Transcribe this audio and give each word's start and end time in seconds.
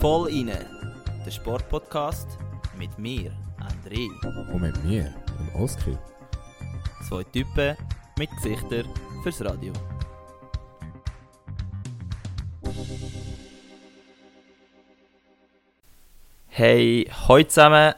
Voll 0.00 0.28
inne, 0.30 0.66
der 1.24 1.30
Sportpodcast 1.30 2.26
mit 2.76 2.98
mir, 2.98 3.30
André. 3.60 4.08
Und 4.52 4.62
mit 4.62 4.84
mir, 4.84 5.14
dem 5.38 5.62
Oskar. 5.62 5.96
Zwei 7.08 7.22
Typen 7.22 7.76
mit 8.18 8.28
Gesichtern 8.42 8.86
fürs 9.22 9.44
Radio. 9.44 9.72
Hey, 16.48 17.08
heute 17.28 17.48
zusammen 17.48 17.94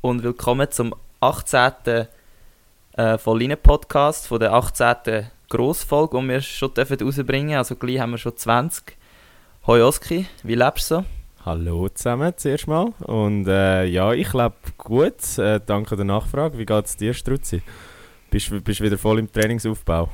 und 0.00 0.22
willkommen 0.22 0.70
zum 0.70 0.94
18. 1.18 2.06
Äh, 2.92 3.18
Volline 3.18 3.56
Podcast, 3.56 4.28
von 4.28 4.38
der 4.38 4.52
18. 4.52 5.31
Grossfolge, 5.52 6.18
die 6.18 6.28
wir 6.28 6.40
schon 6.40 6.72
dürfen 6.72 6.98
rausbringen 6.98 7.58
Also 7.58 7.76
gleich 7.76 8.00
haben 8.00 8.12
wir 8.12 8.18
schon 8.18 8.34
20. 8.34 8.96
Hoi 9.66 9.82
Oski, 9.82 10.26
wie 10.44 10.54
lebst 10.54 10.90
du 10.90 10.94
so? 10.94 11.04
Hallo 11.44 11.90
zusammen 11.90 12.32
zuerst 12.36 12.66
mal. 12.66 12.94
Und 13.00 13.46
äh, 13.46 13.84
ja, 13.84 14.14
ich 14.14 14.32
lebe 14.32 14.54
gut. 14.78 15.36
Äh, 15.36 15.60
danke 15.66 15.94
der 15.94 16.06
Nachfrage. 16.06 16.56
Wie 16.56 16.64
geht 16.64 16.86
es 16.86 16.96
dir, 16.96 17.12
Struzzi? 17.12 17.60
Bist 18.30 18.50
du 18.50 18.64
wieder 18.64 18.96
voll 18.96 19.18
im 19.18 19.30
Trainingsaufbau? 19.30 20.08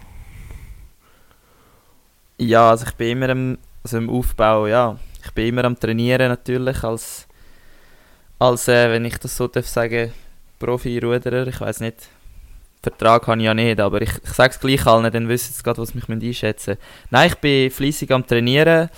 Ja, 2.38 2.70
also 2.70 2.86
ich 2.86 2.94
bin 2.94 3.10
immer 3.10 3.28
im, 3.28 3.58
also 3.84 3.98
im 3.98 4.10
Aufbau, 4.10 4.66
ja. 4.66 4.98
Ich 5.24 5.30
bin 5.30 5.46
immer 5.46 5.66
am 5.66 5.78
Trainieren 5.78 6.30
natürlich 6.30 6.82
als, 6.82 7.28
als 8.40 8.66
äh, 8.66 8.90
wenn 8.90 9.04
ich 9.04 9.18
das 9.18 9.36
so 9.36 9.46
darf 9.46 9.68
sagen, 9.68 10.12
Profi-Ruderer. 10.58 11.46
Ich 11.46 11.60
weiß 11.60 11.78
nicht, 11.78 12.08
Vertrag 12.82 13.26
habe 13.26 13.38
ich 13.38 13.44
ja 13.44 13.54
nicht, 13.54 13.80
aber 13.80 14.00
ich, 14.02 14.10
ich 14.22 14.30
sage 14.30 14.54
es 14.54 14.60
gleich 14.60 14.86
allen, 14.86 15.10
dann 15.12 15.28
wissen 15.28 15.52
sie 15.52 15.62
gerade, 15.62 15.80
was 15.80 15.94
mich 15.94 16.08
einschätzen 16.08 16.70
müssen. 16.70 16.82
Nein, 17.10 17.28
ich 17.28 17.34
bin 17.36 17.70
fleissig 17.70 18.10
am 18.12 18.26
Trainieren. 18.26 18.88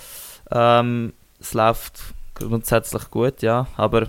Ähm, 0.51 1.13
es 1.39 1.53
läuft 1.53 1.99
grundsätzlich 2.35 3.09
gut, 3.09 3.41
ja, 3.41 3.67
aber 3.77 4.07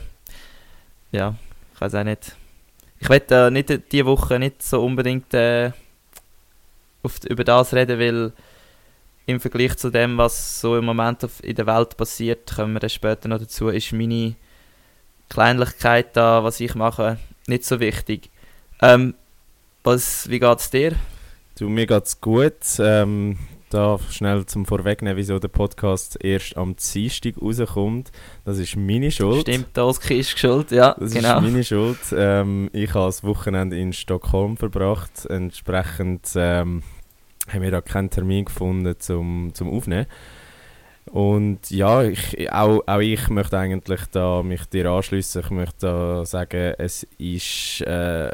ja, 1.10 1.34
ich 1.74 1.80
weiß 1.80 1.94
auch 1.94 2.04
nicht. 2.04 2.36
Ich 2.98 3.08
werde 3.08 3.46
äh, 3.46 3.50
nicht 3.50 3.92
diese 3.92 4.06
Woche 4.06 4.38
nicht 4.38 4.62
so 4.62 4.84
unbedingt 4.84 5.32
äh, 5.34 5.72
auf, 7.02 7.24
über 7.24 7.44
das 7.44 7.74
reden, 7.74 7.98
weil 7.98 8.32
im 9.26 9.40
Vergleich 9.40 9.76
zu 9.76 9.90
dem, 9.90 10.18
was 10.18 10.60
so 10.60 10.76
im 10.76 10.84
Moment 10.84 11.24
auf, 11.24 11.42
in 11.42 11.56
der 11.56 11.66
Welt 11.66 11.96
passiert, 11.96 12.54
kommen 12.54 12.74
wir 12.74 12.80
dann 12.80 12.90
später 12.90 13.28
noch 13.28 13.38
dazu, 13.38 13.68
ist 13.68 13.92
meine 13.92 14.34
Kleinlichkeit 15.28 16.16
da, 16.16 16.44
was 16.44 16.60
ich 16.60 16.74
mache, 16.74 17.18
nicht 17.46 17.64
so 17.64 17.80
wichtig. 17.80 18.30
Ähm, 18.80 19.14
was, 19.84 20.28
wie 20.30 20.38
es 20.38 20.70
dir? 20.70 20.92
Du, 21.58 21.68
mir 21.68 21.86
geht's 21.86 22.20
gut. 22.20 22.54
Ähm, 22.78 23.38
da 23.70 23.98
schnell 24.10 24.46
zum 24.46 24.66
Vorwegnehmen, 24.66 25.16
wieso 25.16 25.38
der 25.38 25.48
Podcast 25.48 26.22
erst 26.22 26.56
am 26.56 26.76
Dienstag 26.76 27.34
rauskommt. 27.40 28.12
Das 28.44 28.58
ist 28.58 28.76
meine 28.76 29.10
Schuld. 29.10 29.42
Stimmt, 29.42 29.76
Oski 29.78 30.20
ist 30.20 30.38
schuld, 30.38 30.70
ja. 30.70 30.94
Das 30.98 31.12
genau. 31.12 31.36
ist 31.36 31.42
meine 31.42 31.64
Schuld. 31.64 31.98
Ähm, 32.14 32.70
ich 32.72 32.94
habe 32.94 33.06
das 33.06 33.24
Wochenende 33.24 33.78
in 33.78 33.92
Stockholm 33.92 34.56
verbracht. 34.56 35.26
Entsprechend 35.26 36.28
ähm, 36.36 36.82
haben 37.48 37.62
wir 37.62 37.70
da 37.70 37.80
keinen 37.80 38.10
Termin 38.10 38.44
gefunden 38.44 38.94
zum, 38.98 39.50
zum 39.54 39.70
Aufnehmen. 39.70 40.06
Und 41.06 41.70
ja, 41.70 42.04
ich, 42.04 42.52
auch, 42.52 42.82
auch 42.86 43.00
ich 43.00 43.28
möchte 43.28 43.58
eigentlich 43.58 44.02
da 44.12 44.42
mich 44.42 44.64
dir 44.66 44.90
anschließen. 44.90 45.42
Ich 45.42 45.50
möchte 45.50 45.86
da 45.86 46.24
sagen, 46.24 46.74
es 46.78 47.06
ist 47.18 47.80
äh, 47.82 48.30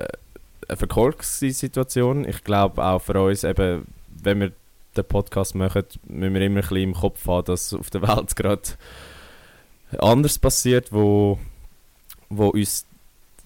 eine 0.69 0.77
Verkorkssituation. 0.77 2.27
Ich 2.29 2.45
glaube 2.45 2.85
auch 2.85 3.01
für 3.01 3.21
uns, 3.21 3.45
eben, 3.45 3.87
wenn 4.23 4.41
wir 4.41 4.53
den 4.97 5.05
Podcast 5.05 5.55
machen, 5.55 5.85
müssen 6.07 6.35
wir 6.35 6.41
immer 6.43 6.57
ein 6.57 6.61
bisschen 6.63 6.77
im 6.77 6.95
Kopf 6.95 7.27
haben, 7.27 7.45
dass 7.47 7.73
auf 7.73 7.91
der 7.91 8.03
Welt 8.03 8.37
gerade 8.37 8.63
anders 9.99 10.39
passiert, 10.39 10.93
wo, 10.93 11.39
wo 12.29 12.49
uns 12.49 12.85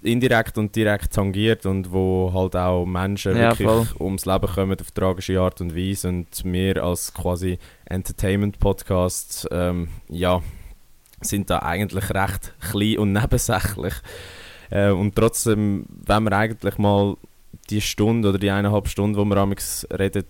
indirekt 0.03 0.59
und 0.59 0.75
direkt 0.75 1.13
tangiert 1.13 1.65
und 1.65 1.93
wo 1.93 2.33
halt 2.35 2.57
auch 2.57 2.85
Menschen 2.85 3.37
ja, 3.37 3.51
wirklich 3.51 3.69
voll. 3.69 3.87
ums 4.01 4.27
Leben 4.27 4.49
kommen 4.49 4.81
auf 4.81 4.91
tragische 4.91 5.41
Art 5.41 5.61
und 5.61 5.77
Weise 5.77 6.09
und 6.09 6.27
wir 6.45 6.83
als 6.83 7.15
quasi 7.15 7.59
Entertainment-Podcast 7.85 9.49
ähm, 9.53 9.89
ja, 10.09 10.43
sind 11.21 11.51
da 11.51 11.61
eigentlich 11.61 12.11
recht 12.11 12.53
klein 12.61 12.99
und 12.99 13.13
nebensächlich 13.13 13.95
äh, 14.73 14.91
und 14.91 15.15
trotzdem, 15.15 15.85
wenn 16.07 16.25
wir 16.25 16.33
eigentlich 16.33 16.79
mal 16.79 17.17
die 17.69 17.83
Stunde 17.83 18.31
oder 18.31 18.39
die 18.39 18.51
eineinhalb 18.51 18.89
Stunden, 18.89 19.19
wo 19.19 19.25
wir 19.25 19.37
amigs 19.37 19.87
reden, 19.93 20.25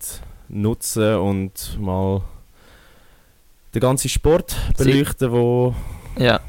nutzen 0.49 1.15
und 1.17 1.79
mal 1.81 2.23
den 3.73 3.81
ganzen 3.81 4.09
Sport 4.09 4.57
beleuchten, 4.77 5.31
wo, 5.31 5.75
ja. 6.19 6.41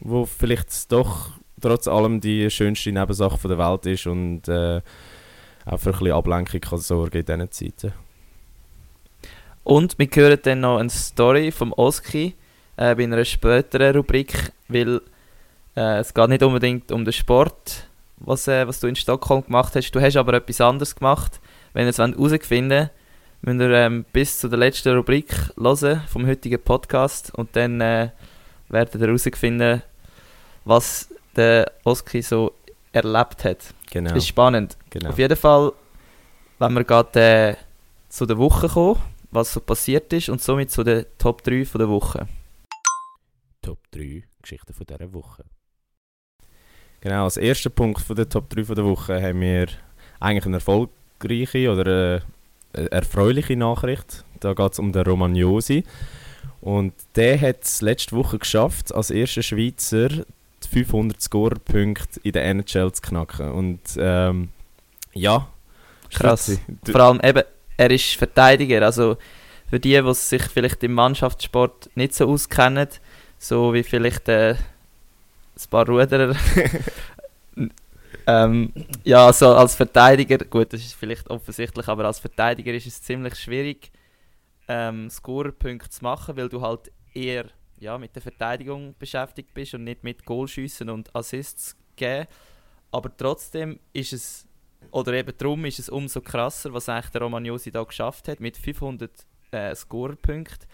wo 0.00 0.24
vielleicht 0.24 0.90
doch 0.90 1.32
trotz 1.60 1.86
allem 1.86 2.20
die 2.20 2.50
schönste 2.50 2.92
Nebensache 2.92 3.46
der 3.46 3.58
Welt 3.58 3.86
ist 3.86 4.06
und 4.06 4.48
äh, 4.48 4.80
auch 5.66 5.78
für 5.78 5.90
ein 5.90 5.98
bisschen 5.98 6.12
Ablenkung 6.12 6.60
kann 6.60 6.78
sorgen 6.78 7.18
in 7.18 7.26
diesen 7.26 7.50
Zeiten. 7.52 7.92
Und 9.64 9.98
wir 9.98 10.08
hören 10.12 10.38
dann 10.42 10.60
noch 10.60 10.78
eine 10.78 10.90
Story 10.90 11.50
vom 11.52 11.74
Oski 11.74 12.34
äh, 12.76 12.94
bei 12.94 13.04
einer 13.04 13.24
späteren 13.24 13.96
Rubrik, 13.96 14.52
weil 14.68 15.02
äh, 15.76 15.98
es 15.98 16.14
geht 16.14 16.28
nicht 16.28 16.42
unbedingt 16.42 16.92
um 16.92 17.04
den 17.04 17.12
Sport, 17.12 17.88
was, 18.16 18.48
äh, 18.48 18.66
was 18.66 18.80
du 18.80 18.86
in 18.86 18.96
Stockholm 18.96 19.44
gemacht 19.44 19.74
hast. 19.74 19.90
Du 19.90 20.00
hast 20.00 20.16
aber 20.16 20.34
etwas 20.34 20.60
anderes 20.60 20.94
gemacht. 20.94 21.40
Wenn 21.72 21.86
ihr 21.86 21.90
es 21.90 21.98
herausfinden 21.98 22.70
wollt, 22.70 22.90
müsst 23.42 23.60
ihr 23.60 23.70
ähm, 23.70 24.04
bis 24.12 24.38
zu 24.38 24.48
der 24.48 24.58
letzten 24.58 24.94
Rubrik 24.94 25.34
hören 25.58 26.02
vom 26.08 26.26
heutigen 26.26 26.60
Podcast 26.60 27.34
und 27.34 27.54
dann 27.56 27.80
äh, 27.80 28.10
werdet 28.68 28.94
ihr 28.94 29.06
herausfinden, 29.06 29.82
was 30.64 31.08
der 31.36 31.72
Oski 31.84 32.22
so 32.22 32.54
erlebt 32.92 33.44
hat. 33.44 33.74
Genau. 33.90 34.10
Das 34.10 34.18
ist 34.18 34.28
spannend. 34.28 34.76
genau. 34.90 35.10
Auf 35.10 35.18
jeden 35.18 35.36
Fall, 35.36 35.72
wenn 36.58 36.72
wir 36.74 36.84
gerade 36.84 37.20
äh, 37.20 37.56
zu 38.08 38.24
der 38.24 38.38
Woche 38.38 38.68
kommen, 38.68 39.00
was 39.30 39.52
so 39.52 39.60
passiert 39.60 40.12
ist 40.12 40.28
und 40.28 40.40
somit 40.40 40.70
zu 40.70 40.84
den 40.84 41.04
Top 41.18 41.42
3 41.42 41.64
von 41.64 41.80
der 41.80 41.88
Woche. 41.88 42.28
Top 43.60 43.78
3 43.90 44.22
Geschichten 44.40 44.72
von 44.72 44.86
dieser 44.86 45.12
Woche. 45.12 45.44
Genau, 47.04 47.24
als 47.24 47.36
erster 47.36 47.68
Punkt 47.70 48.00
von 48.00 48.16
der 48.16 48.28
Top 48.28 48.48
3 48.48 48.64
von 48.64 48.74
der 48.74 48.84
Woche 48.86 49.22
haben 49.22 49.42
wir 49.42 49.66
eigentlich 50.20 50.46
eine 50.46 50.56
erfolgreiche 50.56 51.70
oder 51.70 52.22
eine 52.72 52.90
erfreuliche 52.90 53.56
Nachricht. 53.56 54.24
Da 54.40 54.54
geht 54.54 54.72
es 54.72 54.78
um 54.78 54.90
den 54.90 55.02
Romagnosi. 55.02 55.84
Und 56.62 56.94
der 57.14 57.38
hat 57.38 57.62
es 57.62 57.82
letzte 57.82 58.16
Woche 58.16 58.38
geschafft, 58.38 58.94
als 58.94 59.10
erster 59.10 59.42
Schweizer 59.42 60.08
die 60.08 60.68
500 60.72 61.20
Score-Punkte 61.20 62.20
in 62.22 62.32
der 62.32 62.46
NHL 62.46 62.90
zu 62.92 63.02
knacken. 63.02 63.50
Und 63.52 63.80
ähm, 63.98 64.48
ja, 65.12 65.46
Krass. 66.10 66.58
Vor 66.90 67.00
allem 67.00 67.20
eben, 67.22 67.42
er 67.76 67.90
ist 67.90 68.14
Verteidiger. 68.14 68.82
Also 68.82 69.18
für 69.68 69.78
die, 69.78 70.00
die 70.00 70.14
sich 70.14 70.42
vielleicht 70.44 70.82
im 70.84 70.94
Mannschaftssport 70.94 71.90
nicht 71.96 72.14
so 72.14 72.28
auskennen, 72.30 72.88
so 73.38 73.74
wie 73.74 73.82
vielleicht 73.82 74.28
äh, 74.28 74.54
ein 75.66 75.70
paar 75.70 75.86
Ruderer. 75.86 76.34
ähm, 78.26 78.72
ja, 79.04 79.32
so 79.32 79.54
als 79.54 79.74
Verteidiger, 79.74 80.38
gut, 80.38 80.72
das 80.72 80.80
ist 80.80 80.94
vielleicht 80.94 81.28
offensichtlich, 81.30 81.88
aber 81.88 82.04
als 82.04 82.18
Verteidiger 82.18 82.72
ist 82.72 82.86
es 82.86 83.02
ziemlich 83.02 83.34
schwierig, 83.36 83.90
ähm, 84.68 85.10
Scorerpunkte 85.10 85.90
zu 85.90 86.02
machen, 86.02 86.36
weil 86.36 86.48
du 86.48 86.60
halt 86.60 86.90
eher 87.12 87.46
ja, 87.78 87.98
mit 87.98 88.14
der 88.14 88.22
Verteidigung 88.22 88.94
beschäftigt 88.98 89.52
bist 89.54 89.74
und 89.74 89.84
nicht 89.84 90.04
mit 90.04 90.24
Goalschüssen 90.24 90.88
und 90.90 91.14
Assists 91.14 91.76
geben. 91.96 92.26
Aber 92.90 93.14
trotzdem 93.16 93.78
ist 93.92 94.12
es, 94.12 94.46
oder 94.90 95.12
eben 95.12 95.32
darum 95.36 95.64
ist 95.64 95.78
es 95.78 95.88
umso 95.88 96.20
krasser, 96.20 96.72
was 96.72 96.88
eigentlich 96.88 97.10
der 97.10 97.22
Romagnosi 97.22 97.70
da 97.70 97.82
geschafft 97.82 98.28
hat, 98.28 98.40
mit 98.40 98.56
500 98.56 99.10
äh, 99.50 99.74
Scorerpunkten. 99.74 100.68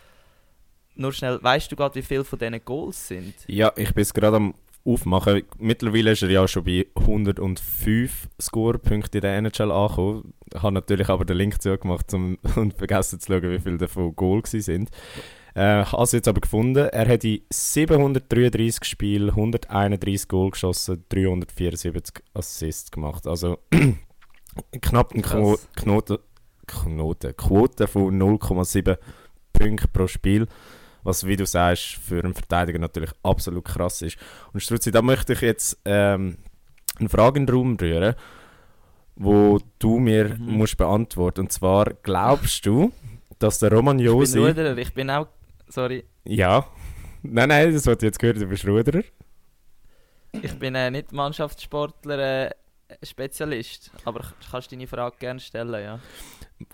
Nur 0.94 1.12
schnell, 1.12 1.42
weißt 1.42 1.72
du 1.72 1.76
gerade, 1.76 1.94
wie 1.94 2.02
viele 2.02 2.24
von 2.24 2.38
diesen 2.38 2.64
Goals 2.64 3.08
sind? 3.08 3.34
Ja, 3.46 3.72
ich 3.76 3.94
bin 3.94 4.02
es 4.02 4.12
gerade 4.12 4.36
am 4.36 4.54
Aufmachen. 4.84 5.42
Mittlerweile 5.58 6.12
ist 6.12 6.22
er 6.22 6.30
ja 6.30 6.46
schon 6.48 6.64
bei 6.64 6.86
105 6.96 8.28
Scorepunkten 8.40 9.18
in 9.18 9.22
der 9.22 9.36
NHL 9.36 9.70
angekommen. 9.70 10.34
Ich 10.52 10.62
habe 10.62 10.74
natürlich 10.74 11.08
aber 11.08 11.24
den 11.24 11.36
Link 11.36 11.60
zugemacht 11.62 12.12
um, 12.14 12.38
und 12.56 12.74
vergessen 12.74 13.20
zu 13.20 13.32
schauen, 13.32 13.50
wie 13.50 13.58
viele 13.60 13.78
davon 13.78 14.14
Goal 14.16 14.42
sind. 14.44 14.90
Äh, 15.54 15.84
habe 15.84 16.02
es 16.02 16.12
jetzt 16.12 16.28
aber 16.28 16.40
gefunden. 16.40 16.88
Er 16.88 17.08
hat 17.08 17.24
in 17.24 17.40
733 17.50 18.84
Spielen 18.84 19.30
131 19.30 20.28
Goal 20.28 20.50
geschossen, 20.50 21.04
374 21.08 22.24
Assists 22.34 22.90
gemacht. 22.90 23.26
Also 23.26 23.58
knapp 24.80 25.12
eine 25.12 25.22
Quo 25.22 25.52
Krass. 25.54 25.68
Knote, 25.76 26.20
Knote, 26.66 27.34
Quote 27.34 27.88
von 27.88 28.20
0,7 28.20 28.96
Punkte 29.52 29.88
pro 29.88 30.06
Spiel. 30.06 30.46
Was, 31.02 31.26
wie 31.26 31.36
du 31.36 31.46
sagst, 31.46 31.94
für 31.94 32.22
einen 32.22 32.34
Verteidiger 32.34 32.78
natürlich 32.78 33.10
absolut 33.22 33.64
krass 33.64 34.02
ist. 34.02 34.18
Und 34.52 34.60
Struzzi, 34.62 34.90
da 34.90 35.02
möchte 35.02 35.32
ich 35.32 35.40
jetzt 35.40 35.78
ähm, 35.84 36.36
eine 36.98 37.08
Frage 37.08 37.40
in 37.40 37.46
den 37.46 37.54
Raum 37.54 37.76
rühren, 37.80 38.14
wo 39.16 39.58
du 39.78 39.98
mir 39.98 40.36
Mhm. 40.38 40.52
musst 40.58 40.76
beantworten. 40.76 41.40
Und 41.40 41.52
zwar, 41.52 41.86
glaubst 42.02 42.64
du, 42.66 42.92
dass 43.38 43.58
der 43.58 43.72
Roman 43.72 43.98
Ich 43.98 44.04
bin 44.06 44.12
Josi... 44.14 44.38
Ruderer, 44.38 44.76
ich 44.78 44.92
bin 44.94 45.10
auch... 45.10 45.26
Sorry. 45.68 46.04
Ja. 46.24 46.66
Nein, 47.22 47.48
nein, 47.50 47.72
das 47.72 47.86
ich 47.86 48.02
jetzt 48.02 48.18
gehört, 48.18 48.38
du 48.40 48.46
bist 48.46 48.66
Ruderer. 48.66 49.02
Ich 50.32 50.58
bin 50.58 50.74
äh, 50.74 50.90
nicht 50.90 51.12
Mannschaftssportler, 51.12 52.46
äh, 52.46 52.50
Spezialist. 53.02 53.90
Aber 54.04 54.24
kannst 54.50 54.72
deine 54.72 54.86
Frage 54.86 55.16
gerne 55.18 55.40
stellen, 55.40 55.82
ja. 55.84 56.00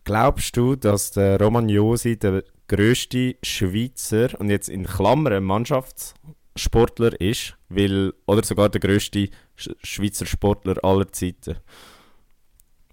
Glaubst 0.04 0.56
du, 0.56 0.76
dass 0.76 1.10
der 1.10 1.40
Roman 1.40 1.68
Josi 1.68 2.16
der 2.16 2.44
grösste 2.68 3.36
Schweizer 3.42 4.38
und 4.40 4.50
jetzt 4.50 4.68
in 4.68 4.84
Klammern 4.84 5.44
Mannschaftssportler 5.44 7.20
ist, 7.20 7.56
weil, 7.68 8.12
oder 8.26 8.44
sogar 8.44 8.68
der 8.68 8.80
grösste 8.80 9.28
Sch 9.54 9.70
Schweizer 9.82 10.26
Sportler 10.26 10.82
aller 10.84 11.10
Zeiten, 11.12 11.58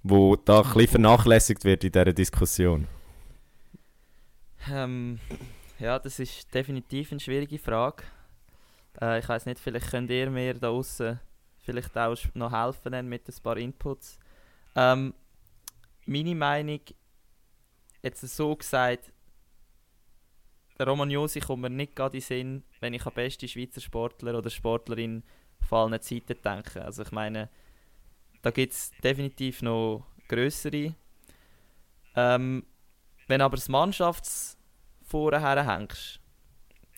wo 0.03 0.35
da 0.35 0.61
ein 0.61 0.73
bisschen 0.73 0.87
vernachlässigt 0.87 1.63
wird 1.63 1.83
in 1.83 1.91
dieser 1.91 2.13
Diskussion? 2.13 2.87
Ähm, 4.71 5.19
ja, 5.79 5.99
das 5.99 6.19
ist 6.19 6.53
definitiv 6.53 7.11
eine 7.11 7.19
schwierige 7.19 7.59
Frage. 7.59 8.03
Äh, 9.01 9.19
ich 9.19 9.27
weiß 9.27 9.45
nicht, 9.45 9.59
vielleicht 9.59 9.91
könnt 9.91 10.09
ihr 10.09 10.29
mir 10.29 10.53
da 10.53 10.69
außen 10.69 11.19
vielleicht 11.63 11.97
auch 11.97 12.17
noch 12.33 12.51
helfen 12.51 13.07
mit 13.07 13.27
ein 13.27 13.43
paar 13.43 13.57
Inputs. 13.57 14.19
Ähm, 14.75 15.13
meine 16.05 16.35
Meinung, 16.35 16.81
jetzt 18.01 18.21
so 18.21 18.55
gesagt, 18.55 19.12
der 20.77 20.87
Roman 20.87 21.11
Josi 21.11 21.39
kommt 21.39 21.61
mir 21.61 21.69
nicht 21.69 21.95
gerade 21.95 22.17
in 22.17 22.21
den 22.21 22.25
Sinn, 22.25 22.63
wenn 22.79 22.93
ich 22.93 23.05
an 23.05 23.13
beste 23.13 23.47
Schweizer 23.47 23.81
Sportler 23.81 24.37
oder 24.37 24.49
Sportlerin 24.49 25.23
von 25.67 25.91
allen 25.91 26.01
Zeiten 26.01 26.41
denke. 26.43 26.83
Also 26.83 27.03
ich 27.03 27.11
meine, 27.11 27.49
da 28.41 28.51
gibt 28.51 28.73
es 28.73 28.91
definitiv 29.03 29.61
noch 29.61 30.05
größere. 30.27 30.95
Ähm, 32.15 32.65
wenn 33.27 33.41
aber 33.41 33.55
das 33.55 33.69
Mannschafts 33.69 34.57
vorher 35.03 35.65
hängst, 35.65 36.19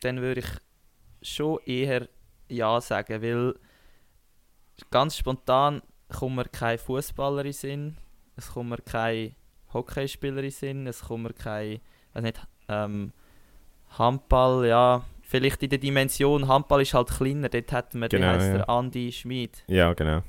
dann 0.01 0.21
würde 0.21 0.41
ich 0.41 1.27
schon 1.27 1.59
eher 1.65 2.07
Ja 2.47 2.79
sagen, 2.81 3.21
weil 3.21 3.55
ganz 4.91 5.17
spontan 5.17 5.81
kommt 6.09 6.35
mir 6.35 6.45
kein 6.45 6.77
Fußballer 6.77 7.45
in 7.45 7.53
Sinn, 7.53 7.97
es 8.35 8.51
kommt 8.51 8.69
mir 8.69 8.77
kein 8.77 9.35
Hockeyspieler 9.73 10.43
in 10.43 10.51
Sinn, 10.51 10.87
es 10.87 11.01
kommt 11.01 11.23
mir 11.23 11.33
kein, 11.33 11.79
weiß 12.13 12.23
nicht, 12.23 12.47
ähm, 12.67 13.13
Handball, 13.89 14.67
ja, 14.67 15.03
vielleicht 15.21 15.63
in 15.63 15.69
der 15.69 15.79
Dimension, 15.79 16.47
Handball 16.47 16.81
ist 16.81 16.93
halt 16.93 17.09
kleiner, 17.09 17.49
dort 17.49 17.71
hätten 17.71 17.99
wir, 17.99 18.09
Genau, 18.09 18.27
wie 18.27 18.29
heisst 18.29 18.47
ja. 18.47 18.57
der, 18.57 18.69
Andi 18.69 19.11
Schmid. 19.11 19.63
Ja, 19.67 19.93
genau. 19.93 20.21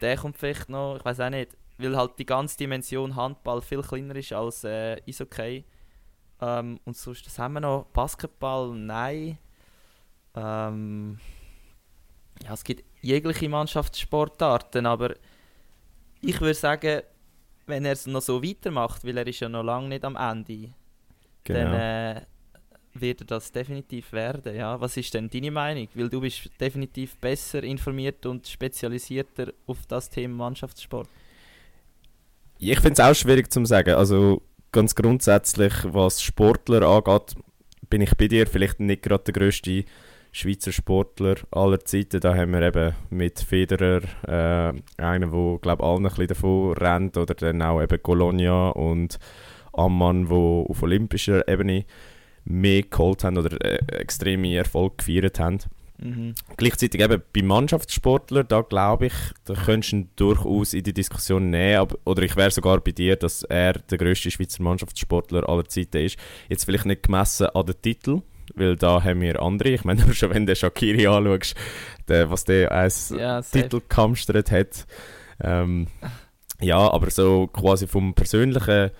Der 0.00 0.16
kommt 0.16 0.36
vielleicht 0.36 0.68
noch, 0.68 0.96
ich 0.96 1.04
weiß 1.04 1.20
auch 1.20 1.30
nicht, 1.30 1.56
weil 1.78 1.96
halt 1.96 2.18
die 2.18 2.26
ganze 2.26 2.56
Dimension 2.56 3.16
Handball 3.16 3.62
viel 3.62 3.82
kleiner 3.82 4.16
ist 4.16 4.32
als 4.32 4.64
äh, 4.64 5.00
Eishockey. 5.08 5.64
Ähm, 6.40 6.80
und 6.84 6.96
sonst, 6.96 7.26
das 7.26 7.38
haben 7.38 7.54
wir 7.54 7.60
noch. 7.60 7.86
Basketball, 7.92 8.74
nein. 8.74 9.38
Ähm, 10.34 11.18
ja, 12.42 12.52
es 12.52 12.64
gibt 12.64 12.84
jegliche 13.00 13.48
Mannschaftssportarten, 13.48 14.86
aber 14.86 15.14
ich 16.20 16.40
würde 16.40 16.54
sagen, 16.54 17.02
wenn 17.66 17.84
er 17.84 17.92
es 17.92 18.06
noch 18.06 18.20
so 18.20 18.42
weitermacht, 18.42 19.04
weil 19.04 19.16
er 19.16 19.26
ist 19.26 19.40
ja 19.40 19.48
noch 19.48 19.62
lange 19.62 19.88
nicht 19.88 20.04
am 20.04 20.16
Ende, 20.16 20.70
genau. 21.44 21.60
dann 21.60 21.74
äh, 21.74 22.22
wird 23.00 23.30
das 23.30 23.52
definitiv 23.52 24.12
werden. 24.12 24.54
Ja. 24.54 24.80
Was 24.80 24.96
ist 24.96 25.14
denn 25.14 25.28
deine 25.28 25.50
Meinung? 25.50 25.88
Weil 25.94 26.08
du 26.08 26.20
bist 26.20 26.50
definitiv 26.60 27.16
besser 27.16 27.62
informiert 27.62 28.24
und 28.26 28.46
spezialisierter 28.46 29.52
auf 29.66 29.78
das 29.86 30.10
Thema 30.10 30.36
Mannschaftssport. 30.44 31.08
Ich 32.58 32.80
finde 32.80 32.92
es 32.92 33.00
auch 33.00 33.14
schwierig 33.14 33.52
zu 33.52 33.64
sagen. 33.64 33.94
Also 33.94 34.42
ganz 34.72 34.94
grundsätzlich, 34.94 35.72
was 35.84 36.22
Sportler 36.22 36.82
angeht, 36.82 37.34
bin 37.90 38.00
ich 38.00 38.14
bei 38.16 38.28
dir 38.28 38.46
vielleicht 38.46 38.80
nicht 38.80 39.02
gerade 39.02 39.24
der 39.24 39.34
grösste 39.34 39.84
Schweizer 40.32 40.72
Sportler 40.72 41.36
aller 41.52 41.78
Zeiten. 41.84 42.20
Da 42.20 42.34
haben 42.34 42.52
wir 42.52 42.62
eben 42.62 42.94
mit 43.10 43.38
Federer 43.38 44.02
äh, 44.26 44.72
einen, 45.00 45.30
der 45.30 45.58
glaube 45.60 45.84
allen 45.84 45.98
ein 45.98 46.02
bisschen 46.04 46.26
davon 46.26 46.72
rennt, 46.72 47.16
oder 47.16 47.34
dann 47.34 47.62
auch 47.62 47.80
eben 47.80 48.02
Colonia 48.02 48.70
und 48.70 49.18
Ammann, 49.72 50.28
wo 50.28 50.66
auf 50.68 50.82
olympischer 50.82 51.46
Ebene 51.46 51.84
mehr 52.44 52.82
geholt 52.82 53.24
haben 53.24 53.38
oder 53.38 53.60
äh, 53.64 53.78
extreme 53.96 54.54
Erfolg 54.54 54.98
gefeiert 54.98 55.38
haben. 55.38 55.58
Mhm. 55.98 56.34
Gleichzeitig 56.56 57.00
eben 57.00 57.22
bei 57.32 57.42
Mannschaftssportlern, 57.42 58.46
da 58.48 58.62
glaube 58.62 59.06
ich, 59.06 59.14
da 59.44 59.54
könntest 59.54 59.92
du 59.92 59.96
ihn 59.96 60.10
durchaus 60.16 60.74
in 60.74 60.82
die 60.82 60.92
Diskussion 60.92 61.50
nehmen, 61.50 61.78
aber, 61.78 61.96
oder 62.04 62.22
ich 62.22 62.36
wäre 62.36 62.50
sogar 62.50 62.80
bei 62.80 62.90
dir, 62.90 63.16
dass 63.16 63.44
er 63.44 63.74
der 63.74 63.98
grösste 63.98 64.30
Schweizer 64.30 64.62
Mannschaftssportler 64.62 65.48
aller 65.48 65.64
Zeiten 65.66 66.04
ist. 66.04 66.18
Jetzt 66.48 66.64
vielleicht 66.64 66.86
nicht 66.86 67.04
gemessen 67.04 67.46
an 67.46 67.66
den 67.66 67.80
Titel, 67.80 68.22
weil 68.54 68.76
da 68.76 69.02
haben 69.02 69.20
wir 69.20 69.40
andere. 69.40 69.70
Ich 69.70 69.84
meine, 69.84 70.12
schon 70.14 70.30
wenn 70.30 70.46
du 70.46 70.56
Shakiri 70.56 71.06
anschaust, 71.06 71.54
der, 72.08 72.30
was 72.30 72.44
der 72.44 72.72
als 72.72 73.10
Ja. 73.10 73.40
Titel 73.40 73.80
gehamstert 73.88 74.50
hat. 74.50 74.86
Ähm, 75.40 75.86
ja, 76.60 76.78
aber 76.78 77.10
so 77.10 77.46
quasi 77.46 77.86
vom 77.86 78.14
persönlichen 78.14 78.90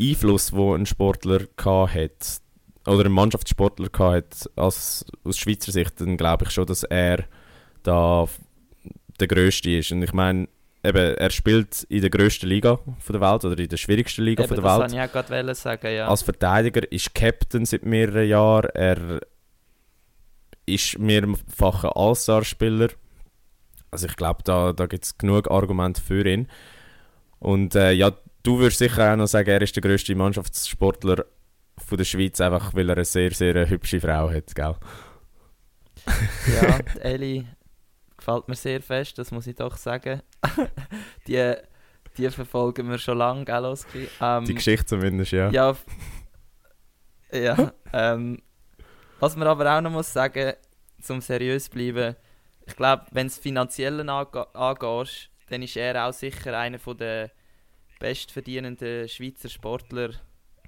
Einfluss, 0.00 0.52
wo 0.52 0.74
ein 0.74 0.86
Sportler 0.86 1.40
gehabt 1.56 1.94
hat, 1.94 2.40
oder 2.86 3.06
ein 3.06 3.12
Mannschaftssportler 3.12 3.88
gehabt 3.88 4.50
als, 4.56 5.04
aus 5.24 5.38
Schweizer 5.38 5.72
Sicht, 5.72 6.00
dann 6.00 6.16
glaube 6.16 6.44
ich 6.44 6.50
schon, 6.50 6.66
dass 6.66 6.82
er 6.84 7.24
da 7.82 8.28
der 9.20 9.28
Größte 9.28 9.70
ist. 9.70 9.92
Und 9.92 10.02
ich 10.02 10.12
meine, 10.12 10.48
eben, 10.82 11.16
er 11.16 11.30
spielt 11.30 11.84
in 11.84 12.00
der 12.00 12.10
grössten 12.10 12.46
Liga 12.46 12.78
von 12.98 13.12
der 13.12 13.20
Welt 13.20 13.44
oder 13.44 13.58
in 13.58 13.68
der 13.68 13.76
schwierigsten 13.76 14.22
Liga 14.22 14.44
Eben, 14.44 14.48
von 14.48 14.56
der 14.56 14.64
das 14.64 14.72
Welt. 14.72 14.92
wollte 14.92 14.94
ich 14.94 15.50
auch 15.50 15.54
sagen, 15.54 15.94
ja. 15.94 16.08
Als 16.08 16.22
Verteidiger 16.22 16.90
ist 16.92 17.14
Captain 17.14 17.64
seit 17.64 17.84
mehreren 17.84 18.28
Jahren. 18.28 18.70
Er 18.74 19.20
ist 20.66 20.98
mehrfach 20.98 21.84
ein 21.84 21.90
All-Star-Spieler. 21.94 22.88
Also 23.90 24.06
ich 24.06 24.16
glaube, 24.16 24.42
da, 24.44 24.72
da 24.72 24.86
gibt 24.86 25.04
es 25.04 25.16
genug 25.16 25.50
Argumente 25.50 26.00
für 26.00 26.26
ihn. 26.26 26.48
Und 27.38 27.74
äh, 27.74 27.92
ja, 27.92 28.12
du 28.42 28.58
würdest 28.58 28.78
sicher 28.78 29.12
auch 29.12 29.16
noch 29.16 29.26
sagen, 29.26 29.50
er 29.50 29.62
ist 29.62 29.76
der 29.76 29.82
grösste 29.82 30.14
Mannschaftssportler 30.14 31.24
von 31.78 31.98
der 31.98 32.04
Schweiz, 32.04 32.40
einfach 32.40 32.74
weil 32.74 32.88
er 32.88 32.96
eine 32.96 33.04
sehr, 33.04 33.32
sehr 33.32 33.68
hübsche 33.68 34.00
Frau 34.00 34.30
hat, 34.30 34.54
gell? 34.54 34.74
ja, 36.06 36.78
Ellie 37.00 37.46
gefällt 38.16 38.48
mir 38.48 38.54
sehr 38.54 38.80
fest, 38.80 39.18
das 39.18 39.30
muss 39.30 39.46
ich 39.46 39.56
doch 39.56 39.76
sagen. 39.76 40.22
die, 41.26 41.54
die 42.16 42.30
verfolgen 42.30 42.88
wir 42.88 42.98
schon 42.98 43.18
lange, 43.18 43.44
gell, 43.44 43.64
Oski? 43.64 44.08
Ähm, 44.20 44.44
Die 44.44 44.54
Geschichte 44.54 44.86
zumindest, 44.86 45.32
ja. 45.32 45.50
Ja, 45.50 45.76
ja 47.32 47.72
ähm, 47.92 48.40
was 49.20 49.36
man 49.36 49.48
aber 49.48 49.76
auch 49.76 49.80
noch 49.80 49.90
muss 49.90 50.12
sagen, 50.12 50.54
zum 51.00 51.20
seriös 51.20 51.68
bleiben, 51.68 52.16
ich 52.66 52.76
glaube, 52.76 53.04
wenn 53.10 53.26
es 53.26 53.38
finanziellen 53.38 54.08
ange 54.08 54.54
angehst, 54.54 55.30
dann 55.48 55.62
ist 55.62 55.76
er 55.76 56.06
auch 56.06 56.12
sicher 56.12 56.56
einer 56.58 56.78
der 56.78 57.30
bestverdienenden 58.00 59.08
Schweizer 59.08 59.48
Sportler, 59.48 60.10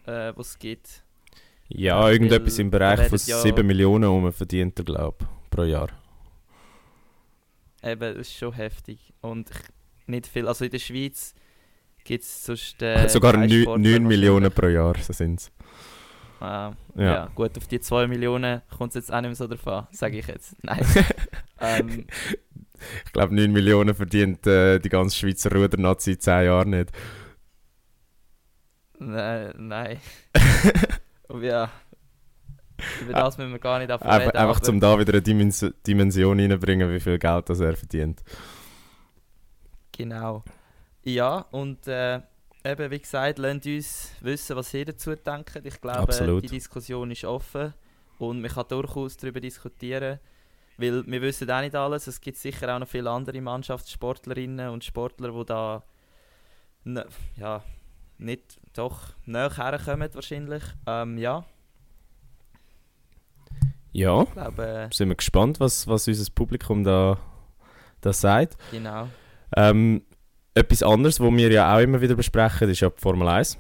äh, 0.06 0.32
was 0.36 0.48
es 0.50 0.58
gibt. 0.58 1.02
Ja, 1.68 2.08
irgendetwas 2.10 2.54
Weil 2.58 2.60
im 2.64 2.70
Bereich 2.70 3.00
er 3.00 3.08
von 3.08 3.18
ja- 3.26 3.38
7 3.40 3.66
Millionen 3.66 4.04
um 4.08 4.32
verdient 4.32 4.78
er, 4.78 4.84
glaube 4.84 5.16
ich, 5.20 5.50
pro 5.50 5.62
Jahr. 5.64 5.88
Eben, 7.82 8.00
das 8.00 8.28
ist 8.28 8.34
schon 8.36 8.52
heftig. 8.52 8.98
Und 9.20 9.50
ich, 9.50 9.56
nicht 10.08 10.26
viel. 10.26 10.46
Also 10.48 10.64
in 10.64 10.70
der 10.70 10.78
Schweiz 10.78 11.34
gibt 12.04 12.24
es 12.24 12.44
sonst. 12.44 12.80
Äh, 12.82 13.08
Sogar 13.08 13.32
keinen 13.32 13.48
9, 13.48 13.62
Sportler 13.62 13.90
9 13.90 14.06
Millionen 14.06 14.50
pro 14.52 14.66
Jahr, 14.68 14.94
so 15.00 15.12
sind 15.12 15.40
es. 15.40 15.50
Ah, 16.40 16.72
Ja. 16.94 17.02
ja. 17.04 17.26
gut, 17.34 17.56
auf 17.56 17.66
die 17.66 17.80
2 17.80 18.06
Millionen 18.06 18.62
kommt 18.76 18.90
es 18.90 18.96
jetzt 18.96 19.12
auch 19.12 19.20
nicht 19.20 19.28
mehr 19.30 19.34
so 19.36 19.46
drauf 19.46 19.66
an, 19.66 19.86
sage 19.90 20.18
ich 20.18 20.26
jetzt. 20.26 20.54
Nein. 20.62 20.84
ähm, 21.60 22.06
Ich 23.04 23.12
glaube, 23.12 23.34
9 23.34 23.50
Millionen 23.52 23.94
verdient 23.94 24.46
äh, 24.46 24.78
die 24.78 24.88
ganze 24.90 25.16
Schweizer 25.16 25.50
Rudernazi 25.50 26.12
in 26.12 26.20
10 26.20 26.44
Jahren 26.44 26.70
nicht. 26.70 26.90
Nein, 28.98 29.54
nein. 29.56 29.98
Aber 31.28 31.42
ja. 31.42 31.70
Über 33.00 33.12
das 33.14 33.38
müssen 33.38 33.52
wir 33.52 33.58
gar 33.58 33.78
nicht 33.78 33.88
davon 33.90 34.08
reden. 34.08 34.30
einfach 34.32 34.56
aber- 34.56 34.62
zum 34.62 34.80
da 34.80 34.98
wieder 34.98 35.14
eine 35.14 35.22
Dimens 35.22 35.64
Dimension 35.86 36.38
reinbringen, 36.38 36.92
wie 36.92 37.00
viel 37.00 37.18
Geld 37.18 37.48
das 37.48 37.60
er 37.60 37.74
verdient. 37.74 38.22
Genau. 39.92 40.44
Ja, 41.02 41.46
und 41.52 41.86
äh, 41.86 42.20
eben, 42.64 42.90
wie 42.90 42.98
gesagt, 42.98 43.38
lasst 43.38 43.66
uns 43.66 44.12
wissen, 44.20 44.56
was 44.56 44.74
ihr 44.74 44.84
dazu 44.84 45.14
denkt. 45.14 45.60
Ich 45.64 45.80
glaube, 45.80 46.00
Absolut. 46.00 46.42
die 46.42 46.48
Diskussion 46.48 47.10
ist 47.10 47.24
offen 47.24 47.72
und 48.18 48.42
man 48.42 48.50
kann 48.50 48.66
durchaus 48.68 49.16
darüber 49.16 49.40
diskutieren, 49.40 50.18
weil 50.76 51.06
wir 51.06 51.22
wissen 51.22 51.50
auch 51.50 51.60
nicht 51.62 51.74
alles. 51.74 52.06
Es 52.08 52.20
gibt 52.20 52.36
sicher 52.36 52.74
auch 52.74 52.78
noch 52.78 52.88
viele 52.88 53.10
andere 53.10 53.40
Mannschaftssportlerinnen 53.40 54.68
und 54.68 54.84
Sportler, 54.84 55.30
die 55.32 55.46
da 55.46 55.82
ja, 57.36 57.62
nicht 58.18 58.58
doch 58.78 59.00
näher 59.24 59.50
herkommen 59.56 60.08
wahrscheinlich. 60.14 60.62
Ähm, 60.86 61.18
ja, 61.18 61.44
Ja, 63.92 64.22
ich 64.22 64.32
glaube, 64.32 64.88
sind 64.92 65.08
wir 65.08 65.16
gespannt, 65.16 65.58
was, 65.60 65.86
was 65.86 66.06
unser 66.06 66.30
Publikum 66.34 66.84
da, 66.84 67.18
da 68.00 68.12
sagt. 68.12 68.54
äh, 68.72 68.76
genau. 68.78 69.08
Ähm, 69.56 70.02
etwas 70.54 70.82
anderes, 70.82 71.20
was 71.20 71.32
wir 71.32 71.50
ja 71.50 71.74
auch 71.74 71.80
immer 71.80 72.00
wieder 72.00 72.14
besprechen, 72.14 72.68
ist 72.70 72.80
ja 72.80 72.90
die 72.90 73.00
Formel 73.00 73.28
1. 73.28 73.58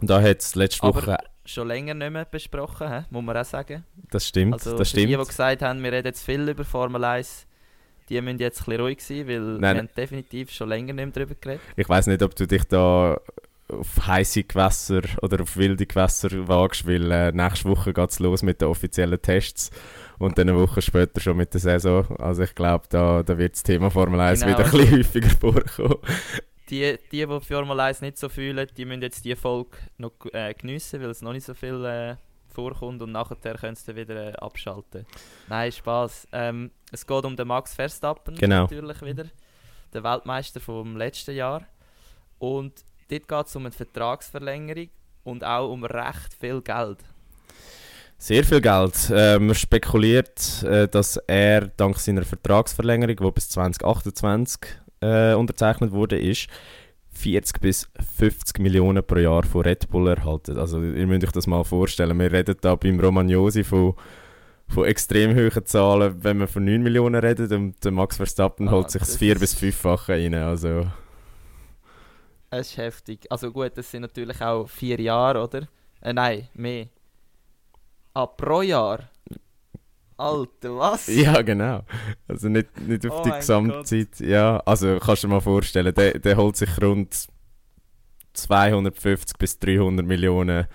Und 0.00 0.10
da 0.10 0.20
hat 0.22 0.40
es 0.40 0.54
letzte 0.54 0.84
Aber 0.84 0.96
Woche, 1.02 1.18
schon 1.44 1.66
länger 1.66 1.94
nicht 1.94 2.10
mehr 2.12 2.24
besprochen, 2.24 2.88
he? 2.92 3.04
muss 3.10 3.24
man 3.24 3.36
auch 3.36 3.44
sagen. 3.44 3.84
das 4.10 4.26
stimmt, 4.28 4.54
Also 4.54 4.76
das 4.78 4.90
für 4.90 4.96
die, 4.98 5.06
die 5.06 5.12
stimmt. 5.14 5.28
gesagt 5.28 5.62
haben, 5.62 5.82
wir 5.82 5.90
reden 5.92 6.06
jetzt 6.06 6.22
viel 6.24 6.48
über 6.48 6.64
Formel 6.64 7.04
1, 7.04 7.46
die 8.08 8.20
müssen 8.20 8.38
jetzt 8.38 8.60
ein 8.60 8.64
bisschen 8.66 8.80
ruhig 8.80 9.00
sein, 9.04 9.26
weil 9.28 9.40
Nein, 9.40 9.60
wir 9.60 9.78
haben 9.82 9.88
definitiv 9.96 10.50
schon 10.52 10.68
länger 10.68 10.92
nicht 10.92 11.04
mehr 11.04 11.12
darüber 11.12 11.34
geredet. 11.34 11.62
Ich 11.76 11.88
weiß 11.88 12.06
nicht, 12.06 12.22
ob 12.22 12.34
du 12.36 12.46
dich 12.46 12.64
da 12.64 13.18
auf 13.68 14.06
heiße 14.06 14.44
Gewässer 14.44 15.02
oder 15.22 15.42
auf 15.42 15.56
wilde 15.56 15.86
Gewässer 15.86 16.30
wagst, 16.48 16.86
weil 16.86 17.10
äh, 17.10 17.32
nächste 17.32 17.68
Woche 17.68 17.92
geht 17.92 18.10
es 18.10 18.18
los 18.18 18.42
mit 18.42 18.60
den 18.60 18.68
offiziellen 18.68 19.20
Tests 19.20 19.70
und 20.18 20.38
dann 20.38 20.48
eine 20.48 20.58
Woche 20.58 20.80
später 20.82 21.20
schon 21.20 21.36
mit 21.36 21.52
der 21.54 21.60
Saison. 21.60 22.06
Also 22.18 22.42
ich 22.44 22.54
glaube, 22.54 22.86
da, 22.88 23.22
da 23.22 23.36
wird 23.38 23.54
das 23.54 23.62
Thema 23.62 23.90
Formel 23.90 24.20
1 24.20 24.40
Genau. 24.40 24.58
wieder 24.58 24.64
ein 24.64 24.70
bisschen 24.70 24.92
häufiger 24.98 25.30
vorkommen. 25.30 25.98
Die, 26.70 26.98
die, 27.12 27.26
die 27.26 27.40
Formel 27.40 27.80
1 27.80 28.00
nicht 28.02 28.18
so 28.18 28.28
fühlen, 28.28 28.66
die 28.76 28.84
müssen 28.84 29.02
jetzt 29.02 29.24
die 29.24 29.36
Folge 29.36 29.76
noch 29.98 30.12
äh, 30.32 30.52
geniessen, 30.54 31.00
weil 31.00 31.10
es 31.10 31.22
noch 31.22 31.32
nicht 31.32 31.44
so 31.46 31.54
viel 31.54 31.84
äh, 31.84 32.16
vorkommt 32.52 33.00
und 33.02 33.12
nachher 33.12 33.36
können 33.54 33.76
sie 33.76 33.94
wieder 33.96 34.30
äh, 34.30 34.32
abschalten. 34.36 35.06
Nein, 35.48 35.70
Spaß. 35.72 36.28
Ähm, 36.32 36.70
es 36.90 37.06
geht 37.06 37.24
um 37.24 37.36
den 37.36 37.46
Max 37.48 37.74
Verstappen 37.74 38.34
Genau. 38.34 38.62
natürlich 38.62 39.00
wieder, 39.02 39.24
der 39.92 40.02
Weltmeister 40.02 40.58
vom 40.60 40.96
letzten 40.96 41.34
Jahr. 41.36 41.62
Und 42.38 42.84
dort 43.10 43.28
geht 43.28 43.46
es 43.46 43.56
um 43.56 43.62
eine 43.66 43.72
Vertragsverlängerung 43.72 44.88
und 45.24 45.44
auch 45.44 45.70
um 45.72 45.84
recht 45.84 46.34
viel 46.38 46.60
Geld. 46.62 46.98
Sehr 48.20 48.42
viel 48.44 48.60
Geld. 48.60 49.10
Äh, 49.10 49.38
man 49.38 49.54
spekuliert, 49.54 50.62
äh, 50.64 50.88
dass 50.88 51.16
er 51.28 51.68
dank 51.76 51.98
seiner 51.98 52.24
Vertragsverlängerung, 52.24 53.16
die 53.16 53.30
bis 53.32 53.48
2028 53.50 54.60
äh, 55.00 55.34
unterzeichnet 55.34 55.92
wurde, 55.92 56.18
ist, 56.18 56.48
40 57.12 57.60
bis 57.60 57.88
50 58.16 58.58
Millionen 58.60 59.04
pro 59.04 59.16
Jahr 59.18 59.44
von 59.44 59.62
Red 59.62 59.88
Bull 59.88 60.08
erhalten. 60.08 60.58
Also 60.58 60.80
ihr 60.82 61.06
müsst 61.06 61.24
euch 61.24 61.32
das 61.32 61.46
mal 61.46 61.62
vorstellen. 61.64 62.18
Wir 62.18 62.32
reden 62.32 62.56
da 62.60 62.74
beim 62.74 62.98
Romagnosi 62.98 63.62
von, 63.64 63.94
von 64.68 64.84
extrem 64.84 65.34
hohen 65.36 65.64
Zahlen, 65.66 66.16
wenn 66.22 66.38
man 66.38 66.48
von 66.48 66.64
9 66.64 66.82
Millionen 66.82 67.20
redet 67.20 67.50
und 67.52 67.84
der 67.84 67.92
Max 67.92 68.16
Verstappen 68.16 68.68
Ah, 68.68 68.72
holt 68.72 68.90
sich 68.90 69.00
das 69.00 69.10
das 69.10 69.18
4 69.18 69.34
ist- 69.34 69.40
bis 69.40 69.54
5-fache 69.56 70.12
rein. 70.12 70.34
Also 70.34 70.86
Es 72.50 72.70
ist 72.70 72.76
heftig. 72.78 73.26
Also 73.30 73.50
gut, 73.52 73.72
das 73.76 73.90
sind 73.90 74.02
natürlich 74.02 74.40
auch 74.40 74.66
vier 74.68 75.00
Jahre, 75.00 75.42
oder? 75.44 75.68
Äh, 76.00 76.12
nein, 76.12 76.48
mehr. 76.54 76.86
Ah, 78.14 78.26
pro 78.26 78.62
Jahr? 78.62 79.10
Alter, 80.16 80.76
was? 80.76 81.06
Ja, 81.14 81.42
genau. 81.42 81.82
Also 82.26 82.48
nicht, 82.48 82.76
nicht 82.80 83.06
auf 83.06 83.20
Oh 83.20 83.22
die 83.22 83.30
Gesamtzeit. 83.32 84.18
Ja, 84.20 84.58
also 84.66 84.98
kannst 84.98 85.22
du 85.22 85.28
dir 85.28 85.34
mal 85.34 85.40
vorstellen, 85.40 85.94
der, 85.94 86.18
der 86.18 86.36
holt 86.36 86.56
sich 86.56 86.70
rund 86.82 87.14
250 88.32 89.36
bis 89.38 89.58
300 89.58 90.06
Millionen 90.06 90.66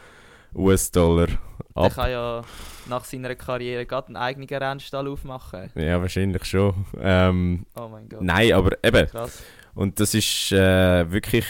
US-Dollar 0.55 1.27
Der 1.27 1.37
ab. 1.75 1.91
kann 1.91 2.11
ja 2.11 2.41
nach 2.87 3.05
seiner 3.05 3.35
Karriere 3.35 3.85
gerade 3.85 4.07
einen 4.07 4.17
eigenen 4.17 4.47
Rennstall 4.49 5.07
aufmachen. 5.07 5.69
Ja, 5.75 6.01
wahrscheinlich 6.01 6.45
schon. 6.45 6.85
Ähm, 6.99 7.65
Oh 7.75 7.87
mein 7.89 8.09
Gott. 8.09 8.21
nein, 8.21 8.53
aber 8.53 8.71
eben, 8.83 9.07
Krass. 9.07 9.41
und 9.75 9.99
das 9.99 10.13
ist 10.13 10.51
äh, 10.51 11.09
wirklich 11.11 11.45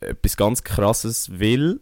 etwas 0.00 0.36
ganz 0.36 0.62
Krasses, 0.62 1.30
weil 1.38 1.80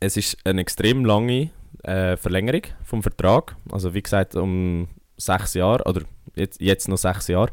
es 0.00 0.16
ist 0.16 0.36
eine 0.44 0.60
extrem 0.60 1.04
lange 1.04 1.50
äh, 1.82 2.16
Verlängerung 2.16 2.62
vom 2.84 3.02
Vertrag. 3.02 3.56
Also 3.70 3.94
wie 3.94 4.02
gesagt, 4.02 4.34
um 4.36 4.88
sechs 5.16 5.54
Jahre 5.54 5.84
oder 5.84 6.02
jetzt, 6.34 6.60
jetzt 6.60 6.88
noch 6.88 6.96
sechs 6.98 7.28
Jahre. 7.28 7.50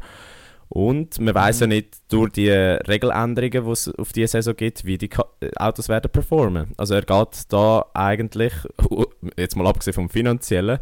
Und 0.68 1.20
man 1.20 1.34
weiß 1.34 1.60
Mhm. 1.60 1.60
ja 1.60 1.66
nicht 1.68 1.96
durch 2.08 2.32
die 2.32 2.50
Regeländerungen, 2.50 3.64
die 3.64 3.70
es 3.70 3.88
auf 3.88 4.12
diese 4.12 4.28
Saison 4.28 4.56
gibt, 4.56 4.84
wie 4.84 4.98
die 4.98 5.10
äh, 5.40 5.50
Autos 5.56 5.88
werden 5.88 6.10
performen. 6.10 6.72
Also 6.76 6.94
er 6.94 7.02
geht 7.02 7.44
da 7.48 7.86
eigentlich, 7.94 8.52
jetzt 9.36 9.56
mal 9.56 9.66
abgesehen 9.66 9.94
vom 9.94 10.08
finanziellen, 10.08 10.78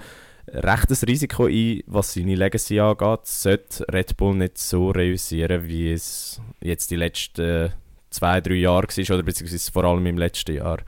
recht 0.48 0.90
ein 0.90 1.08
Risiko 1.08 1.46
ein, 1.46 1.82
was 1.86 2.14
seine 2.14 2.34
Legacy 2.34 2.80
angeht, 2.80 3.26
sollte 3.26 3.84
Red 3.92 4.16
Bull 4.16 4.34
nicht 4.36 4.58
so 4.58 4.90
reüssieren, 4.90 5.66
wie 5.68 5.92
es 5.92 6.40
jetzt 6.60 6.90
die 6.90 6.96
letzten 6.96 7.72
zwei, 8.10 8.40
drei 8.40 8.54
Jahre 8.54 8.86
war, 8.88 9.14
oder 9.16 9.22
beziehungsweise 9.22 9.72
vor 9.72 9.84
allem 9.84 10.06
im 10.06 10.18
letzten 10.18 10.56
Jahr. 10.56 10.78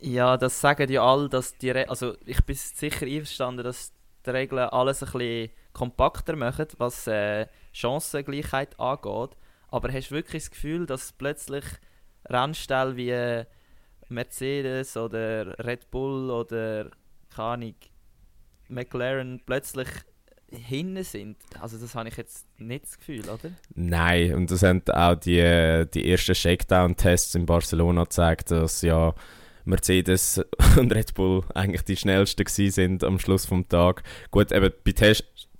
Ja, 0.00 0.36
das 0.36 0.60
sagen 0.60 0.90
ja 0.90 1.02
alle, 1.04 1.28
dass 1.28 1.56
die 1.56 1.70
Re 1.70 1.88
also 1.88 2.14
ich 2.26 2.42
bin 2.44 2.56
sicher 2.56 3.06
einverstanden, 3.06 3.64
dass 3.64 3.92
die 4.26 4.30
Regeln 4.30 4.68
alles 4.68 5.02
ein 5.02 5.10
bisschen 5.12 5.50
kompakter 5.74 6.36
machen, 6.36 6.68
was 6.78 7.06
äh, 7.06 7.46
Chancengleichheit 7.72 8.80
angeht. 8.80 9.36
Aber 9.68 9.92
hast 9.92 10.10
du 10.10 10.14
wirklich 10.14 10.44
das 10.44 10.50
Gefühl, 10.50 10.86
dass 10.86 11.12
plötzlich 11.12 11.64
Rennställe 12.26 12.96
wie 12.96 13.10
äh, 13.10 13.44
Mercedes 14.08 14.96
oder 14.96 15.58
Red 15.58 15.90
Bull 15.90 16.30
oder 16.30 16.90
keine 17.34 17.74
McLaren 18.68 19.42
plötzlich 19.44 19.88
hinten 20.48 21.02
sind? 21.02 21.36
Also 21.60 21.76
das 21.76 21.94
habe 21.94 22.08
ich 22.08 22.16
jetzt 22.16 22.46
nicht 22.58 22.84
das 22.84 22.98
Gefühl, 22.98 23.28
oder? 23.28 23.50
Nein, 23.74 24.34
und 24.34 24.50
das 24.50 24.62
haben 24.62 24.82
auch 24.90 25.16
die, 25.16 25.84
die 25.92 26.10
ersten 26.10 26.34
Shakedown-Tests 26.34 27.34
in 27.34 27.46
Barcelona 27.46 28.04
gezeigt, 28.04 28.50
dass 28.52 28.82
ja 28.82 29.14
Mercedes 29.64 30.44
und 30.78 30.94
Red 30.94 31.14
Bull 31.14 31.42
eigentlich 31.54 31.82
die 31.82 31.96
schnellsten 31.96 32.46
sind 32.46 33.02
am 33.02 33.18
Schluss 33.18 33.46
vom 33.46 33.68
Tag. 33.68 34.02
Gut, 34.30 34.52
eben 34.52 34.72
bei 34.84 34.92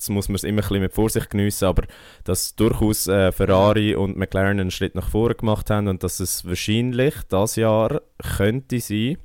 Tests 0.04 0.08
muss 0.08 0.28
man 0.28 0.36
es 0.36 0.44
immer 0.44 0.60
ein 0.62 0.68
bisschen 0.68 0.80
mit 0.80 0.92
Vorsicht 0.92 1.30
geniessen, 1.30 1.66
aber 1.66 1.84
dass 2.24 2.54
durchaus 2.54 3.06
äh, 3.06 3.32
Ferrari 3.32 3.94
und 3.94 4.16
McLaren 4.16 4.60
einen 4.60 4.70
Schritt 4.70 4.94
nach 4.94 5.08
vorne 5.08 5.34
gemacht 5.34 5.70
haben 5.70 5.88
und 5.88 6.02
dass 6.02 6.20
es 6.20 6.46
wahrscheinlich 6.46 7.14
das 7.28 7.56
Jahr 7.56 8.02
könnte 8.36 8.80
sein, 8.80 9.18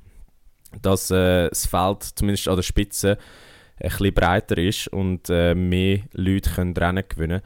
dass 0.82 1.10
äh, 1.10 1.48
das 1.48 1.66
Feld 1.66 2.02
zumindest 2.02 2.48
an 2.48 2.56
der 2.56 2.62
Spitze 2.62 3.18
ein 3.80 3.88
bisschen 3.88 4.14
breiter 4.14 4.58
ist 4.58 4.88
und 4.88 5.28
äh, 5.30 5.54
mehr 5.54 6.00
Leute 6.12 6.50
können 6.50 6.76
Rennen 6.76 7.04
gewinnen 7.08 7.40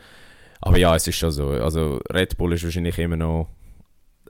aber 0.61 0.79
ja, 0.79 0.97
es 0.97 1.07
ist 1.07 1.17
schon 1.17 1.31
so. 1.31 1.49
Also 1.51 2.01
Red 2.11 2.39
Bull 2.39 2.55
ist 2.55 2.65
wahrscheinlich 2.65 2.99
immer 2.99 3.17
noch 3.19 3.51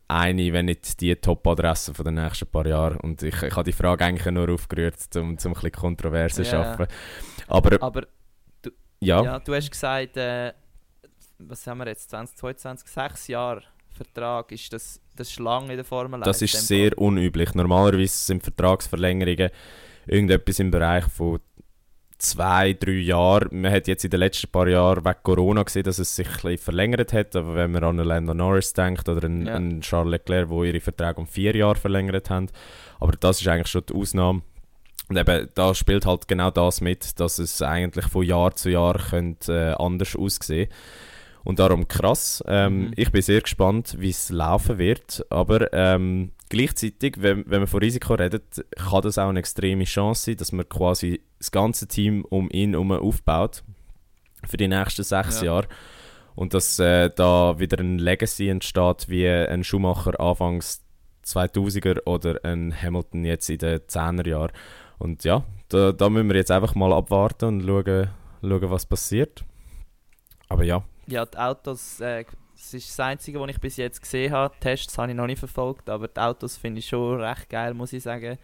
eine, 0.09 0.53
wenn 0.53 0.65
nicht 0.65 1.01
die 1.01 1.15
Top-Adresse 1.15 1.95
von 1.95 2.05
den 2.05 2.15
nächsten 2.15 2.49
paar 2.49 2.67
Jahren. 2.67 2.97
Und 2.97 3.23
ich, 3.23 3.41
ich 3.41 3.55
habe 3.55 3.63
die 3.63 3.73
Frage 3.73 4.05
eigentlich 4.05 4.35
nur 4.35 4.51
aufgerührt, 4.51 4.97
um, 5.15 5.21
um 5.23 5.29
ein 5.31 5.37
bisschen 5.37 5.71
Kontroverse 5.71 6.43
zu 6.43 6.43
Ja. 6.43 6.49
schaffen. 6.51 6.87
Aber 7.47 7.81
Aber 7.81 8.03
ja, 9.05 9.23
Ja, 9.23 9.39
du 9.39 9.55
hast 9.55 9.71
gesagt, 9.71 10.17
äh, 10.17 10.53
was 11.39 11.67
haben 11.67 11.79
wir 11.79 11.87
jetzt, 11.89 12.11
2022, 12.11 12.89
sechs 12.89 13.29
Jahre 13.29 13.63
Vertrag, 13.91 14.51
ist 14.53 14.73
das, 14.73 15.01
das 15.15 15.31
ist 15.31 15.39
lang 15.39 15.71
in 15.71 15.77
der 15.77 15.85
Formel 15.85 16.21
1? 16.21 16.25
das 16.25 16.43
ist 16.43 16.67
sehr 16.67 16.91
Fall. 16.91 16.99
unüblich. 17.07 17.55
Normalerweise 17.55 18.17
sind 18.17 18.43
Vertragsverlängerungen 18.43 19.51
irgendetwas 20.07 20.59
im 20.59 20.71
Bereich 20.71 21.05
von 21.07 21.39
zwei, 22.19 22.73
drei 22.73 22.93
Jahren. 22.93 23.49
Man 23.61 23.73
hat 23.73 23.87
jetzt 23.87 24.05
in 24.05 24.11
den 24.11 24.21
letzten 24.21 24.51
paar 24.51 24.69
Jahren 24.69 25.05
wegen 25.05 25.17
Corona 25.23 25.63
gesehen, 25.63 25.83
dass 25.85 25.99
es 25.99 26.15
sich 26.15 26.27
ein 26.27 26.33
bisschen 26.33 26.59
verlängert 26.59 27.13
hat. 27.13 27.37
Aber 27.37 27.55
wenn 27.55 27.73
man 27.73 27.85
an 27.85 27.99
einen 28.01 28.09
Lando 28.09 28.35
Norris 28.35 28.73
denkt 28.73 29.09
oder 29.09 29.25
einen, 29.27 29.47
Ja. 29.47 29.55
einen 29.55 29.81
Charles 29.81 30.11
Leclerc, 30.13 30.49
wo 30.49 30.65
ihre 30.65 30.81
Verträge 30.81 31.17
um 31.21 31.27
vier 31.27 31.55
Jahre 31.55 31.77
verlängert 31.77 32.31
haben. 32.31 32.49
Aber 33.01 33.13
das 33.13 33.41
ist 33.41 33.49
eigentlich 33.49 33.69
schon 33.69 33.85
die 33.89 33.95
Ausnahme. 33.95 34.43
Und 35.09 35.17
eben, 35.19 35.49
da 35.55 35.75
spielt 35.75 36.07
halt 36.07 36.29
genau 36.29 36.51
das 36.51 36.81
mit, 36.81 37.21
dass 37.21 37.39
es 37.39 37.61
eigentlich 37.61 38.07
von 38.07 38.25
Jahr 38.25 38.55
zu 38.57 38.71
Jahr 38.71 38.99
könnte, 38.99 39.77
äh, 39.79 39.83
anders 39.83 40.17
aussehen 40.17 40.69
Und 41.45 41.59
darum 41.59 41.87
krass. 41.89 42.43
Ähm, 42.47 42.87
Mhm. 42.87 42.93
Ich 42.97 43.13
bin 43.13 43.21
sehr 43.21 43.43
gespannt, 43.43 43.97
wie 43.99 44.09
es 44.09 44.31
laufen 44.31 44.79
wird. 44.79 45.27
Aber 45.29 45.71
ähm, 45.75 46.33
gleichzeitig, 46.49 47.17
wenn, 47.19 47.45
wenn 47.47 47.61
man 47.61 47.67
von 47.67 47.81
Risiko 47.81 48.15
redet, 48.15 48.65
kann 48.77 49.03
das 49.03 49.19
auch 49.19 49.29
eine 49.29 49.41
extreme 49.41 49.85
Chance 49.85 50.25
sein, 50.25 50.37
dass 50.39 50.53
man 50.53 50.67
quasi 50.71 51.21
das 51.39 51.51
ganze 51.51 51.87
Team 51.87 52.25
um 52.31 52.49
ihn 52.51 52.71
herum 52.71 52.93
aufbaut 52.93 53.63
für 54.47 54.57
die 54.57 54.69
nächsten 54.69 55.03
sechs 55.05 55.41
Ja. 55.43 55.47
Jahre. 55.47 55.69
Und 56.35 56.55
dass 56.55 56.79
äh, 56.79 57.11
da 57.15 57.59
wieder 57.59 57.79
ein 57.79 57.99
Legacy 57.99 58.49
entsteht, 58.49 59.09
wie 59.09 59.29
ein 59.29 59.65
Schumacher 59.65 60.19
anfangs 60.19 60.83
2000er 61.27 62.07
oder 62.07 62.41
ein 62.45 62.75
Hamilton 62.75 63.25
jetzt 63.25 63.49
in 63.51 63.59
den 63.59 63.81
10er 63.81 64.27
Jahren. 64.29 64.53
Und 64.99 65.25
ja, 65.25 65.43
da, 65.69 65.93
da 65.93 66.09
müssen 66.09 66.29
wir 66.29 66.37
jetzt 66.37 66.51
einfach 66.51 66.75
mal 66.75 66.93
abwarten 66.93 67.47
und 67.47 67.63
schauen, 67.67 68.09
schauen 68.43 68.71
was 68.71 68.87
passiert. 68.87 69.45
Aber 70.49 70.65
ja, 70.65 70.83
Ja, 71.07 71.27
die 71.27 71.37
Autos, 71.37 72.01
äh, 72.01 72.25
das 72.55 72.75
ist 72.75 72.91
das 72.91 73.01
Einzige, 73.01 73.41
was 73.41 73.51
ich 73.51 73.61
bis 73.61 73.77
jetzt 73.77 74.01
gesehen 74.01 74.33
habe. 74.33 74.55
Tests 74.61 74.97
habe 74.97 75.11
ich 75.11 75.17
noch 75.17 75.27
nicht 75.27 75.39
verfolgt, 75.39 75.91
aber 75.91 76.09
die 76.09 76.21
Autos 76.21 76.57
finde 76.57 76.79
ich 76.79 76.87
schon 76.87 77.21
recht 77.21 77.49
geil, 77.51 77.75
muss 77.75 77.93
ich 77.93 78.03
sagen. 78.03 78.39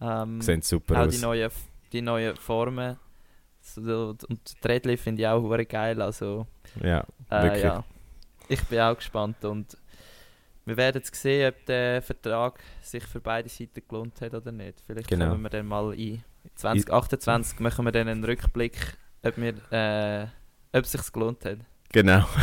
Ähm, 0.00 0.40
sehen 0.40 0.62
super 0.62 0.94
auch 1.00 1.06
aus. 1.06 1.14
die 1.14 1.20
neuen, 1.20 1.50
die 1.92 2.02
neuen 2.02 2.36
Formen. 2.36 2.96
So, 3.62 4.16
und 4.28 4.64
die 4.64 4.66
Rädchen 4.68 4.96
finde 4.96 5.22
ich 5.22 5.28
auch 5.28 5.56
geil, 5.68 6.00
also... 6.00 6.46
Ja, 6.82 7.04
Äh, 7.28 7.42
wirklich. 7.42 7.64
ja. 7.64 7.84
Ich 8.48 8.62
bin 8.64 8.80
auch 8.80 8.96
gespannt 8.96 9.44
und 9.44 9.76
wir 10.64 10.76
werden 10.76 10.98
jetzt 11.02 11.14
sehen, 11.14 11.52
ob 11.52 11.66
der 11.66 12.02
Vertrag 12.02 12.60
sich 12.82 13.04
für 13.04 13.20
beide 13.20 13.48
Seiten 13.48 13.82
gelohnt 13.88 14.20
hat 14.20 14.34
oder 14.34 14.52
nicht. 14.52 14.82
Vielleicht 14.86 15.08
Genau. 15.08 15.30
kommen 15.30 15.42
wir 15.42 15.50
dann 15.50 15.66
mal 15.66 15.92
ein. 15.92 16.24
2028 16.54 17.60
machen 17.60 17.84
wir 17.84 17.92
dann 17.92 18.08
einen 18.08 18.24
Rückblick, 18.24 18.76
ob, 19.22 19.36
wir, 19.36 19.54
äh, 19.72 20.26
ob 20.76 20.84
es 20.84 20.92
sich 20.92 21.12
gelohnt 21.12 21.44
hat. 21.44 21.58
Genau. 21.92 22.24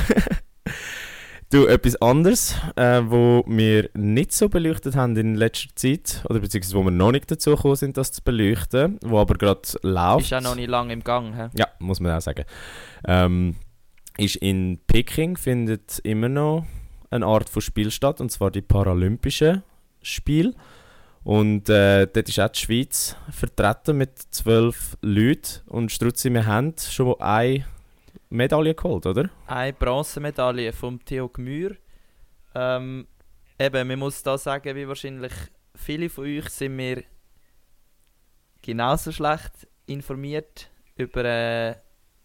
Du, 1.50 1.65
etwas 1.65 1.95
anderes, 2.01 2.55
äh, 2.75 3.01
wo 3.05 3.41
wir 3.47 3.89
nicht 3.93 4.33
so 4.33 4.50
beleuchtet 4.50 4.97
haben 4.97 5.15
in 5.15 5.36
letzter 5.36 5.74
Zeit, 5.75 6.21
oder 6.29 6.41
beziehungsweise 6.41 6.75
wo 6.75 6.83
wir 6.83 6.91
noch 6.91 7.13
nicht 7.13 7.31
dazu 7.31 7.51
gekommen 7.55 7.77
sind, 7.77 7.95
das 7.95 8.12
zu 8.12 8.21
beleuchten, 8.21 9.00
wo 9.01 9.17
aber 9.17 9.36
gerade 9.36 9.62
läuft. 9.81 10.25
Ist 10.25 10.31
ja 10.31 10.41
noch 10.41 10.55
nicht 10.55 10.67
lange 10.67 10.91
im 10.91 11.05
Gang. 11.05 11.33
He? 11.33 11.47
Ja, 11.57 11.69
muss 11.79 12.01
man 12.01 12.12
auch 12.12 12.19
sagen. 12.19 12.43
Ähm, 13.05 13.55
ist 14.17 14.36
in 14.36 14.81
Peking 14.88 15.38
findet 15.38 16.00
immer 16.00 16.27
noch 16.27 16.65
eine 17.09 17.25
Art 17.25 17.49
von 17.49 17.61
Spiel 17.61 17.91
statt, 17.91 18.21
und 18.21 18.31
zwar 18.31 18.51
die 18.51 18.61
Paralympischen 18.61 19.63
Spiele. 20.01 20.53
Und 21.23 21.67
äh, 21.69 22.07
dort 22.07 22.29
ist 22.29 22.39
auch 22.39 22.49
die 22.49 22.59
Schweiz 22.59 23.15
vertreten 23.31 23.97
mit 23.97 24.17
zwölf 24.17 24.97
Leuten. 25.01 25.61
Und 25.67 25.91
Struzzi, 25.91 26.31
wir 26.31 26.45
haben 26.45 26.73
schon 26.77 27.19
eine 27.19 27.65
Medaille 28.29 28.73
geholt, 28.73 29.05
oder? 29.05 29.29
Eine 29.47 29.73
Bronzemedaille 29.73 30.71
vom 30.71 31.03
Theo 31.03 31.27
Gmür. 31.27 31.75
Ähm, 32.55 33.07
eben, 33.59 33.87
man 33.87 33.99
muss 33.99 34.23
da 34.23 34.37
sagen, 34.37 34.75
wie 34.75 34.87
wahrscheinlich 34.87 35.33
viele 35.75 36.09
von 36.09 36.25
euch 36.25 36.49
sind 36.49 36.77
wir 36.77 37.03
genauso 38.61 39.11
schlecht 39.11 39.67
informiert 39.85 40.69
über 40.95 41.25
äh, 41.25 41.75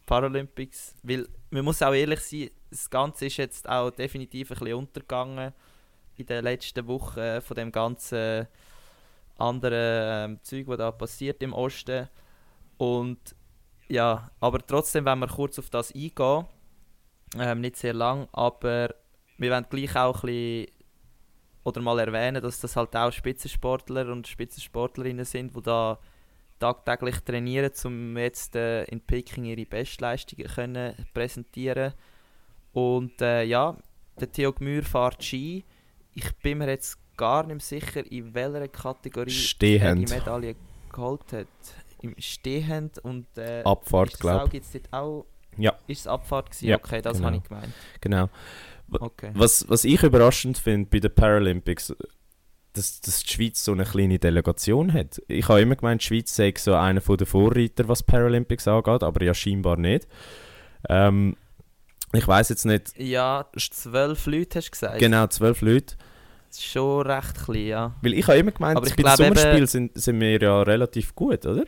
Paralympics, 0.06 0.94
weil 1.02 1.28
man 1.52 1.64
muss 1.64 1.82
auch 1.82 1.92
ehrlich 1.92 2.20
sein, 2.20 2.50
das 2.70 2.88
Ganze 2.88 3.26
ist 3.26 3.36
jetzt 3.36 3.68
auch 3.68 3.90
definitiv 3.90 4.50
ein 4.50 4.58
bisschen 4.58 4.74
untergegangen 4.74 5.52
in 6.16 6.26
den 6.26 6.44
letzten 6.44 6.86
Wochen 6.86 7.20
äh, 7.20 7.40
von 7.40 7.56
dem 7.56 7.70
ganzen 7.70 8.46
anderen 9.36 10.32
ähm, 10.32 10.38
Zeug, 10.42 10.66
was 10.68 10.78
da 10.78 10.90
passiert 10.90 11.42
im 11.42 11.52
Osten. 11.52 12.08
Und 12.78 13.34
ja, 13.88 14.30
aber 14.40 14.66
trotzdem, 14.66 15.04
wenn 15.04 15.18
wir 15.18 15.28
kurz 15.28 15.58
auf 15.58 15.68
das 15.68 15.94
eingehen, 15.94 16.46
ähm, 17.38 17.60
nicht 17.60 17.76
sehr 17.76 17.94
lang, 17.94 18.28
aber 18.32 18.94
wir 19.36 19.50
wollen 19.50 19.66
gleich 19.68 19.96
auch 19.96 20.22
ein 20.24 20.26
bisschen 20.26 20.66
oder 21.64 21.80
mal 21.80 21.98
erwähnen, 21.98 22.42
dass 22.42 22.60
das 22.60 22.76
halt 22.76 22.96
auch 22.96 23.12
Spitzensportler 23.12 24.10
und 24.10 24.26
Spitzensportlerinnen 24.26 25.24
sind, 25.24 25.54
die 25.54 25.62
da 25.62 25.98
tagtäglich 26.62 27.18
trainieren, 27.24 27.72
um 27.84 28.16
jetzt 28.16 28.54
äh, 28.54 28.84
in 28.84 29.00
Peking 29.00 29.44
ihre 29.44 29.66
Bestleistungen 29.66 30.46
können 30.46 30.94
präsentieren 31.12 31.92
Und 32.72 33.20
äh, 33.20 33.42
ja, 33.42 33.76
der 34.20 34.30
Theo 34.30 34.52
Gmür 34.52 34.84
fährt 34.84 35.24
Ski. 35.24 35.64
Ich 36.14 36.30
bin 36.36 36.58
mir 36.58 36.68
jetzt 36.68 36.98
gar 37.16 37.44
nicht 37.44 37.62
sicher, 37.62 38.08
in 38.10 38.32
welcher 38.32 38.68
Kategorie 38.68 39.56
er 39.60 39.94
die 39.96 40.06
Medaille 40.06 40.54
geholt 40.92 41.32
hat 41.32 41.48
im 42.00 42.14
Stehend 42.18 42.98
und 43.00 43.26
äh, 43.36 43.62
Abfahrt, 43.64 44.20
glaube 44.20 44.44
ich. 44.46 44.52
Gibt 44.52 44.66
es 44.72 44.92
auch... 44.92 45.26
Ja. 45.56 45.76
Ist 45.88 46.00
es 46.00 46.06
Abfahrt 46.06 46.50
gewesen? 46.50 46.68
Ja, 46.68 46.76
okay, 46.76 47.02
das 47.02 47.16
genau. 47.16 47.26
habe 47.26 47.36
ich 47.38 47.42
gemeint. 47.42 47.72
Genau. 48.00 48.28
Okay. 48.88 49.32
Was, 49.34 49.68
was 49.68 49.84
ich 49.84 50.02
überraschend 50.02 50.58
finde 50.58 50.88
bei 50.88 51.00
den 51.00 51.12
Paralympics, 51.12 51.94
dass, 52.72 53.00
dass 53.00 53.22
die 53.22 53.32
Schweiz 53.32 53.64
so 53.64 53.72
eine 53.72 53.84
kleine 53.84 54.18
Delegation 54.18 54.92
hat. 54.92 55.20
Ich 55.28 55.48
habe 55.48 55.60
immer 55.60 55.76
gemeint, 55.76 56.02
die 56.02 56.06
Schweiz 56.06 56.34
sei 56.34 56.54
so 56.56 56.74
einer 56.74 57.00
der 57.00 57.26
Vorreiter, 57.26 57.88
was 57.88 58.02
Paralympics 58.02 58.66
angeht, 58.68 59.02
aber 59.02 59.24
ja 59.24 59.34
scheinbar 59.34 59.76
nicht. 59.76 60.06
Ähm, 60.88 61.36
ich 62.12 62.26
weiß 62.26 62.50
jetzt 62.50 62.64
nicht. 62.64 62.98
Ja, 62.98 63.46
zwölf 63.56 64.26
Leute 64.26 64.58
hast 64.58 64.68
du 64.68 64.70
gesagt. 64.72 64.98
Genau, 64.98 65.26
zwölf 65.28 65.60
Leute. 65.60 65.96
Das 66.48 66.58
ist 66.58 66.66
schon 66.66 67.06
recht 67.06 67.44
klein, 67.44 67.66
ja. 67.66 67.94
Weil 68.02 68.14
ich 68.14 68.26
habe 68.26 68.38
immer 68.38 68.50
gemeint, 68.50 68.76
Aber 68.76 68.86
ich 68.86 68.96
bei 68.96 69.02
den 69.02 69.16
Sommerspielen 69.16 69.66
sind, 69.66 69.98
sind 69.98 70.20
wir 70.20 70.38
ja 70.38 70.62
relativ 70.62 71.14
gut, 71.14 71.46
oder? 71.46 71.64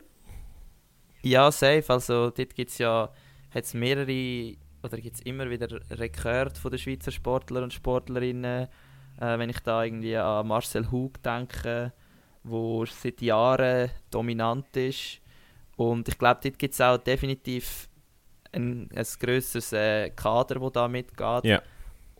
Ja, 1.23 1.51
safe. 1.51 1.85
Also 1.87 2.29
dort 2.29 2.53
gibt 2.53 2.69
es 2.69 2.77
ja 2.77 3.09
hat's 3.51 3.73
mehrere, 3.73 4.55
oder 4.83 4.97
gibt 4.97 5.15
es 5.15 5.21
immer 5.21 5.49
wieder 5.49 5.67
Rekorde 5.89 6.59
von 6.59 6.69
den 6.69 6.77
Schweizer 6.77 7.11
Sportler 7.11 7.63
und 7.63 7.73
Sportlerinnen. 7.73 8.67
Äh, 9.19 9.39
wenn 9.39 9.49
ich 9.49 9.59
da 9.59 9.83
irgendwie 9.83 10.15
an 10.17 10.47
Marcel 10.47 10.91
Hug 10.91 11.21
denke, 11.23 11.93
wo 12.43 12.85
seit 12.85 13.21
Jahren 13.21 13.89
dominant 14.11 14.75
ist. 14.75 15.19
Und 15.77 16.07
ich 16.07 16.17
glaube, 16.17 16.39
dort 16.43 16.59
gibt 16.59 16.73
es 16.73 16.81
auch 16.81 16.97
definitiv 16.97 17.89
ein, 18.51 18.89
ein 18.95 19.05
grösseres 19.19 19.73
äh, 19.73 20.09
Kader, 20.11 20.59
das 20.59 20.71
da 20.73 20.87
mitgeht. 20.87 21.45
Ja. 21.45 21.61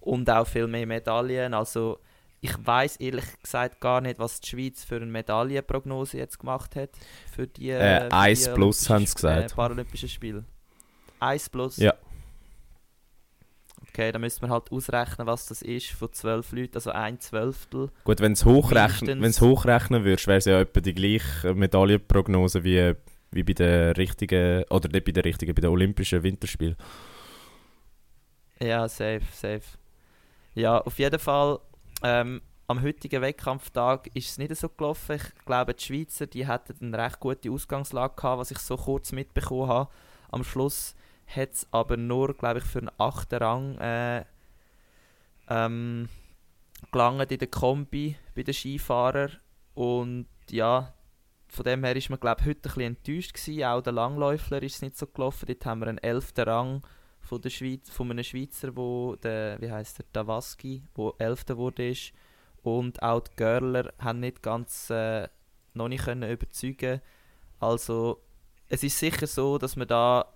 Und 0.01 0.29
auch 0.29 0.45
viel 0.45 0.67
mehr 0.67 0.85
Medaillen. 0.85 1.53
Also 1.53 1.99
ich 2.41 2.53
weiß 2.63 2.97
ehrlich 2.97 3.25
gesagt 3.41 3.81
gar 3.81 4.01
nicht, 4.01 4.19
was 4.19 4.39
die 4.39 4.49
Schweiz 4.49 4.83
für 4.83 4.97
eine 4.97 5.07
Medaillenprognose 5.07 6.17
jetzt 6.17 6.39
gemacht 6.39 6.75
hat 6.75 6.91
für 7.33 7.47
die, 7.47 7.71
Äh, 7.71 8.01
für 8.01 8.09
die 8.09 8.13
eins 8.13 8.53
plus 8.53 8.89
haben 8.89 9.05
sie 9.05 9.15
gesagt. 9.15 9.51
Äh, 9.51 9.55
Paralympischen 9.55 10.09
Spiele. 10.09 10.45
1 11.19 11.49
plus? 11.49 11.77
Ja. 11.77 11.93
Okay, 13.95 14.11
dann 14.11 14.19
müssen 14.19 14.41
wir 14.41 14.49
halt 14.49 14.73
ausrechnen, 14.73 15.25
was 15.25 15.45
das 15.45 15.61
ist 15.61 15.91
von 15.91 16.11
12 16.11 16.51
Leuten, 16.51 16.75
also 16.75 16.91
ein 16.91 17.17
Zwölftel. 17.21 17.89
Gut, 18.03 18.19
wenn 18.19 18.33
du 18.33 18.43
hochrechnen, 18.43 19.21
wenn's 19.21 19.39
hochrechnen 19.39 20.03
würdest, 20.03 20.27
wäre 20.27 20.39
es 20.39 20.43
ja 20.43 20.59
etwa 20.59 20.81
die 20.81 20.93
gleiche 20.93 21.53
Medaillenprognose 21.53 22.65
wie, 22.65 22.93
wie 23.31 23.43
bei 23.43 23.53
den 23.53 23.93
richtigen, 23.93 24.65
oder 24.69 24.89
nicht 24.89 25.05
bei 25.05 25.13
den 25.13 25.23
richtigen, 25.23 25.55
bei 25.55 25.61
den 25.61 25.69
Olympischen 25.69 26.23
Winterspielen. 26.23 26.75
Ja, 28.59 28.85
safe, 28.89 29.21
safe. 29.31 29.63
Ja, 30.55 30.79
auf 30.79 30.99
jeden 30.99 31.19
Fall, 31.19 31.59
ähm, 32.03 32.41
am 32.67 32.81
heutigen 32.81 33.21
Wettkampftag 33.21 34.07
ist 34.13 34.31
es 34.31 34.37
nicht 34.37 34.53
so 34.57 34.67
gelaufen. 34.67 35.15
Ich 35.15 35.45
glaube, 35.45 35.73
die 35.73 35.81
Schweizer 35.81 36.27
die 36.27 36.45
hatten 36.45 36.93
eine 36.93 37.01
recht 37.01 37.21
gute 37.21 37.49
Ausgangslage 37.49 38.15
gehabt, 38.17 38.39
was 38.39 38.51
ich 38.51 38.59
so 38.59 38.75
kurz 38.75 39.13
mitbekommen 39.13 39.69
habe. 39.69 39.89
Am 40.31 40.43
Schluss 40.43 40.95
hat 41.27 41.53
es 41.53 41.67
aber 41.71 41.97
nur, 41.97 42.33
glaube 42.33 42.59
ich, 42.59 42.65
für 42.65 42.79
einen 42.79 42.91
achten 42.97 43.35
Rang 43.35 43.77
äh, 43.79 44.25
ähm, 45.49 46.09
gelangt 46.91 47.31
in 47.31 47.39
der 47.39 47.47
Kombi 47.47 48.15
bei 48.35 48.43
den 48.43 48.53
Skifahrern. 48.53 49.37
Und 49.73 50.27
ja, 50.49 50.93
von 51.47 51.63
dem 51.63 51.83
her 51.83 51.95
ist 51.95 52.09
man, 52.09 52.19
glaube 52.19 52.41
ich, 52.41 52.47
heute 52.47 52.59
ein 52.59 52.61
bisschen 52.61 52.81
enttäuscht 52.81 53.33
gewesen. 53.33 53.63
Auch 53.63 53.81
der 53.81 53.93
Langläufler 53.93 54.61
ist 54.63 54.81
nicht 54.81 54.97
so 54.97 55.07
gelaufen. 55.07 55.45
Dort 55.47 55.65
haben 55.65 55.79
wir 55.79 55.87
einen 55.87 55.97
elften 55.99 56.47
Rang 56.47 56.81
von, 57.21 57.41
der 57.41 57.49
Schweiz, 57.49 57.89
von 57.89 58.11
einem 58.11 58.23
Schweizer, 58.23 58.75
wo 58.75 59.15
der, 59.15 59.59
wie 59.61 59.71
heißt 59.71 59.99
der, 59.99 60.05
Davaski, 60.13 60.83
wo 60.93 61.15
elfter 61.17 61.57
wurde. 61.57 61.93
Und 62.61 63.01
auch 63.03 63.21
die 63.21 63.35
Görler 63.35 63.93
haben 63.99 64.19
nicht 64.19 64.41
ganz, 64.41 64.89
äh, 64.89 65.27
noch 65.73 65.87
nicht 65.87 66.05
können 66.05 66.29
überzeugen. 66.29 67.01
Also 67.59 68.21
es 68.67 68.83
ist 68.83 68.97
sicher 68.97 69.27
so, 69.27 69.57
dass 69.57 69.75
man 69.75 69.87
da 69.87 70.34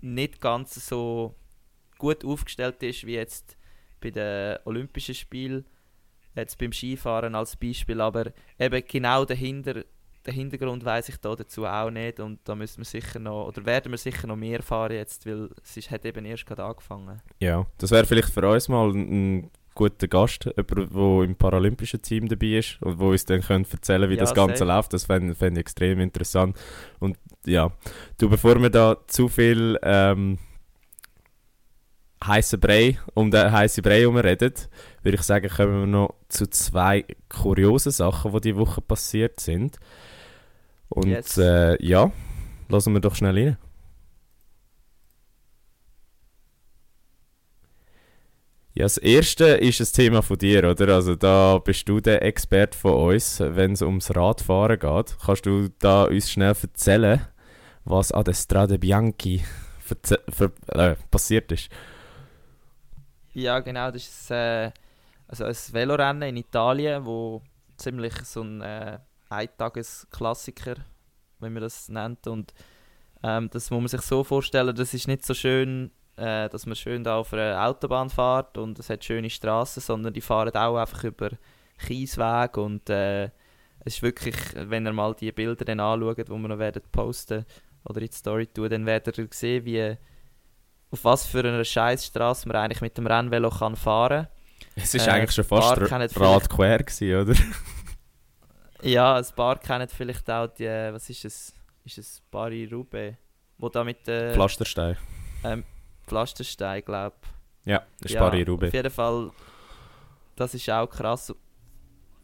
nicht 0.00 0.40
ganz 0.40 0.74
so 0.86 1.34
gut 1.98 2.24
aufgestellt 2.24 2.82
ist 2.82 3.06
wie 3.06 3.14
jetzt 3.14 3.56
bei 4.00 4.10
den 4.10 4.58
Olympischen 4.64 5.14
Spielen, 5.14 5.66
jetzt 6.34 6.58
beim 6.58 6.72
Skifahren 6.72 7.34
als 7.34 7.56
Beispiel, 7.56 8.00
aber 8.00 8.32
eben 8.58 8.82
genau 8.86 9.24
dahinter, 9.24 9.84
den 10.26 10.34
Hintergrund 10.34 10.84
weiß 10.84 11.08
ich 11.08 11.16
da 11.16 11.34
dazu 11.34 11.66
auch 11.66 11.90
nicht 11.90 12.20
und 12.20 12.40
da 12.44 12.54
müssen 12.54 12.78
wir 12.78 12.84
sicher 12.84 13.18
noch, 13.18 13.48
oder 13.48 13.64
werden 13.64 13.92
wir 13.92 13.98
sicher 13.98 14.26
noch 14.26 14.36
mehr 14.36 14.62
fahren 14.62 14.92
jetzt, 14.92 15.26
weil 15.26 15.50
es 15.62 15.76
ist, 15.76 15.90
hat 15.90 16.04
eben 16.04 16.24
erst 16.24 16.46
gerade 16.46 16.64
angefangen. 16.64 17.20
Ja, 17.40 17.66
das 17.78 17.90
wäre 17.90 18.06
vielleicht 18.06 18.30
für 18.30 18.48
uns 18.48 18.68
mal 18.68 18.90
ein, 18.90 19.50
ein 19.80 19.90
guter 19.90 20.08
Gast, 20.08 20.44
jemand, 20.44 20.70
der 20.94 21.22
im 21.24 21.34
paralympischen 21.36 22.02
Team 22.02 22.28
dabei 22.28 22.58
ist 22.58 22.80
und 22.82 22.98
wo 22.98 23.10
uns 23.10 23.24
dann 23.24 23.40
könnte 23.42 23.70
erzählen 23.72 24.08
wie 24.10 24.14
Ja, 24.14 24.20
das 24.20 24.34
Ganze 24.34 24.58
safe. 24.58 24.72
läuft. 24.72 24.92
Das 24.92 25.04
fände 25.04 25.34
fänd 25.34 25.56
ich 25.56 25.60
extrem 25.60 26.00
interessant. 26.00 26.56
Und 26.98 27.16
ja, 27.46 27.70
du, 28.18 28.28
bevor 28.28 28.60
wir 28.60 28.70
da 28.70 28.96
zu 29.06 29.28
viel 29.28 29.78
ähm, 29.82 30.38
heißen 32.24 32.58
Brei, 32.60 32.98
um 33.14 33.30
den 33.30 33.52
heißen 33.52 33.82
Brei 33.82 34.00
herum 34.00 34.16
reden, 34.16 34.52
würde 35.02 35.16
ich 35.16 35.22
sagen, 35.22 35.48
kommen 35.48 35.80
wir 35.80 35.86
noch 35.86 36.14
zu 36.28 36.48
zwei 36.50 37.04
kuriosen 37.28 37.92
Sachen, 37.92 38.32
die 38.32 38.40
diese 38.40 38.56
Woche 38.56 38.80
passiert 38.80 39.40
sind. 39.40 39.78
Und 40.88 41.06
Yes. 41.08 41.38
äh, 41.38 41.76
ja, 41.84 42.10
lassen 42.68 42.92
wir 42.94 43.00
doch 43.00 43.14
schnell 43.14 43.36
rein. 43.38 43.56
Ja, 48.78 48.84
das 48.84 48.96
erste 48.96 49.44
ist 49.44 49.80
ein 49.80 49.92
Thema 49.92 50.22
von 50.22 50.38
dir, 50.38 50.62
oder? 50.62 50.94
Also 50.94 51.16
da 51.16 51.58
bist 51.58 51.88
du 51.88 51.98
der 51.98 52.22
Experte 52.22 52.78
von 52.78 52.92
uns, 52.92 53.40
wenn 53.40 53.72
es 53.72 53.82
ums 53.82 54.14
Radfahren 54.14 54.78
geht. 54.78 55.16
Kannst 55.20 55.46
du 55.46 55.68
da 55.80 56.04
uns 56.04 56.30
schnell 56.30 56.54
erzählen, 56.62 57.26
was 57.84 58.12
an 58.12 58.22
der 58.22 58.34
Strade 58.34 58.78
Bianchi 58.78 59.42
äh, 60.68 60.94
passiert 61.10 61.50
ist? 61.50 61.72
Ja, 63.32 63.58
genau, 63.58 63.90
das 63.90 64.06
ist 64.06 64.30
äh, 64.30 64.70
also 65.26 65.42
ein 65.42 65.56
Velorennen 65.72 66.28
in 66.28 66.36
Italien, 66.36 67.04
wo 67.04 67.42
ziemlich 67.78 68.14
so 68.26 68.42
ein 68.42 68.60
äh, 68.60 69.00
Eintagesklassiker, 69.28 70.76
wenn 71.40 71.52
man 71.52 71.62
das 71.62 71.88
nennt. 71.88 72.28
Und 72.28 72.54
ähm, 73.24 73.50
das 73.50 73.72
muss 73.72 73.80
man 73.80 73.88
sich 73.88 74.02
so 74.02 74.22
vorstellen, 74.22 74.76
das 74.76 74.94
ist 74.94 75.08
nicht 75.08 75.26
so 75.26 75.34
schön, 75.34 75.90
äh, 76.18 76.48
dass 76.48 76.66
man 76.66 76.76
schön 76.76 77.04
da 77.04 77.16
auf 77.18 77.32
einer 77.32 77.64
Autobahn 77.66 78.10
fährt 78.10 78.58
und 78.58 78.78
es 78.78 78.90
hat 78.90 79.04
schöne 79.04 79.30
Straßen, 79.30 79.80
sondern 79.82 80.12
die 80.12 80.20
fahren 80.20 80.54
auch 80.54 80.76
einfach 80.76 81.04
über 81.04 81.30
Kiesweg 81.78 82.56
und 82.56 82.90
äh, 82.90 83.24
es 83.80 83.94
ist 83.96 84.02
wirklich, 84.02 84.34
wenn 84.54 84.86
ihr 84.86 84.92
mal 84.92 85.14
die 85.14 85.32
Bilder 85.32 85.64
dann 85.64 85.80
anschaut, 85.80 86.18
die 86.18 86.28
wir 86.30 86.36
noch 86.48 86.58
werden 86.58 86.82
posten 86.92 87.46
oder 87.84 88.00
in 88.00 88.08
die 88.08 88.16
Story 88.16 88.46
tun, 88.46 88.68
dann 88.68 88.84
werdet 88.86 89.16
ihr 89.18 89.28
sehen, 89.30 89.64
wie 89.64 89.96
auf 90.90 91.04
was 91.04 91.26
für 91.26 91.40
einer 91.40 91.64
Scheißstraße 91.64 92.48
man 92.48 92.56
eigentlich 92.56 92.80
mit 92.80 92.96
dem 92.98 93.06
Rennvelo 93.06 93.50
kann 93.50 93.76
fahren 93.76 94.26
Es 94.74 94.94
ist 94.94 95.06
Äh, 95.06 95.10
eigentlich 95.10 95.32
schon 95.32 95.44
fast 95.44 95.76
Bar 95.76 95.82
Ra- 95.82 95.86
kennen 95.86 96.10
Rad 96.16 96.48
quer 96.50 96.78
gewesen, 96.78 97.22
oder? 97.30 97.38
Ja, 98.82 99.16
ein 99.16 99.24
paar 99.34 99.58
kennen 99.58 99.88
vielleicht 99.88 100.30
auch 100.30 100.46
die, 100.48 100.64
äh, 100.64 100.92
was 100.92 101.08
ist 101.10 101.24
es? 101.24 101.54
Ist 101.84 101.98
es 101.98 102.22
Paris-Roubaix? 102.30 103.16
Wo 103.58 103.68
da 103.68 103.82
mit 103.82 104.06
den 104.06 104.34
Pflasterstein. 104.34 104.96
Pflasterstein, 106.08 106.84
glaube 106.84 107.16
Ja, 107.64 107.84
das 108.00 108.10
ist 108.10 108.14
Ja, 108.14 108.20
Paris-Roubaix. 108.20 108.70
Auf 108.70 108.74
jeden 108.74 108.90
Fall, 108.90 109.30
das 110.36 110.54
ist 110.54 110.68
auch 110.70 110.88
krass. 110.88 111.34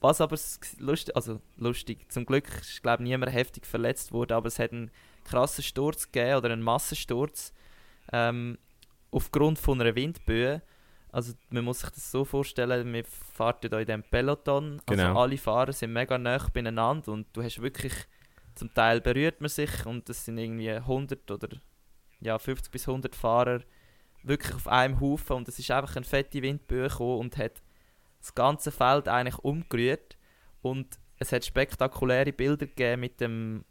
Was 0.01 0.21
aber 0.21 0.37
lustig, 0.79 1.17
also 1.17 1.41
lustig, 1.57 2.11
zum 2.13 2.27
Glück 2.27 2.47
ist 2.61 2.83
glaube 2.83 3.03
niemand 3.03 3.33
heftig 3.33 3.67
verletzt 3.67 4.13
worden, 4.13 4.33
aber 4.35 4.49
es 4.49 4.59
hat 4.59 4.73
einen 4.73 4.91
krassen 5.25 5.65
Sturz 5.65 6.11
gegeben 6.13 6.37
oder 6.37 6.51
einen 6.51 6.63
Massensturz 6.63 7.55
ähm, 8.13 8.59
aufgrund 9.11 9.59
von 9.59 9.81
einer 9.81 9.95
Windböe. 9.95 10.61
Also 11.11 11.33
man 11.51 11.65
muss 11.65 11.81
sich 11.81 11.91
das 11.91 12.11
so 12.11 12.25
vorstellen, 12.25 12.93
wir 12.93 13.05
fahren 13.05 13.57
da 13.63 13.79
in 13.79 13.87
diesem 13.87 14.03
Peloton, 14.03 14.83
also 14.85 15.03
Genau. 15.03 15.21
alle 15.23 15.39
Fahrer 15.39 15.73
sind 15.73 15.93
mega 15.93 16.19
nah 16.19 16.45
beieinander 16.53 17.13
und 17.13 17.29
du 17.33 17.43
hast 17.43 17.63
wirklich, 17.63 17.95
zum 18.57 18.75
Teil 18.75 19.01
berührt 19.01 19.41
man 19.41 19.49
sich 19.49 19.87
und 19.87 20.09
das 20.09 20.25
sind 20.25 20.39
irgendwie 20.39 20.71
100 20.71 21.31
oder 21.31 21.49
ja, 22.25 22.39
50 22.39 22.73
bis 22.73 22.89
100 22.89 23.15
Fahrer 23.15 23.61
wirklich 24.23 24.55
auf 24.55 24.67
einem 24.67 25.01
Haufen 25.01 25.37
und 25.37 25.49
es 25.49 25.59
ist 25.59 25.71
einfach 25.71 25.97
eine 25.97 26.05
fette 26.05 26.41
Windböe 26.43 26.89
gekommen 26.89 27.21
und 27.21 27.37
hat 27.37 27.63
das 28.21 28.35
ganze 28.35 28.73
Feld 28.73 29.07
eigentlich 29.07 29.39
umgerührt 29.39 30.17
und 30.63 30.99
es 31.19 31.31
hat 31.31 31.45
spektakuläre 31.45 32.33
Bilder 32.33 32.67
gegeben 32.67 33.01
mit 33.01 33.21
dem 33.21 33.65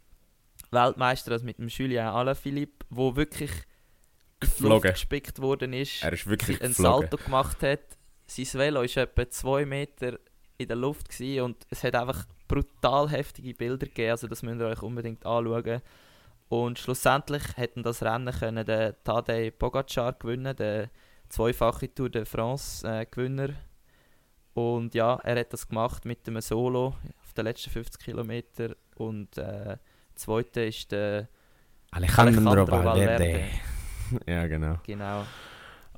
Weltmeister, 0.70 1.32
also 1.32 1.44
mit 1.44 1.58
dem 1.58 1.68
Julien 1.68 2.06
Alaphilippe, 2.06 2.86
wo 2.88 3.16
wirklich 3.16 3.50
Geflogen. 4.38 4.92
gespickt 4.92 5.40
worden 5.40 5.72
ist, 5.72 6.02
Er 6.04 6.12
ist 6.12 6.26
wirklich 6.26 6.62
ein. 6.62 6.72
Salto 6.72 7.16
gemacht 7.16 7.62
hat. 7.62 7.80
Sein 8.26 8.46
Velo 8.60 8.80
war 8.80 8.96
etwa 8.96 9.28
2 9.28 9.66
Meter 9.66 10.18
in 10.56 10.68
der 10.68 10.76
Luft 10.76 11.08
und 11.20 11.66
es 11.68 11.82
hat 11.82 11.94
einfach 11.96 12.24
brutal 12.46 13.10
heftige 13.10 13.54
Bilder 13.54 13.86
gegeben, 13.86 14.12
also 14.12 14.28
das 14.28 14.42
müsst 14.42 14.60
ihr 14.60 14.66
euch 14.66 14.82
unbedingt 14.82 15.26
anschauen. 15.26 15.82
Und 16.54 16.78
schlussendlich 16.78 17.42
hätten 17.56 17.82
das 17.82 18.00
Rennen 18.00 18.32
können 18.32 18.64
der 18.64 19.02
Tadej 19.02 19.50
Pogacar 19.50 20.12
gewinnen, 20.12 20.54
der 20.54 20.88
zweifache 21.28 21.92
Tour 21.92 22.08
de 22.10 22.24
France 22.24 22.86
äh, 22.86 23.06
Gewinner. 23.10 23.54
Und 24.52 24.94
ja, 24.94 25.16
er 25.24 25.40
hat 25.40 25.52
das 25.52 25.66
gemacht 25.66 26.04
mit 26.04 26.28
einem 26.28 26.40
Solo 26.40 26.94
auf 27.24 27.32
den 27.36 27.46
letzten 27.46 27.70
50 27.70 28.00
Kilometer 28.00 28.76
und 28.94 29.36
äh, 29.36 29.78
zweite 30.14 30.60
ist 30.66 30.92
der 30.92 31.28
Alejandro 31.90 32.22
Alejandro 32.22 32.70
Valverde. 32.70 33.24
Valverde. 33.24 33.44
Ja, 34.26 34.46
genau. 34.46 34.78
genau 34.84 35.24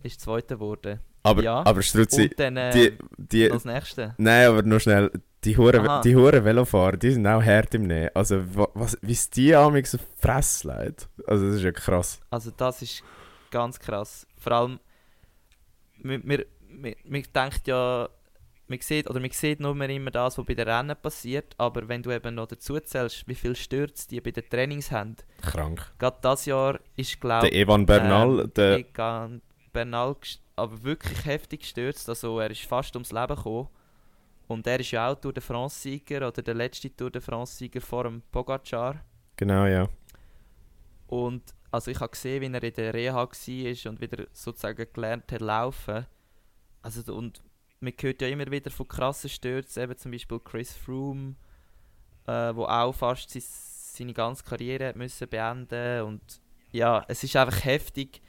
ist 0.02 0.20
zweiter 0.20 0.54
geworden. 0.54 1.00
Aber, 1.26 1.42
Ja. 1.42 1.64
aber 1.66 1.82
Struzzi, 1.82 2.24
Und 2.30 2.38
dann 2.40 2.56
äh, 2.56 2.70
die, 2.70 2.98
die, 3.18 3.50
als 3.50 3.64
nächste. 3.64 4.14
nein, 4.18 4.48
aber 4.48 4.62
noch 4.62 4.80
schnell, 4.80 5.10
die 5.44 5.56
Huren, 5.56 6.02
die 6.02 6.16
Huren 6.16 6.44
Velofahrer, 6.44 6.96
die 6.96 7.12
sind 7.12 7.26
auch 7.26 7.42
hart 7.42 7.74
im 7.74 7.82
Nähen. 7.86 8.10
Also, 8.14 8.42
wa- 8.56 8.68
was, 8.74 8.96
wie 9.02 9.12
es 9.12 9.28
die 9.30 9.50
die 9.52 9.98
Fresse 10.18 10.68
legt. 10.68 11.08
Also, 11.26 11.46
das 11.46 11.56
ist 11.56 11.62
ja 11.62 11.72
krass. 11.72 12.20
Also 12.30 12.50
das 12.56 12.82
ist 12.82 13.02
ganz 13.50 13.78
krass. 13.78 14.26
Vor 14.38 14.52
allem, 14.52 14.80
man, 16.02 16.22
man, 16.24 16.42
man, 16.68 16.94
man 17.04 17.22
denkt 17.34 17.66
ja, 17.66 18.08
man 18.68 18.80
sieht, 18.80 19.08
oder 19.08 19.20
man 19.20 19.30
sieht 19.30 19.60
nur 19.60 19.74
mehr 19.76 19.88
immer 19.90 20.10
das, 20.10 20.36
was 20.38 20.44
bei 20.44 20.54
den 20.54 20.68
Rennen 20.68 20.96
passiert, 21.00 21.54
aber 21.56 21.86
wenn 21.88 22.02
du 22.02 22.10
eben 22.10 22.34
noch 22.34 22.48
dazu 22.48 22.78
zählst, 22.80 23.26
wie 23.28 23.34
viel 23.36 23.54
Stürze 23.54 24.08
die 24.08 24.20
bei 24.20 24.32
den 24.32 24.48
Trainings 24.48 24.90
haben, 24.90 25.14
Krank. 25.42 25.92
gerade 25.98 26.18
das 26.20 26.46
Jahr 26.46 26.80
ist 26.96 27.20
glaube 27.20 27.48
Der 27.48 27.56
Evan 27.60 27.86
Bernal, 27.86 28.40
ähm, 28.40 28.52
der, 28.56 28.78
Egan 28.78 29.40
Bernal 29.72 30.16
aber 30.56 30.82
wirklich 30.82 31.24
heftig 31.24 31.60
gestürzt, 31.60 32.08
also 32.08 32.40
er 32.40 32.50
ist 32.50 32.62
fast 32.62 32.96
ums 32.96 33.12
Leben 33.12 33.36
gekommen. 33.36 33.68
Und 34.48 34.66
er 34.66 34.80
ist 34.80 34.92
ja 34.92 35.10
auch 35.10 35.16
Tour 35.16 35.32
de 35.32 35.42
France-Sieger 35.42 36.28
oder 36.28 36.40
der 36.42 36.54
letzte 36.54 36.94
Tour 36.94 37.10
de 37.10 37.20
France-Sieger 37.20 37.80
vor 37.80 38.04
dem 38.04 38.22
Pogacar. 38.30 39.04
genau, 39.36 39.66
ja. 39.66 39.88
Und 41.08 41.42
also 41.70 41.90
ich 41.90 42.00
habe 42.00 42.10
gesehen, 42.10 42.40
wie 42.40 42.56
er 42.56 42.62
in 42.62 42.74
der 42.74 42.94
Reha 42.94 43.14
war 43.14 43.90
und 43.90 44.00
wieder 44.00 44.26
sozusagen 44.32 44.86
gelernt 44.92 45.30
hat 45.30 45.40
laufen. 45.40 46.06
Also 46.82 47.14
und 47.14 47.42
man 47.80 47.92
hört 48.00 48.22
ja 48.22 48.28
immer 48.28 48.50
wieder 48.50 48.70
von 48.70 48.88
krassen 48.88 49.28
Stürzen, 49.28 49.82
eben 49.82 49.96
zum 49.96 50.12
Beispiel 50.12 50.40
Chris 50.40 50.72
Froome, 50.72 51.34
äh, 52.26 52.54
wo 52.54 52.64
auch 52.64 52.92
fast 52.92 53.30
sein, 53.30 53.42
seine 53.44 54.14
ganze 54.14 54.44
Karriere 54.44 54.88
hat 54.88 54.96
müssen 54.96 55.28
beenden 55.28 56.02
und 56.02 56.40
ja, 56.72 57.04
es 57.08 57.22
ist 57.24 57.36
einfach 57.36 57.64
heftig, 57.64 58.20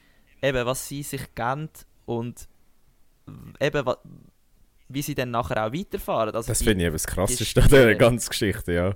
eben 0.42 0.66
was 0.66 0.88
sie 0.88 1.04
sich 1.04 1.34
geben 1.36 1.70
und 2.08 2.48
eben 3.60 3.86
wie 4.89 5.02
sie 5.02 5.15
dann 5.15 5.32
nachher 5.32 5.65
auch 5.65 5.74
weiterfahren. 5.74 6.34
Also 6.34 6.48
Das 6.48 6.63
finde 6.63 6.84
ich 6.84 6.88
eben 6.88 6.96
das 6.96 7.06
Krasseste 7.06 7.62
an 7.62 7.67
dieser 7.67 7.96
ganzen 7.96 8.30
Geschichte, 8.30 8.74
ja. 8.74 8.93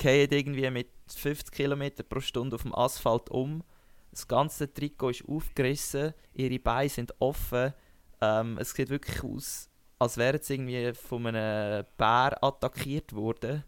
fallen 0.00 0.28
irgendwie 0.30 0.70
mit 0.70 0.88
50 1.08 1.52
km 1.52 1.84
pro 2.08 2.20
Stunde 2.20 2.56
auf 2.56 2.62
dem 2.62 2.74
Asphalt 2.74 3.30
um. 3.30 3.62
Das 4.10 4.26
ganze 4.26 4.72
Trikot 4.72 5.10
ist 5.10 5.24
aufgerissen, 5.28 6.14
ihre 6.34 6.58
Beine 6.58 6.88
sind 6.88 7.14
offen. 7.20 7.72
Ähm, 8.20 8.58
es 8.58 8.72
sieht 8.72 8.90
wirklich 8.90 9.22
aus, 9.22 9.68
als 10.00 10.16
wären 10.16 10.42
sie 10.42 10.54
irgendwie 10.54 10.92
von 10.94 11.26
einem 11.26 11.86
Bär 11.96 12.42
attackiert 12.42 13.12
worden. 13.12 13.62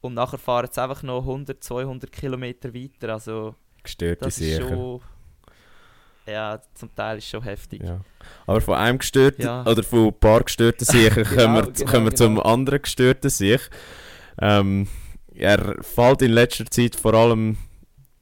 Und 0.00 0.14
nachher 0.14 0.38
fahren 0.38 0.70
sie 0.72 0.82
einfach 0.82 1.02
noch 1.02 1.20
100, 1.20 1.62
200 1.62 2.10
Kilometer 2.10 2.72
weiter. 2.72 3.12
Also 3.12 3.54
Gestörte 3.82 4.24
das 4.24 4.38
ist 4.38 4.56
Sicher. 4.56 4.68
schon... 4.68 5.00
Ja, 6.30 6.60
zum 6.74 6.94
Teil 6.94 7.18
ist 7.18 7.28
schon 7.28 7.42
heftig. 7.42 7.82
Ja. 7.82 8.00
Aber 8.46 8.60
von 8.60 8.74
einem 8.74 8.98
gestörten, 8.98 9.44
Ja. 9.44 9.64
oder 9.66 9.82
von 9.82 10.08
ein 10.08 10.14
paar 10.14 10.42
gestörten 10.42 10.84
Sicher 10.84 11.24
kommen 11.24 11.54
wir, 11.54 11.72
genau, 11.72 11.90
kommen 11.90 12.06
wir 12.06 12.14
zum 12.14 12.36
genau. 12.36 12.42
anderen 12.42 12.82
gestörten 12.82 13.30
Sich. 13.30 13.60
Ähm, 14.40 14.86
er 15.34 15.76
fällt 15.82 16.22
in 16.22 16.32
letzter 16.32 16.66
Zeit 16.66 16.96
vor 16.96 17.14
allem 17.14 17.56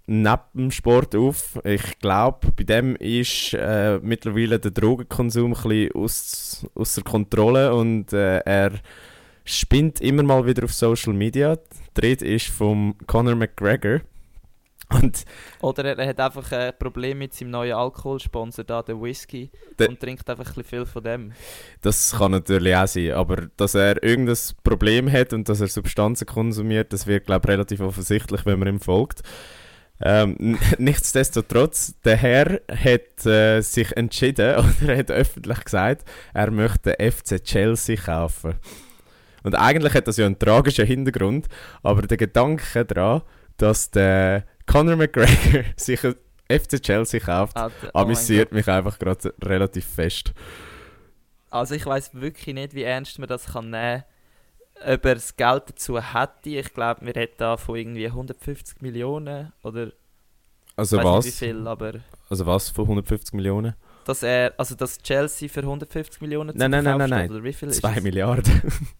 neben 0.06 0.40
dem 0.54 0.70
Sport 0.70 1.14
auf. 1.14 1.58
Ich 1.64 1.98
glaube, 1.98 2.48
bei 2.56 2.64
dem 2.64 2.96
ist 2.96 3.52
äh, 3.54 3.98
mittlerweile 4.02 4.58
der 4.58 4.70
Drogenkonsum 4.70 5.52
ein 5.54 5.62
bisschen 5.62 5.92
aus, 5.94 6.66
außer 6.74 7.02
Kontrolle 7.02 7.74
und 7.74 8.12
äh, 8.12 8.38
er 8.38 8.72
spinnt 9.44 10.00
immer 10.00 10.22
mal 10.22 10.46
wieder 10.46 10.64
auf 10.64 10.72
Social 10.72 11.12
Media. 11.12 11.56
Die 11.96 12.00
Rede 12.00 12.26
ist 12.26 12.46
vom 12.48 12.96
Conor 13.06 13.34
McGregor. 13.34 14.00
Und 14.90 15.24
Oder 15.60 15.98
er, 15.98 16.08
hat 16.08 16.18
einfach 16.18 16.50
ein 16.50 16.72
Problem 16.78 17.18
mit 17.18 17.34
seinem 17.34 17.50
neuen 17.50 17.74
Alkoholsponsor, 17.74 18.64
da, 18.64 18.82
der 18.82 19.00
Whisky, 19.00 19.50
Der- 19.78 19.90
und 19.90 20.00
trinkt 20.00 20.28
einfach 20.30 20.56
ein 20.56 20.64
viel 20.64 20.86
von 20.86 21.02
dem. 21.02 21.32
Das 21.82 22.16
kann 22.16 22.30
natürlich 22.30 22.74
auch 22.74 22.86
sein, 22.86 23.12
aber 23.12 23.48
dass 23.56 23.74
er 23.74 24.02
irgendein 24.02 24.38
Problem 24.64 25.12
hat 25.12 25.34
und 25.34 25.48
dass 25.48 25.60
er 25.60 25.68
Substanzen 25.68 26.26
konsumiert, 26.26 26.92
das 26.92 27.06
wird, 27.06 27.26
glaube 27.26 27.46
ich, 27.46 27.52
relativ 27.52 27.80
offensichtlich, 27.80 28.46
wenn 28.46 28.58
man 28.58 28.68
ihm 28.68 28.80
folgt. 28.80 29.22
Ähm, 30.00 30.58
nichtsdestotrotz, 30.78 31.94
der 32.04 32.16
Herr 32.16 32.60
hat 32.70 33.26
äh, 33.26 33.60
sich 33.60 33.94
entschieden, 33.94 34.56
oder 34.80 34.92
er 34.92 34.98
hat 34.98 35.10
öffentlich 35.10 35.64
gesagt, 35.64 36.08
er 36.32 36.50
möchte 36.50 36.96
FC 36.98 37.42
Chelsea 37.42 37.96
kaufen. 37.96 38.54
Und 39.42 39.54
eigentlich 39.54 39.94
hat 39.94 40.08
das 40.08 40.16
ja 40.16 40.26
einen 40.26 40.38
tragischen 40.38 40.86
Hintergrund, 40.86 41.46
aber 41.82 42.02
der 42.02 42.16
Gedanke 42.16 42.84
daran, 42.84 43.22
dass 43.56 43.90
der 43.90 44.44
Conor 44.68 44.96
McGregor 44.96 45.64
sich 45.76 46.00
FC 46.00 46.80
Chelsea 46.80 47.18
kauft, 47.20 47.56
Ah, 47.56 47.68
d- 47.68 47.88
oh 47.92 47.98
amüsiert 47.98 48.52
mich 48.52 48.68
einfach 48.68 48.98
gerade 48.98 49.34
relativ 49.42 49.84
fest. 49.86 50.32
Also 51.50 51.74
ich 51.74 51.84
weiß 51.84 52.14
wirklich 52.14 52.54
nicht, 52.54 52.74
wie 52.74 52.82
ernst 52.82 53.18
man 53.18 53.28
das 53.28 53.46
kann 53.46 53.70
nehmen 53.70 54.04
kann. 54.80 54.94
Ob 54.94 55.04
er 55.04 55.14
das 55.16 55.34
Geld 55.36 55.64
dazu 55.66 55.98
hätte. 56.00 56.50
Ich 56.50 56.72
glaube, 56.72 57.04
wir 57.04 57.14
hätten 57.20 57.34
da 57.38 57.56
von 57.56 57.74
irgendwie 57.76 58.06
150 58.06 58.80
Millionen 58.80 59.52
oder 59.64 59.90
Also 60.76 60.98
was? 61.02 61.24
nicht 61.24 61.34
wie 61.40 61.46
viel, 61.46 61.66
aber 61.66 61.94
Also 62.30 62.46
was 62.46 62.68
von 62.68 62.84
150 62.84 63.34
Millionen? 63.34 63.74
dass 64.04 64.22
er, 64.22 64.54
also 64.56 64.74
dass 64.74 64.98
Chelsea 65.02 65.48
für 65.50 65.60
150 65.60 66.20
Millionen 66.22 66.56
Nein, 66.56 66.70
nein, 66.70 66.82
nein, 66.84 66.96
nein, 66.96 67.08
steht, 67.08 67.30
Oder 67.30 67.44
wie 67.44 67.52
viel 67.52 67.68
ist 67.68 67.80
2 67.80 67.94
es? 67.96 68.02
Milliarden. 68.02 68.62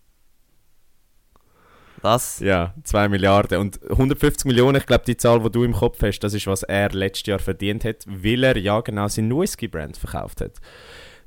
Was? 2.03 2.41
ja, 2.41 2.75
2 2.85 3.09
Milliarden. 3.09 3.59
Und 3.59 3.81
150 3.89 4.45
Millionen, 4.47 4.77
ich 4.77 4.87
glaube, 4.87 5.05
die 5.07 5.17
Zahl, 5.17 5.41
die 5.41 5.51
du 5.51 5.65
im 5.65 5.73
Kopf 5.73 6.03
hast, 6.03 6.21
das 6.21 6.35
ist, 6.35 6.47
was 6.47 6.63
er 6.63 6.91
letztes 6.91 7.27
Jahr 7.27 7.39
verdient 7.39 7.85
hat, 7.85 8.05
weil 8.07 8.45
er 8.45 8.57
ja 8.57 8.81
genau 8.81 9.09
seinen 9.09 9.37
Whisky-Brand 9.37 9.97
verkauft 9.97 10.41
hat. 10.41 10.53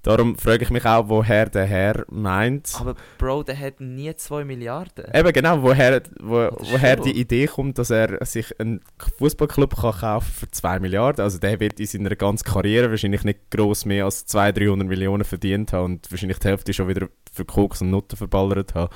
Darum 0.03 0.35
frage 0.35 0.63
ich 0.63 0.71
mich 0.71 0.83
auch, 0.83 1.09
woher 1.09 1.47
der 1.47 1.65
Herr 1.65 2.05
meint. 2.09 2.73
Aber 2.79 2.95
Bro, 3.19 3.43
der 3.43 3.59
hat 3.59 3.79
nie 3.79 4.15
2 4.15 4.43
Milliarden. 4.45 5.05
Eben 5.13 5.31
genau, 5.31 5.61
woher, 5.61 6.01
wo, 6.19 6.49
woher 6.59 6.95
die 6.95 7.19
Idee 7.19 7.45
kommt, 7.45 7.77
dass 7.77 7.91
er 7.91 8.23
sich 8.25 8.59
einen 8.59 8.81
Fußballclub 9.19 9.79
kann 9.79 9.91
kaufen 9.91 10.31
für 10.31 10.49
2 10.49 10.79
Milliarden. 10.79 11.23
Also 11.23 11.37
der 11.37 11.59
wird 11.59 11.79
in 11.79 11.85
seiner 11.85 12.15
ganzen 12.15 12.45
Karriere 12.45 12.89
wahrscheinlich 12.89 13.23
nicht 13.23 13.51
gross 13.51 13.85
mehr 13.85 14.05
als 14.05 14.25
200, 14.25 14.57
300 14.57 14.87
Millionen 14.87 15.23
verdient 15.23 15.71
haben 15.71 15.93
und 15.93 16.11
wahrscheinlich 16.11 16.39
die 16.39 16.47
Hälfte 16.47 16.73
schon 16.73 16.87
wieder 16.87 17.07
für 17.31 17.45
Koks 17.45 17.81
und 17.81 17.91
Nutten 17.91 18.17
verballert 18.17 18.73
haben. 18.73 18.91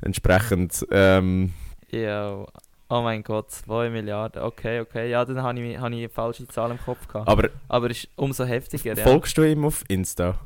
Entsprechend, 0.00 0.86
ähm, 0.90 1.52
Ja, 1.90 2.46
Oh 2.90 3.02
mein 3.02 3.22
Gott, 3.22 3.50
2 3.50 3.90
Milliarden. 3.90 4.42
Okay, 4.42 4.80
okay. 4.80 5.10
Ja, 5.10 5.22
dann 5.24 5.42
habe 5.42 5.60
ich, 5.60 5.78
hab 5.78 5.90
ich 5.90 5.98
eine 5.98 6.08
falsche 6.08 6.48
Zahl 6.48 6.70
im 6.70 6.78
Kopf 6.78 7.06
gehabt. 7.06 7.28
Aber 7.28 7.50
Aber 7.68 7.90
ist 7.90 8.08
umso 8.16 8.46
heftiger, 8.46 8.94
ja. 8.94 9.04
folgst 9.04 9.36
du 9.36 9.42
ihm 9.42 9.64
auf 9.66 9.84
Insta? 9.88 10.38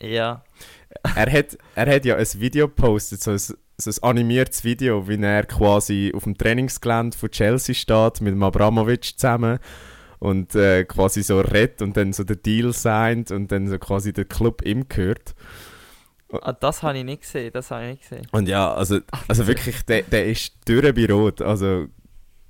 Ja. 0.00 0.42
er, 1.14 1.30
hat, 1.30 1.58
er 1.74 1.94
hat 1.94 2.04
ja 2.06 2.16
ein 2.16 2.26
Video 2.36 2.68
gepostet, 2.68 3.22
so 3.22 3.32
ein, 3.32 3.38
so 3.38 3.54
ein 3.84 4.08
animiertes 4.08 4.64
Video, 4.64 5.06
wie 5.06 5.22
er 5.22 5.44
quasi 5.44 6.12
auf 6.14 6.24
dem 6.24 6.38
Trainingsgelände 6.38 7.16
von 7.16 7.30
Chelsea 7.30 7.74
steht, 7.74 8.22
mit 8.22 8.32
dem 8.32 8.42
Abramovic 8.42 9.04
zusammen 9.04 9.58
und 10.18 10.54
äh, 10.54 10.84
quasi 10.84 11.22
so 11.22 11.38
redet 11.40 11.82
und 11.82 11.96
dann 11.96 12.12
so 12.14 12.24
den 12.24 12.40
Deal 12.42 12.72
signed 12.72 13.30
und 13.30 13.52
dann 13.52 13.68
so 13.68 13.78
quasi 13.78 14.12
der 14.12 14.24
Club 14.24 14.62
ihm 14.62 14.88
gehört. 14.88 15.34
Ah, 16.40 16.52
das 16.52 16.82
habe 16.82 16.98
ich 16.98 17.04
nicht 17.04 17.22
gesehen, 17.22 17.50
das 17.52 17.70
habe 17.70 17.84
ich 17.84 17.90
nicht 17.90 18.02
gesehen. 18.08 18.26
Und 18.32 18.48
ja, 18.48 18.72
also, 18.72 19.00
also 19.28 19.46
wirklich, 19.46 19.82
der, 19.84 20.02
der 20.02 20.26
ist 20.26 20.54
durch 20.64 20.94
bei 20.94 21.06
Rot, 21.06 21.42
also 21.42 21.86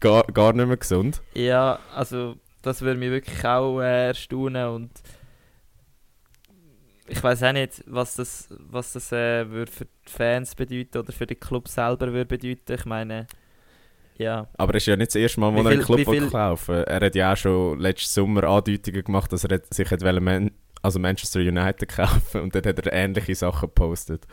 gar, 0.01 0.25
gar 0.25 0.53
nicht 0.53 0.67
mehr 0.67 0.77
gesund. 0.77 1.21
Ja, 1.35 1.79
also 1.95 2.37
das 2.63 2.81
würde 2.83 2.99
mich 3.01 3.11
wirklich 3.11 3.45
auch 3.45 3.81
äh, 3.81 4.09
erstaunen 4.09 4.69
und 4.69 4.91
ich 7.09 7.23
weiß 7.23 7.43
auch 7.43 7.53
nicht, 7.53 7.83
was 7.87 8.17
das, 8.17 8.49
was 8.59 8.93
das 8.93 9.13
äh, 9.13 9.49
würde 9.51 9.71
für 9.71 9.85
die 9.85 10.11
Fans 10.11 10.55
bedeuten 10.55 10.99
oder 10.99 11.13
für 11.13 11.27
den 11.27 11.39
Club 11.39 11.69
selber 11.69 12.13
würde 12.13 12.27
bedeuten. 12.27 12.73
Ich 12.73 12.85
meine, 12.85 13.27
ja. 14.17 14.47
Aber 14.57 14.75
es 14.77 14.85
ist 14.85 14.87
ja 14.87 14.97
nicht 14.97 15.09
das 15.09 15.17
erste 15.17 15.41
Mal, 15.41 15.53
wo 15.53 15.59
er 15.63 15.67
einen 15.73 15.83
Club 15.83 16.01
viel- 16.09 16.31
kaufen 16.31 16.85
Er 16.85 17.01
hat 17.01 17.15
ja 17.15 17.33
auch 17.33 17.37
schon 17.37 17.81
letzten 17.81 18.09
Sommer 18.09 18.45
Andeutungen 18.45 19.03
gemacht, 19.05 19.33
dass 19.33 19.45
er 19.45 19.61
sich 19.71 19.91
hat 19.91 20.01
Man 20.23 20.53
also 20.83 20.99
Manchester 20.99 21.41
United 21.41 21.89
kaufen 21.97 22.43
und 22.43 22.55
dort 22.55 22.67
hat 22.67 22.79
er 22.87 22.93
ähnliche 22.93 23.35
Sachen 23.35 23.69
gepostet. 23.69 24.27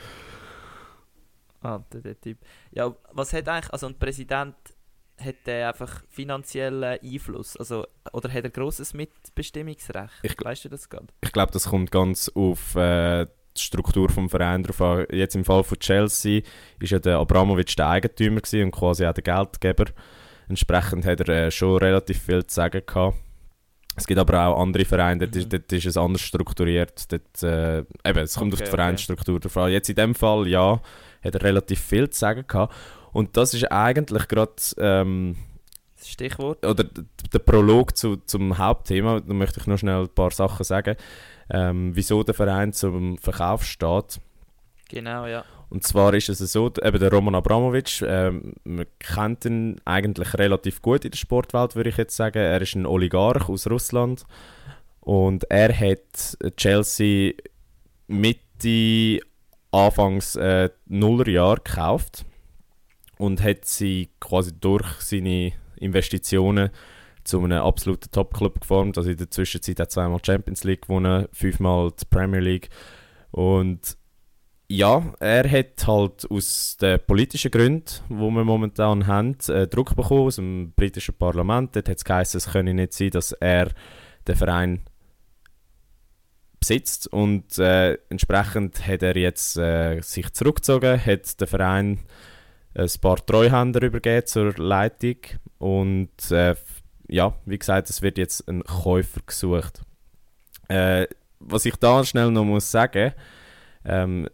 Ah, 1.62 1.80
der, 1.92 2.02
der 2.02 2.20
Typ. 2.20 2.38
Ja, 2.72 2.96
was 3.12 3.34
hat 3.34 3.48
eigentlich, 3.48 3.72
also 3.72 3.88
ein 3.88 3.98
Präsident 3.98 4.56
hat 5.20 5.36
der 5.46 5.70
einfach 5.70 6.04
finanziellen 6.08 6.98
Einfluss, 7.04 7.58
also 7.58 7.86
oder 8.14 8.32
hat 8.32 8.46
er 8.46 8.50
grosses 8.50 8.94
Mitbestimmungsrecht? 8.94 10.20
Ich 10.24 10.36
weißt 10.42 10.66
du 10.66 10.70
das 10.70 10.90
gerade? 10.90 11.08
Ich 11.22 11.32
glaube, 11.32 11.52
das 11.52 11.68
kommt 11.68 11.92
ganz 11.92 12.30
auf 12.34 12.76
äh, 12.76 13.26
die 13.58 13.62
Struktur 13.62 14.10
vom 14.10 14.30
Verein 14.30 14.64
drauf 14.64 14.82
an. 14.82 15.06
Jetzt 15.12 15.36
im 15.36 15.44
Fall 15.44 15.64
von 15.64 15.80
Chelsea 15.80 16.42
ist 16.80 16.92
ja 16.92 17.00
der 17.00 17.18
Abramovic 17.18 17.76
der 17.76 17.90
Eigentümer 17.90 18.42
und 18.54 18.72
quasi 18.72 19.06
auch 19.06 19.14
der 19.14 19.24
Geldgeber. 19.24 19.86
Entsprechend 20.48 21.06
hat 21.06 21.20
er 21.22 21.30
äh, 21.30 21.52
schon 21.52 21.78
relativ 21.78 22.22
viel 22.22 22.46
zu 22.46 22.56
sagen 22.56 22.82
gehabt. 22.86 23.18
Es 24.00 24.08
gibt 24.08 24.20
aber 24.20 24.48
auch 24.48 24.62
andere 24.62 24.86
Vereine, 24.86 25.20
dort, 25.20 25.36
Mhm. 25.36 25.42
ist, 25.42 25.54
dort 25.54 25.72
ist 25.74 25.86
es 25.86 25.98
anders 25.98 26.22
strukturiert. 26.22 27.12
Dort, 27.12 27.44
äh, 27.44 27.80
eben, 27.80 28.20
es 28.20 28.36
kommt 28.36 28.54
auf 28.54 28.60
Okay, 28.60 28.66
die 28.66 28.70
okay. 28.74 28.78
Vereinsstruktur 28.82 29.40
drauf 29.40 29.58
an. 29.58 29.72
Jetzt 29.72 29.90
in 29.90 29.96
dem 29.96 30.16
Fall, 30.16 30.48
ja, 30.48 30.82
hat 31.24 31.36
er 31.36 31.44
relativ 31.44 31.80
viel 31.82 32.10
zu 32.10 32.20
sagen 32.20 32.46
gehabt. 32.48 32.74
Und 33.12 33.36
das 33.38 33.54
ist 33.54 33.72
eigentlich 33.72 34.28
gerade 34.28 34.54
ähm, 34.78 35.36
Das 35.98 36.10
Stichwort. 36.10 36.66
oder 36.66 36.84
der 37.34 37.40
Prolog 37.40 37.98
zu, 37.98 38.18
zum 38.18 38.58
Hauptthema, 38.58 39.20
da 39.20 39.34
möchte 39.34 39.60
ich 39.60 39.68
noch 39.68 39.78
schnell 39.78 40.04
ein 40.04 40.10
paar 40.10 40.32
Sachen 40.32 40.64
sagen, 40.64 40.96
ähm, 41.50 41.96
wieso 41.96 42.24
der 42.24 42.36
Verein 42.36 42.72
zum 42.74 43.18
Verkauf 43.18 43.64
steht. 43.66 44.20
Genau, 44.90 45.26
ja. 45.26 45.44
Und 45.70 45.86
zwar 45.86 46.14
ist 46.16 46.30
es 46.30 46.40
so, 46.40 46.72
eben 46.84 47.00
der 47.00 47.12
Roman 47.12 47.36
Abramovic, 47.36 48.02
ähm, 48.02 48.54
man 48.64 48.88
kennt 48.98 49.46
ihn 49.46 49.80
eigentlich 49.86 50.34
relativ 50.34 50.82
gut 50.82 51.06
in 51.06 51.12
der 51.12 51.18
Sportwelt, 51.18 51.76
würde 51.76 51.92
ich 51.92 51.98
jetzt 51.98 52.16
sagen. 52.16 52.40
Er 52.40 52.62
ist 52.62 52.76
ein 52.76 52.88
Oligarch 52.88 53.50
aus 53.50 53.68
Russland 53.68 54.24
und 55.02 55.44
er 55.52 55.72
hat 55.74 56.38
Chelsea 56.58 57.34
Mitte, 58.08 59.20
Anfangs 59.72 60.36
äh, 60.36 60.70
Nullerjahr 60.88 61.58
gekauft 61.58 62.26
und 63.20 63.44
hat 63.44 63.66
sie 63.66 64.10
quasi 64.20 64.52
durch 64.60 64.88
seine 65.00 65.52
Investitionen 65.76 66.72
zu 67.24 67.40
einem 67.44 67.62
absoluten 67.62 68.10
Top-Club 68.12 68.62
geformt. 68.62 68.98
Also 68.98 69.12
in 69.12 69.18
der 69.18 69.30
Zwischenzeit 69.30 69.80
hat 69.80 69.88
er 69.88 69.90
zweimal 69.90 70.20
Champions 70.26 70.64
League 70.64 70.84
gewonnen, 70.84 71.28
fünfmal 71.32 71.92
die 71.92 72.06
Premier 72.06 72.40
League. 72.40 72.70
Und 73.30 73.99
ja, 74.72 75.14
er 75.20 75.50
hat 75.50 75.88
halt 75.88 76.30
aus 76.30 76.78
den 76.80 77.00
politischen 77.06 77.50
Gründen, 77.50 77.86
die 78.08 78.14
wir 78.14 78.44
momentan 78.44 79.08
haben, 79.08 79.36
äh, 79.48 79.68
Druck 79.68 79.96
bekommen 79.96 80.28
aus 80.28 80.36
dem 80.36 80.74
britischen 80.76 81.16
Parlament. 81.16 81.76
Dort 81.76 81.90
hat 81.90 81.98
es 81.98 82.06
geheißen, 82.06 82.38
es 82.38 82.52
könne 82.52 82.76
nicht 82.76 82.94
sein, 82.94 83.10
dass 83.10 83.32
er 83.32 83.72
den 84.28 84.36
Verein 84.36 84.82
besitzt 86.60 87.08
und 87.08 87.58
äh, 87.58 87.94
entsprechend 88.10 88.86
hat 88.86 89.02
er 89.02 89.18
jetzt 89.18 89.58
äh, 89.58 90.02
sich 90.02 90.32
zurückgezogen, 90.34 91.04
hat 91.04 91.42
den 91.42 91.48
Verein 91.48 92.00
ein 92.76 92.90
paar 93.02 93.26
Treuhänder 93.26 93.82
übergeben 93.82 94.28
zur 94.28 94.54
Leitung 94.58 95.18
und 95.58 96.32
äh, 96.32 96.56
ja, 97.08 97.34
wie 97.46 97.58
gesagt, 97.58 97.90
es 97.90 98.04
wird 98.04 98.20
jetzt 98.20 98.48
ein 98.48 98.64
Käufer 98.64 99.22
gesucht. 99.26 99.82
Äh, 100.68 101.08
was 101.40 101.66
ich 101.66 101.76
da 101.78 102.04
schnell 102.04 102.30
noch 102.30 102.44
muss 102.46 102.70
sagen, 102.70 103.14
ähm, 103.84 104.28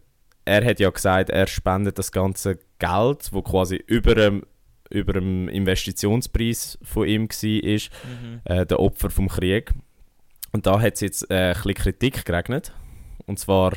er 0.46 0.64
hat 0.64 0.80
ja 0.80 0.88
gesagt, 0.90 1.28
er 1.30 1.46
spendet 1.46 1.98
das 1.98 2.12
ganze 2.12 2.58
Geld, 2.78 3.28
wo 3.32 3.42
quasi 3.42 3.76
über 3.86 4.14
dem, 4.14 4.44
über 4.90 5.12
dem 5.12 5.48
Investitionspreis 5.48 6.78
von 6.82 7.06
ihm 7.06 7.28
war, 7.28 7.80
Mhm. 8.10 8.40
äh, 8.44 8.64
der 8.66 8.80
Opfer 8.80 9.10
vom 9.10 9.28
Krieg. 9.28 9.72
Und 10.52 10.66
da 10.66 10.80
hat 10.80 10.94
es 10.94 11.00
jetzt 11.00 11.30
äh, 11.30 11.48
ein 11.48 11.52
bisschen 11.54 11.74
Kritik 11.74 12.24
geregnet. 12.24 12.72
Und 13.26 13.38
zwar, 13.38 13.72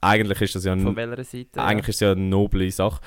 eigentlich 0.00 0.40
ist 0.40 0.54
das 0.54 0.64
ja, 0.64 0.72
ein, 0.72 0.82
Seite? 1.24 1.60
eigentlich 1.62 1.88
ist 1.88 1.96
es 1.96 2.00
ja 2.00 2.12
eine 2.12 2.20
noble 2.22 2.70
Sache, 2.70 3.00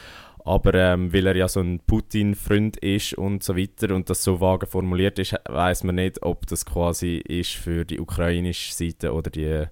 aber 0.43 0.73
ähm, 0.75 1.11
weil 1.13 1.25
er 1.25 1.35
ja 1.35 1.47
so 1.47 1.61
ein 1.61 1.79
Putin-Freund 1.87 2.77
ist 2.77 3.13
und 3.15 3.41
so 3.41 3.57
weiter 3.57 3.95
und 3.95 4.09
das 4.09 4.23
so 4.23 4.39
vage 4.41 4.67
formuliert 4.67 5.17
ist, 5.17 5.33
weiß 5.49 5.83
man 5.85 5.95
nicht, 5.95 6.21
ob 6.23 6.45
das 6.47 6.65
quasi 6.65 7.15
ist 7.17 7.53
für 7.53 7.85
die 7.85 7.99
ukrainische 7.99 8.73
Seite 8.73 9.13
oder 9.13 9.31
die, 9.31 9.63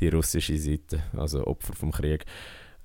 die 0.00 0.08
russische 0.08 0.56
Seite, 0.56 1.02
also 1.16 1.46
Opfer 1.46 1.74
vom 1.74 1.92
Krieg. 1.92 2.24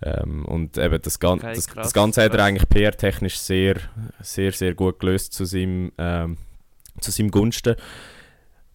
Ähm, 0.02 0.46
und 0.46 0.78
eben 0.78 1.02
das, 1.02 1.20
Gan 1.20 1.40
Okay, 1.40 1.54
das, 1.56 1.68
das 1.68 1.94
Ganze 1.94 2.24
hat 2.24 2.34
er 2.34 2.44
eigentlich 2.44 2.68
PR-technisch 2.70 3.38
sehr, 3.38 3.78
sehr, 4.20 4.52
sehr 4.52 4.74
gut 4.76 5.00
gelöst 5.00 5.34
zu 5.34 5.46
seinem, 5.46 5.92
ähm, 5.98 6.38
zu 7.00 7.12
seinem 7.12 7.32
Gunsten. 7.32 7.76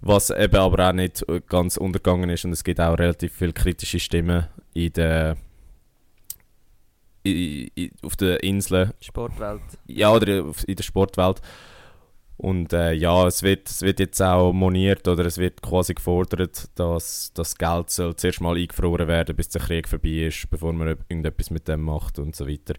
Was 0.00 0.31
eben 0.31 0.57
aber 0.57 0.88
auch 0.88 0.92
nicht 0.94 1.22
ganz 1.48 1.76
untergegangen 1.76 2.31
ist 2.31 2.46
und 2.46 2.53
es 2.53 2.64
gibt 2.64 2.81
auch 2.81 2.98
relativ 2.98 3.35
viele 3.35 3.53
kritische 3.53 4.00
Stimmen 4.00 4.46
in 4.72 4.92
der, 4.94 5.37
i- 7.26 7.70
i- 7.76 7.92
auf 8.03 8.16
den 8.16 8.37
Inseln, 8.38 8.92
Sportwelt. 9.00 9.61
ja, 9.87 10.11
oder 10.11 10.26
in 10.66 10.76
der 10.76 10.83
Sportwelt. 10.83 11.42
Und 12.40 12.72
äh, 12.72 12.92
ja, 12.92 13.26
es 13.26 13.42
wird, 13.42 13.68
es 13.68 13.83
wird 13.83 14.00
jetzt 14.00 14.22
auch 14.22 14.55
moniert 14.55 15.07
oder 15.07 15.26
es 15.26 15.37
wird 15.37 15.61
quasi 15.61 15.92
gefordert, 15.92 16.70
dass 16.74 17.35
das 17.35 17.59
Geld 17.59 17.90
soll 17.90 18.16
zuerst 18.16 18.40
mal 18.40 18.57
eingefroren 18.57 19.09
werden, 19.09 19.37
bis 19.37 19.50
der 19.50 19.61
Krieg 19.61 19.87
vorbei 19.87 20.29
ist, 20.29 20.48
bevor 20.48 20.72
man 20.72 20.88
irgendetwas 20.88 21.50
mit 21.50 21.68
dem 21.68 21.83
macht 21.83 22.18
und 22.18 22.35
so 22.35 22.48
weiter. 22.48 22.76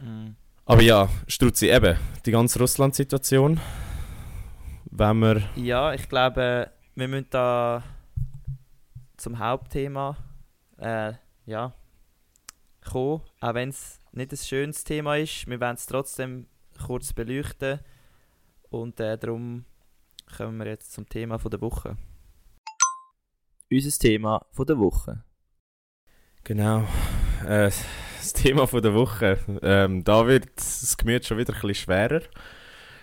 Mhm. 0.00 0.36
Aber 0.64 0.80
ja, 0.80 1.10
Struzzi, 1.28 1.68
eben, 1.68 1.98
die 2.24 2.30
ganze 2.30 2.58
Russland-Situation, 2.58 3.60
wenn 4.90 5.18
wir... 5.18 5.42
Ja, 5.56 5.92
ich 5.92 6.08
glaube, 6.08 6.70
wir 6.94 7.08
müssen 7.08 7.26
da 7.28 7.82
zum 9.18 9.38
Hauptthema 9.38 10.16
äh, 10.78 11.12
ja, 11.44 11.74
kommen. 12.82 13.20
Auch 13.40 13.52
wenn 13.52 13.68
es 13.68 14.00
nicht 14.12 14.32
ein 14.32 14.38
schönes 14.38 14.84
Thema 14.84 15.16
ist, 15.16 15.46
wir 15.46 15.60
werden 15.60 15.76
es 15.76 15.84
trotzdem 15.84 16.46
kurz 16.82 17.12
beleuchten. 17.12 17.80
Und 18.82 19.00
äh, 19.00 19.16
darum 19.16 19.64
kommen 20.36 20.58
wir 20.58 20.66
jetzt 20.66 20.92
zum 20.92 21.08
Thema 21.08 21.38
von 21.38 21.50
der 21.50 21.60
Woche. 21.60 21.96
Unser 23.70 23.98
Thema 23.98 24.46
von 24.52 24.66
der 24.66 24.78
Woche. 24.78 25.24
Genau. 26.44 26.86
Äh, 27.44 27.70
das 28.18 28.32
Thema 28.34 28.66
von 28.66 28.82
der 28.82 28.94
Woche. 28.94 29.38
Ähm, 29.62 30.04
da 30.04 30.26
wird 30.26 30.48
das 30.56 30.96
Gemüt 30.96 31.24
schon 31.24 31.38
wieder 31.38 31.52
bisschen 31.54 31.74
schwerer. 31.74 32.20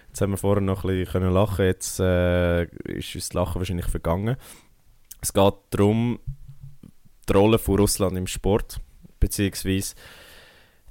Jetzt 0.08 0.22
haben 0.22 0.32
wir 0.32 0.38
vorher 0.38 0.62
noch 0.62 0.84
ein 0.84 1.04
bisschen 1.04 1.32
lachen, 1.32 1.66
jetzt 1.66 2.00
äh, 2.00 2.66
ist 2.66 3.16
uns 3.16 3.30
das 3.30 3.34
Lachen 3.34 3.60
wahrscheinlich 3.60 3.88
vergangen. 3.88 4.38
Es 5.22 5.34
geht 5.34 5.56
darum, 5.72 6.20
die 7.28 7.34
Rolle 7.34 7.58
von 7.58 7.80
Russland 7.80 8.16
im 8.16 8.28
Sport, 8.28 8.80
beziehungsweise 9.20 9.96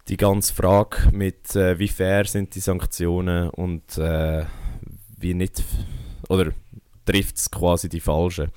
die 0.09 0.17
ganze 0.17 0.53
Frage 0.53 1.13
mit, 1.13 1.55
äh, 1.55 1.79
wie 1.79 1.87
fair 1.87 2.25
sind 2.25 2.57
die 2.57 2.61
Sanktionen 2.61 3.49
und 3.51 3.97
äh, 3.97 4.45
wie 5.23 5.35
nicht, 5.35 5.63
oder 6.29 6.53
trifft 7.05 7.37
es 7.37 7.51
quasi 7.51 7.89
die 7.89 8.01
Falschen. 8.01 8.51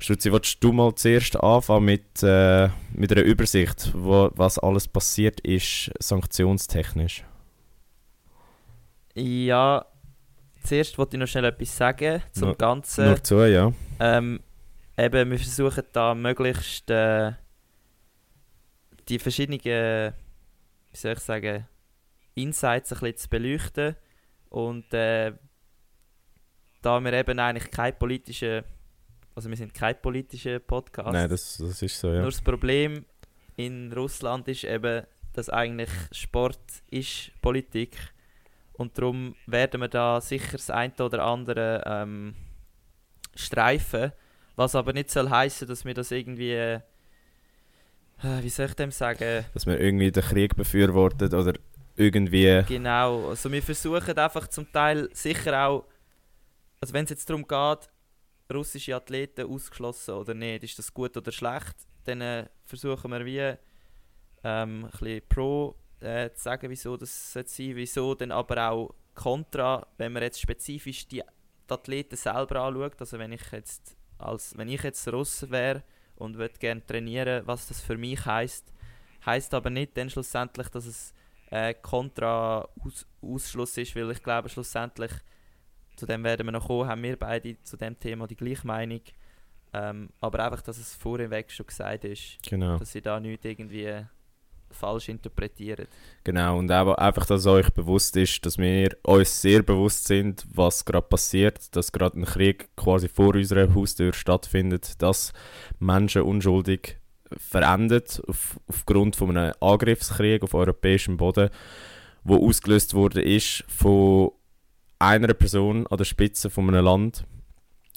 Stutzi, 0.00 0.32
willst 0.32 0.62
du 0.62 0.72
mal 0.72 0.94
zuerst 0.94 1.36
anfangen 1.42 1.84
mit, 1.86 2.22
äh, 2.22 2.68
mit 2.92 3.10
einer 3.12 3.22
Übersicht, 3.22 3.90
wo, 3.94 4.30
was 4.34 4.58
alles 4.58 4.86
passiert 4.86 5.40
ist, 5.40 5.90
sanktionstechnisch? 5.98 7.24
Ja, 9.14 9.84
zuerst 10.62 10.96
wollte 10.98 11.16
ich 11.16 11.20
noch 11.20 11.26
schnell 11.26 11.46
etwas 11.46 11.76
sagen 11.76 12.22
zum 12.32 12.48
Nur- 12.48 12.56
Ganzen. 12.56 13.06
Nur 13.06 13.24
zu, 13.24 13.44
ja. 13.50 13.72
Ähm, 13.98 14.40
eben, 14.96 15.30
wir 15.32 15.38
versuchen 15.38 15.82
da 15.92 16.14
möglichst 16.14 16.88
äh, 16.90 17.32
die 19.08 19.18
verschiedenen, 19.18 19.60
wie 19.64 20.12
soll 20.96 21.14
ich 21.14 21.18
sagen, 21.18 21.66
Insights 22.34 22.92
ein 22.92 23.00
bisschen 23.00 23.16
zu 23.16 23.28
beleuchten. 23.30 23.96
Und 24.50 24.94
äh, 24.94 25.32
da 26.82 27.00
wir 27.00 27.12
eben 27.12 27.38
eigentlich 27.38 27.70
kein 27.70 27.98
politischer, 27.98 28.64
also 29.34 29.48
wir 29.48 29.56
sind 29.56 29.74
kein 29.74 30.00
politischer 30.00 30.58
Podcast. 30.58 31.12
Nein, 31.12 31.28
das, 31.28 31.58
das 31.58 31.82
ist 31.82 31.98
so, 31.98 32.08
ja. 32.08 32.20
Nur 32.20 32.30
das 32.30 32.40
Problem 32.40 33.04
in 33.56 33.92
Russland 33.92 34.46
ist 34.48 34.64
eben, 34.64 35.04
dass 35.32 35.48
eigentlich 35.48 35.90
Sport 36.12 36.60
ist 36.90 37.30
Politik 37.42 37.96
und 38.74 38.96
darum 38.96 39.34
werden 39.46 39.80
wir 39.80 39.88
da 39.88 40.20
sicher 40.20 40.52
das 40.52 40.70
eine 40.70 40.92
oder 40.98 41.24
andere 41.24 41.82
ähm, 41.86 42.34
streifen, 43.34 44.12
was 44.56 44.74
aber 44.74 44.92
nicht 44.92 45.10
soll 45.10 45.28
heißen, 45.28 45.66
dass 45.68 45.84
wir 45.84 45.94
das 45.94 46.10
irgendwie 46.10 46.80
äh, 48.22 48.42
wie 48.42 48.48
soll 48.48 48.66
ich 48.66 48.74
dem 48.74 48.90
sagen? 48.90 49.44
Dass 49.54 49.66
wir 49.66 49.78
irgendwie 49.78 50.10
den 50.10 50.22
Krieg 50.22 50.56
befürwortet 50.56 51.34
oder 51.34 51.54
irgendwie. 51.96 52.62
Genau, 52.66 53.28
also 53.28 53.50
wir 53.50 53.62
versuchen 53.62 54.16
einfach 54.16 54.48
zum 54.48 54.70
Teil 54.72 55.08
sicher 55.12 55.66
auch, 55.66 55.84
also 56.80 56.94
wenn 56.94 57.04
es 57.04 57.10
jetzt 57.10 57.28
darum 57.28 57.46
geht, 57.46 57.90
russische 58.52 58.96
Athleten 58.96 59.50
ausgeschlossen 59.50 60.14
oder 60.14 60.34
nicht, 60.34 60.64
ist 60.64 60.78
das 60.78 60.92
gut 60.92 61.16
oder 61.16 61.32
schlecht, 61.32 61.76
dann 62.04 62.20
äh, 62.20 62.48
versuchen 62.64 63.10
wir 63.10 63.24
wie 63.24 63.58
ähm, 64.44 64.84
ein 64.84 64.90
bisschen 64.90 65.22
pro 65.28 65.76
äh, 66.00 66.30
zu 66.32 66.42
sagen, 66.42 66.70
wieso 66.70 66.96
das 66.96 67.32
sein 67.32 67.46
sollte, 67.46 67.76
wieso 67.76 68.14
dann 68.14 68.32
aber 68.32 68.70
auch 68.70 68.94
kontra, 69.14 69.86
wenn 69.96 70.12
man 70.12 70.22
jetzt 70.22 70.40
spezifisch 70.40 71.06
die, 71.08 71.22
die 71.68 71.72
Athleten 71.72 72.16
selber 72.16 72.60
anschaut, 72.60 73.00
also 73.00 73.18
wenn 73.18 73.32
ich 73.32 73.50
jetzt 73.52 73.98
als 74.18 74.56
wenn 74.56 74.68
ich 74.68 74.82
jetzt 74.82 75.06
Russe 75.12 75.50
wäre 75.50 75.82
und 76.16 76.36
würde 76.36 76.58
gerne 76.58 76.84
trainieren, 76.84 77.46
was 77.46 77.68
das 77.68 77.80
für 77.80 77.96
mich 77.96 78.24
heißt, 78.24 78.72
heißt 79.24 79.54
aber 79.54 79.70
nicht 79.70 79.96
dann 79.96 80.10
schlussendlich, 80.10 80.68
dass 80.68 80.86
es 80.86 81.14
äh, 81.50 81.74
kontra 81.74 82.68
-Aus 82.80 83.06
Ausschluss 83.22 83.76
ist, 83.78 83.94
weil 83.94 84.10
ich 84.10 84.22
glaube 84.22 84.48
schlussendlich 84.48 85.12
zu 85.98 86.06
dem 86.06 86.24
werden 86.24 86.46
wir 86.46 86.52
noch 86.52 86.66
kommen, 86.66 86.88
haben 86.88 87.02
wir 87.02 87.16
beide 87.16 87.60
zu 87.62 87.76
dem 87.76 87.98
Thema 87.98 88.26
die 88.26 88.36
gleiche 88.36 88.66
Meinung. 88.66 89.00
Ähm, 89.72 90.08
aber 90.20 90.44
einfach, 90.44 90.62
dass 90.62 90.78
es 90.78 90.94
vorweg 90.94 91.50
schon 91.50 91.66
gesagt 91.66 92.04
ist, 92.04 92.38
genau. 92.48 92.78
dass 92.78 92.92
sie 92.92 93.02
da 93.02 93.20
nicht 93.20 93.44
irgendwie 93.44 94.04
falsch 94.70 95.08
interpretieren. 95.08 95.86
Genau, 96.24 96.58
und 96.58 96.70
auch 96.70 96.94
einfach, 96.94 97.26
dass 97.26 97.46
euch 97.46 97.70
bewusst 97.70 98.16
ist, 98.16 98.44
dass 98.44 98.58
wir 98.58 98.96
uns 99.02 99.40
sehr 99.40 99.62
bewusst 99.62 100.06
sind, 100.06 100.46
was 100.54 100.84
gerade 100.84 101.06
passiert, 101.06 101.74
dass 101.74 101.92
gerade 101.92 102.20
ein 102.20 102.24
Krieg 102.24 102.68
quasi 102.76 103.08
vor 103.08 103.34
unserer 103.34 103.74
Haustür 103.74 104.12
stattfindet, 104.12 105.00
dass 105.02 105.32
Menschen 105.78 106.22
unschuldig 106.22 106.98
verendet 107.36 108.22
auf, 108.26 108.58
aufgrund 108.68 109.16
von 109.16 109.36
einem 109.36 109.54
Angriffskrieg 109.60 110.42
auf 110.42 110.54
europäischem 110.54 111.16
Boden, 111.16 111.50
wo 112.24 112.46
ausgelöst 112.46 112.94
wurde 112.94 113.22
ist 113.22 113.64
von 113.68 114.32
einer 114.98 115.34
Person 115.34 115.86
an 115.86 115.98
der 115.98 116.04
Spitze 116.04 116.50
von 116.50 116.68
einem 116.68 116.84
Land 116.84 117.24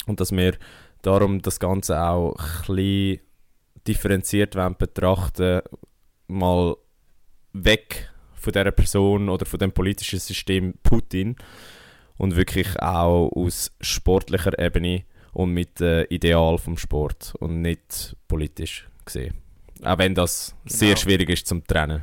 und 0.06 0.20
dass 0.20 0.32
wir 0.32 0.56
darum 1.02 1.42
das 1.42 1.58
Ganze 1.58 2.00
auch 2.00 2.36
ein 2.68 3.18
differenziert 3.86 4.56
betrachten 4.78 5.62
mal 6.28 6.76
weg 7.52 8.10
von 8.34 8.52
dieser 8.52 8.70
Person 8.70 9.28
oder 9.28 9.46
von 9.46 9.58
dem 9.58 9.72
politischen 9.72 10.18
System 10.18 10.74
Putin 10.82 11.36
und 12.16 12.36
wirklich 12.36 12.80
auch 12.80 13.30
aus 13.34 13.70
sportlicher 13.80 14.58
Ebene 14.58 15.04
und 15.32 15.52
mit 15.52 15.80
äh, 15.80 16.04
Ideal 16.04 16.58
vom 16.58 16.76
Sport 16.76 17.34
und 17.40 17.62
nicht 17.62 18.16
politisch 18.28 18.88
gesehen. 19.04 19.38
Auch 19.82 19.98
wenn 19.98 20.14
das 20.14 20.54
genau. 20.64 20.76
sehr 20.76 20.96
schwierig 20.96 21.30
ist 21.30 21.46
zum 21.46 21.64
trennen. 21.66 22.02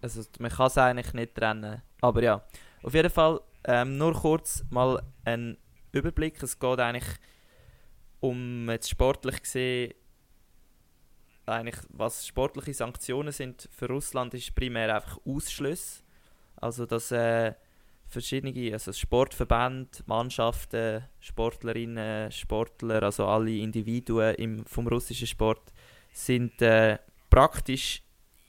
Also 0.00 0.22
man 0.38 0.50
kann 0.50 0.68
es 0.68 0.78
eigentlich 0.78 1.12
nicht 1.12 1.34
trennen. 1.34 1.82
Aber 2.00 2.22
ja, 2.22 2.42
auf 2.82 2.94
jeden 2.94 3.10
Fall 3.10 3.40
ähm, 3.64 3.98
nur 3.98 4.14
kurz 4.14 4.64
mal 4.70 5.02
ein 5.24 5.56
Überblick. 5.92 6.42
Es 6.42 6.58
geht 6.58 6.80
eigentlich 6.80 7.08
um 8.20 8.68
jetzt 8.70 8.88
sportlich 8.88 9.42
gesehen 9.42 9.94
eigentlich, 11.48 11.76
was 11.90 12.26
sportliche 12.26 12.74
Sanktionen 12.74 13.32
sind 13.32 13.68
für 13.72 13.88
Russland, 13.88 14.34
ist 14.34 14.54
primär 14.54 14.94
einfach 14.94 15.18
Ausschluss. 15.26 16.04
Also, 16.56 16.86
dass 16.86 17.10
äh, 17.10 17.54
verschiedene, 18.06 18.72
also 18.72 18.92
Sportverbände, 18.92 19.98
Mannschaften, 20.06 21.04
Sportlerinnen, 21.20 22.30
Sportler, 22.32 23.02
also 23.02 23.26
alle 23.26 23.56
Individuen 23.56 24.34
im, 24.36 24.66
vom 24.66 24.88
russischen 24.88 25.26
Sport, 25.26 25.72
sind 26.12 26.60
äh, 26.62 26.98
praktisch 27.30 28.02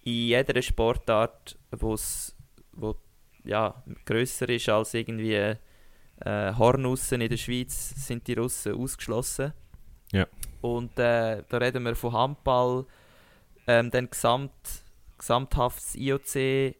in 0.03 0.13
jeder 0.13 0.61
Sportart, 0.61 1.57
wo's, 1.71 2.35
wo 2.71 2.95
ja, 3.49 3.83
grösser 4.05 4.47
ist 4.49 4.69
als 4.69 4.93
irgendwie 4.93 5.33
äh, 5.33 5.57
Hornussen 6.57 7.21
in 7.21 7.29
der 7.29 7.37
Schweiz, 7.37 8.07
sind 8.07 8.27
die 8.27 8.33
Russen 8.33 8.75
ausgeschlossen. 8.75 9.53
Ja. 10.11 10.27
Und 10.61 10.97
äh, 10.99 11.43
da 11.47 11.57
reden 11.57 11.83
wir 11.83 11.95
von 11.95 12.13
Handball, 12.13 12.85
ähm, 13.67 13.89
dann 13.91 14.09
gesamt, 14.09 14.83
gesamthaftes 15.17 15.95
IOC 15.95 16.75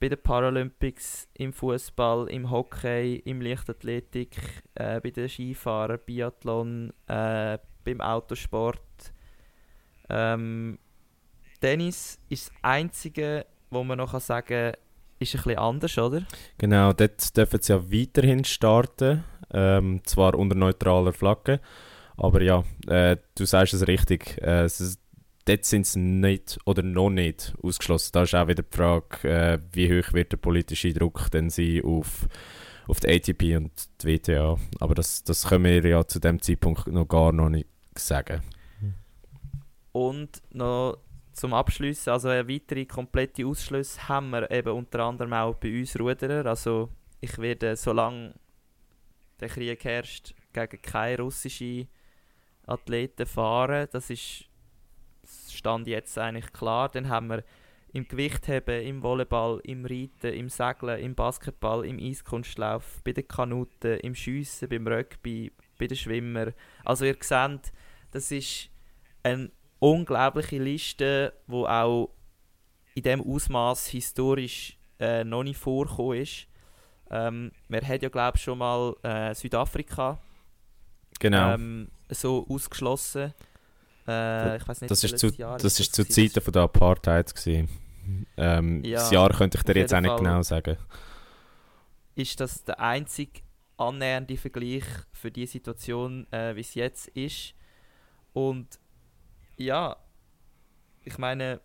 bei 0.00 0.08
den 0.08 0.22
Paralympics, 0.22 1.28
im 1.34 1.52
Fußball, 1.52 2.28
im 2.28 2.50
Hockey, 2.50 3.16
im 3.24 3.40
Leichtathletik, 3.40 4.36
äh, 4.74 5.00
bei 5.00 5.10
den 5.10 5.28
Skifahrern, 5.28 6.00
Biathlon, 6.04 6.92
äh, 7.06 7.58
beim 7.84 8.00
Autosport. 8.00 8.80
Ähm, 10.10 10.78
Tennis 11.60 12.18
ist 12.28 12.48
das 12.48 12.54
Einzige, 12.62 13.46
wo 13.70 13.84
man 13.84 13.98
noch 13.98 14.18
sagen 14.20 14.46
kann, 14.46 14.83
ist 15.24 15.40
ein 15.40 15.44
bisschen 15.44 15.58
anders, 15.58 15.98
oder? 15.98 16.22
Genau, 16.58 16.92
dort 16.92 17.36
dürfen 17.36 17.60
sie 17.60 17.72
ja 17.72 17.92
weiterhin 17.92 18.44
starten, 18.44 19.24
ähm, 19.52 20.00
zwar 20.04 20.34
unter 20.34 20.56
neutraler 20.56 21.12
Flagge, 21.12 21.60
aber 22.16 22.42
ja, 22.42 22.64
äh, 22.86 23.16
du 23.36 23.44
sagst 23.44 23.74
es 23.74 23.86
richtig. 23.86 24.40
Äh, 24.42 24.64
es, 24.64 24.98
dort 25.44 25.64
sind 25.64 25.86
sie 25.86 25.98
nicht 25.98 26.58
oder 26.64 26.82
noch 26.82 27.10
nicht 27.10 27.54
ausgeschlossen. 27.62 28.10
Da 28.12 28.22
ist 28.22 28.34
auch 28.34 28.48
wieder 28.48 28.62
die 28.62 28.76
Frage, 28.76 29.28
äh, 29.28 29.58
wie 29.72 29.90
hoch 29.90 30.12
wird 30.12 30.32
der 30.32 30.38
politische 30.38 30.92
Druck 30.92 31.30
denn 31.30 31.50
sein 31.50 31.82
auf, 31.84 32.26
auf 32.86 33.00
die 33.00 33.08
ATP 33.08 33.56
und 33.56 33.72
die 34.02 34.06
WTA. 34.06 34.56
Aber 34.80 34.94
das, 34.94 35.24
das 35.24 35.48
können 35.48 35.64
wir 35.64 35.86
ja 35.86 36.06
zu 36.06 36.18
dem 36.18 36.40
Zeitpunkt 36.40 36.86
noch 36.86 37.06
gar 37.06 37.32
noch 37.32 37.48
nicht 37.48 37.68
sagen. 37.96 38.42
Und 39.92 40.42
noch 40.50 40.98
zum 41.34 41.52
Abschluss, 41.52 42.08
also 42.08 42.28
eine 42.28 42.48
weitere 42.48 42.86
komplette 42.86 43.46
Ausschluss 43.46 44.08
haben 44.08 44.30
wir 44.30 44.50
eben 44.50 44.72
unter 44.72 45.00
anderem 45.00 45.32
auch 45.32 45.54
bei 45.56 45.80
uns 45.80 45.98
Ruderer. 45.98 46.46
Also 46.46 46.90
ich 47.20 47.36
werde, 47.38 47.76
solange 47.76 48.34
der 49.40 49.48
Krieg 49.48 49.84
herrscht, 49.84 50.34
gegen 50.52 50.80
keine 50.80 51.18
russische 51.18 51.88
Athleten 52.66 53.26
fahren. 53.26 53.88
Das 53.90 54.10
ist 54.10 54.48
stand 55.50 55.86
jetzt 55.86 56.18
eigentlich 56.18 56.52
klar. 56.52 56.88
Dann 56.88 57.08
haben 57.08 57.28
wir 57.28 57.44
im 57.92 58.06
Gewichtheben, 58.06 58.82
im 58.82 59.02
Volleyball, 59.02 59.60
im 59.64 59.86
Reiten, 59.86 60.32
im 60.34 60.48
Segeln, 60.48 61.00
im 61.00 61.14
Basketball, 61.14 61.84
im 61.84 61.98
Eiskunstlauf, 61.98 63.00
bei 63.04 63.12
den 63.12 63.28
Kanuten, 63.28 63.98
im 64.00 64.14
Schiessen, 64.14 64.68
beim 64.68 64.86
Rugby, 64.86 65.52
bei 65.78 65.86
den 65.86 65.96
Schwimmer. 65.96 66.52
Also 66.84 67.04
ihr 67.04 67.16
seht, 67.20 67.72
das 68.10 68.30
ist 68.30 68.68
eine 69.22 69.50
unglaubliche 69.84 70.58
Liste, 70.58 71.32
wo 71.46 71.66
auch 71.66 72.10
in 72.94 73.02
dem 73.02 73.20
Ausmaß 73.20 73.88
historisch 73.88 74.78
äh, 74.98 75.24
noch 75.24 75.42
nicht 75.42 75.58
vorgekommen 75.58 76.20
ist. 76.22 76.46
Ähm, 77.10 77.52
man 77.68 77.86
hat 77.86 78.02
ja 78.02 78.08
glaube 78.08 78.36
ich 78.36 78.42
schon 78.42 78.58
mal 78.58 78.96
äh, 79.02 79.34
Südafrika 79.34 80.18
genau. 81.20 81.54
ähm, 81.54 81.90
so 82.08 82.46
ausgeschlossen. 82.48 83.34
Äh, 84.08 84.56
ich 84.56 84.66
weiß 84.66 84.80
nicht, 84.80 84.90
das 84.90 85.04
ist 85.04 85.18
zu, 85.18 85.28
Jahr 85.28 85.58
das 85.58 85.78
ist 85.78 85.94
zu 85.94 86.06
Zeiten 86.08 86.40
von 86.40 86.52
der 86.52 86.62
Apartheid 86.62 87.32
Ähm, 88.36 88.84
ja, 88.84 88.98
das 88.98 89.10
Jahr 89.10 89.30
könnte 89.30 89.58
ich 89.58 89.64
dir 89.64 89.76
jetzt 89.76 89.94
auch 89.94 90.00
nicht 90.00 90.16
genau 90.16 90.42
sagen. 90.42 90.76
Ist 92.14 92.40
das 92.40 92.64
der 92.64 92.80
einzige 92.80 93.40
annähernde 93.76 94.36
Vergleich 94.36 94.84
für 95.12 95.30
die 95.30 95.46
Situation, 95.46 96.26
äh, 96.32 96.54
wie 96.56 96.60
es 96.60 96.74
jetzt 96.74 97.08
ist? 97.08 97.54
Und 98.32 98.78
ja, 99.56 99.96
ich 101.02 101.18
meine, 101.18 101.60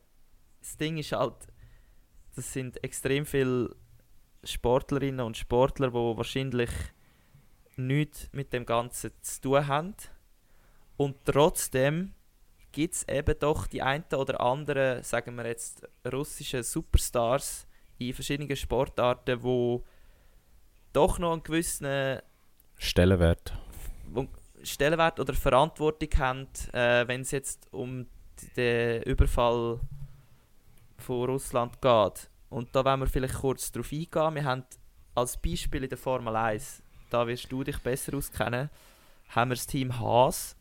das 0.60 0.78
Ding 0.78 0.98
ist 0.98 1.12
halt, 1.12 1.48
das 2.36 2.52
sind 2.54 2.84
extrem 2.84 3.26
viele 3.26 3.76
Sportlerinnen 4.44 5.26
und 5.26 5.38
Sportler, 5.38 5.90
die 5.90 5.94
wahrscheinlich 5.94 6.70
nichts 7.76 8.30
mit 8.32 8.54
dem 8.54 8.66
Ganzen 8.66 9.12
zu 9.22 9.42
tun 9.42 9.68
haben. 9.68 9.96
Und 10.98 11.18
trotzdem 11.26 12.14
gibt 12.72 12.94
es 12.94 13.08
eben 13.08 13.38
doch 13.40 13.68
die 13.68 13.82
einen 13.82 14.04
oder 14.14 14.42
anderen, 14.42 15.04
sagen 15.04 15.36
wir 15.36 15.48
jetzt, 15.48 15.88
russische 16.12 16.64
Superstars 16.64 17.68
in 17.98 18.14
verschiedenen 18.14 18.56
Sportarten, 18.56 19.42
wo 19.44 19.84
doch 20.94 21.20
noch 21.20 21.34
einen 21.34 21.44
gewissen 21.44 22.20
Stellenwert, 22.78 23.54
Stellenwert 24.64 25.20
oder 25.20 25.34
Verantwortung 25.34 26.10
haben, 26.18 26.48
äh, 26.74 27.08
wenn 27.08 27.22
es 27.22 27.32
jetzt 27.32 27.68
um 27.72 28.06
den 28.56 29.04
Überfall 29.04 29.80
von 30.98 31.26
Russland 31.30 31.82
geht. 31.82 32.30
Und 32.50 32.76
da 32.76 32.84
wollen 32.84 33.02
wir 33.02 33.08
vielleicht 33.08 33.36
kurz 33.36 33.72
darauf 33.72 33.92
eingehen. 33.92 34.36
Wir 34.36 34.44
haben 34.44 34.64
als 35.16 35.38
Beispiel 35.38 35.84
in 35.84 35.90
der 35.90 35.98
Formel 35.98 36.36
1, 36.36 36.82
da 37.10 37.28
wirst 37.28 37.52
du 37.52 37.64
dich 37.64 37.78
besser 37.80 38.16
auskennen, 38.16 38.70
haben 39.30 39.52
wir 39.52 39.56
das 39.56 39.68
Team 39.68 40.00
Haas 40.00 40.56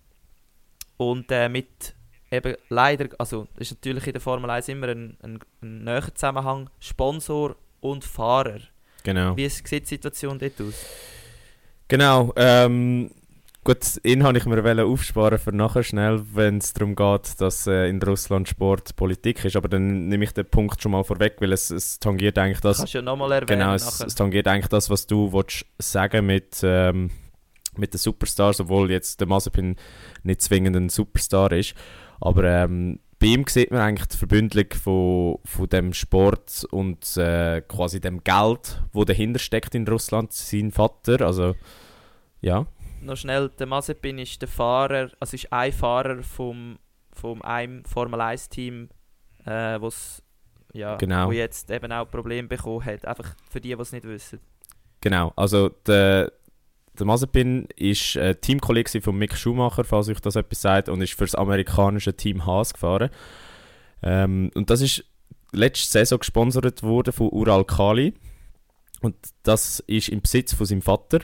und 0.96 1.30
äh, 1.30 1.48
mit 1.48 1.94
eben 2.30 2.56
leider, 2.68 3.08
also 3.18 3.48
ist 3.56 3.72
natürlich 3.72 4.06
in 4.06 4.12
der 4.12 4.20
Formel 4.20 4.50
1 4.50 4.68
immer 4.68 4.88
ein, 4.88 5.16
ein, 5.22 5.38
ein 5.62 5.84
näherer 5.84 6.14
Zusammenhang, 6.14 6.68
Sponsor 6.78 7.56
und 7.80 8.04
Fahrer. 8.04 8.60
Genau. 9.02 9.36
Wie 9.36 9.48
sieht 9.48 9.84
die 9.84 9.86
Situation 9.86 10.38
dort 10.38 10.60
aus? 10.60 10.84
Genau, 11.86 12.32
ähm, 12.36 13.10
gut, 13.68 14.00
ihn 14.02 14.22
habe 14.22 14.38
ich 14.38 14.46
mir 14.46 14.84
aufsparen 14.84 15.38
für 15.38 15.54
nachher 15.54 15.82
schnell, 15.82 16.22
wenn 16.32 16.56
es 16.56 16.72
darum 16.72 16.96
geht, 16.96 17.38
dass 17.38 17.66
äh, 17.66 17.88
in 17.88 18.02
Russland 18.02 18.48
Sport 18.48 18.96
Politik 18.96 19.44
ist, 19.44 19.56
aber 19.56 19.68
dann 19.68 20.08
nehme 20.08 20.24
ich 20.24 20.32
den 20.32 20.46
Punkt 20.46 20.82
schon 20.82 20.92
mal 20.92 21.04
vorweg, 21.04 21.36
weil 21.40 21.52
es, 21.52 21.68
es 21.68 22.00
tangiert 22.00 22.38
eigentlich 22.38 22.60
das... 22.60 22.78
Kannst 22.78 22.94
du 22.94 22.98
ja 22.98 23.02
nochmal 23.02 23.30
erwähnen 23.32 23.60
Genau, 23.60 23.74
es, 23.74 24.00
es 24.00 24.14
tangiert 24.14 24.48
eigentlich 24.48 24.68
das, 24.68 24.88
was 24.88 25.06
du 25.06 25.34
willst 25.34 25.66
sagen 25.78 26.24
mit, 26.24 26.60
ähm, 26.62 27.10
mit 27.76 27.92
den 27.92 27.98
Superstars, 27.98 28.60
obwohl 28.60 28.90
jetzt 28.90 29.20
der 29.20 29.28
Mazepin 29.28 29.76
nicht 30.22 30.40
zwingend 30.40 30.74
ein 30.74 30.88
Superstar 30.88 31.52
ist, 31.52 31.74
aber 32.20 32.44
ähm, 32.44 33.00
bei 33.18 33.26
ihm 33.26 33.44
sieht 33.48 33.70
man 33.70 33.80
eigentlich 33.80 34.08
die 34.08 34.16
Verbündelung 34.16 34.72
von, 34.82 35.38
von 35.44 35.68
dem 35.68 35.92
Sport 35.92 36.64
und 36.70 37.18
äh, 37.18 37.60
quasi 37.68 38.00
dem 38.00 38.24
Geld, 38.24 38.82
wo 38.92 39.04
dahinter 39.04 39.40
steckt 39.40 39.74
in 39.74 39.86
Russland, 39.86 40.32
sein 40.32 40.70
Vater, 40.70 41.26
also 41.26 41.54
ja, 42.40 42.66
Noch 43.00 43.16
schnell, 43.16 43.48
der 43.50 43.66
Mazepin 43.66 44.18
ist 44.18 44.40
der 44.42 44.48
Fahrer, 44.48 45.10
also 45.20 45.34
ist 45.34 45.52
ein 45.52 45.72
Fahrer 45.72 46.22
vom, 46.22 46.78
vom 47.12 47.42
einem 47.42 47.84
Formel 47.84 48.20
1 48.20 48.48
Team, 48.48 48.88
äh, 49.44 49.80
wo's, 49.80 50.22
ja, 50.72 50.96
Genau. 50.96 51.28
wo 51.28 51.32
jetzt 51.32 51.70
eben 51.70 51.92
auch 51.92 52.10
Probleme 52.10 52.48
bekommen 52.48 52.84
hat. 52.84 53.04
Einfach 53.04 53.34
für 53.50 53.60
die, 53.60 53.74
die 53.74 53.80
es 53.80 53.92
nicht 53.92 54.04
wissen. 54.04 54.40
Genau, 55.00 55.32
also 55.36 55.68
der, 55.86 56.32
der 56.98 57.06
Mazepin 57.06 57.68
ist 57.76 58.16
äh, 58.16 58.34
Teamkollege 58.34 59.00
von 59.00 59.16
Mick 59.16 59.36
Schumacher, 59.36 59.84
falls 59.84 60.08
euch 60.08 60.20
das 60.20 60.36
etwas 60.36 60.60
sagt, 60.60 60.88
und 60.88 61.00
ist 61.00 61.14
für 61.14 61.24
das 61.24 61.34
amerikanische 61.34 62.14
Team 62.14 62.44
Haas 62.44 62.72
gefahren. 62.72 63.10
Ähm, 64.02 64.50
und 64.54 64.70
das 64.70 64.80
ist 64.80 65.04
letzte 65.52 65.88
Saison 65.88 66.18
gesponsert 66.18 66.82
worden 66.82 67.12
von 67.12 67.28
Ural 67.28 67.64
Kali. 67.64 68.14
Und 69.00 69.14
das 69.44 69.80
ist 69.80 70.08
im 70.08 70.20
Besitz 70.20 70.52
von 70.54 70.66
seinem 70.66 70.82
Vater. 70.82 71.20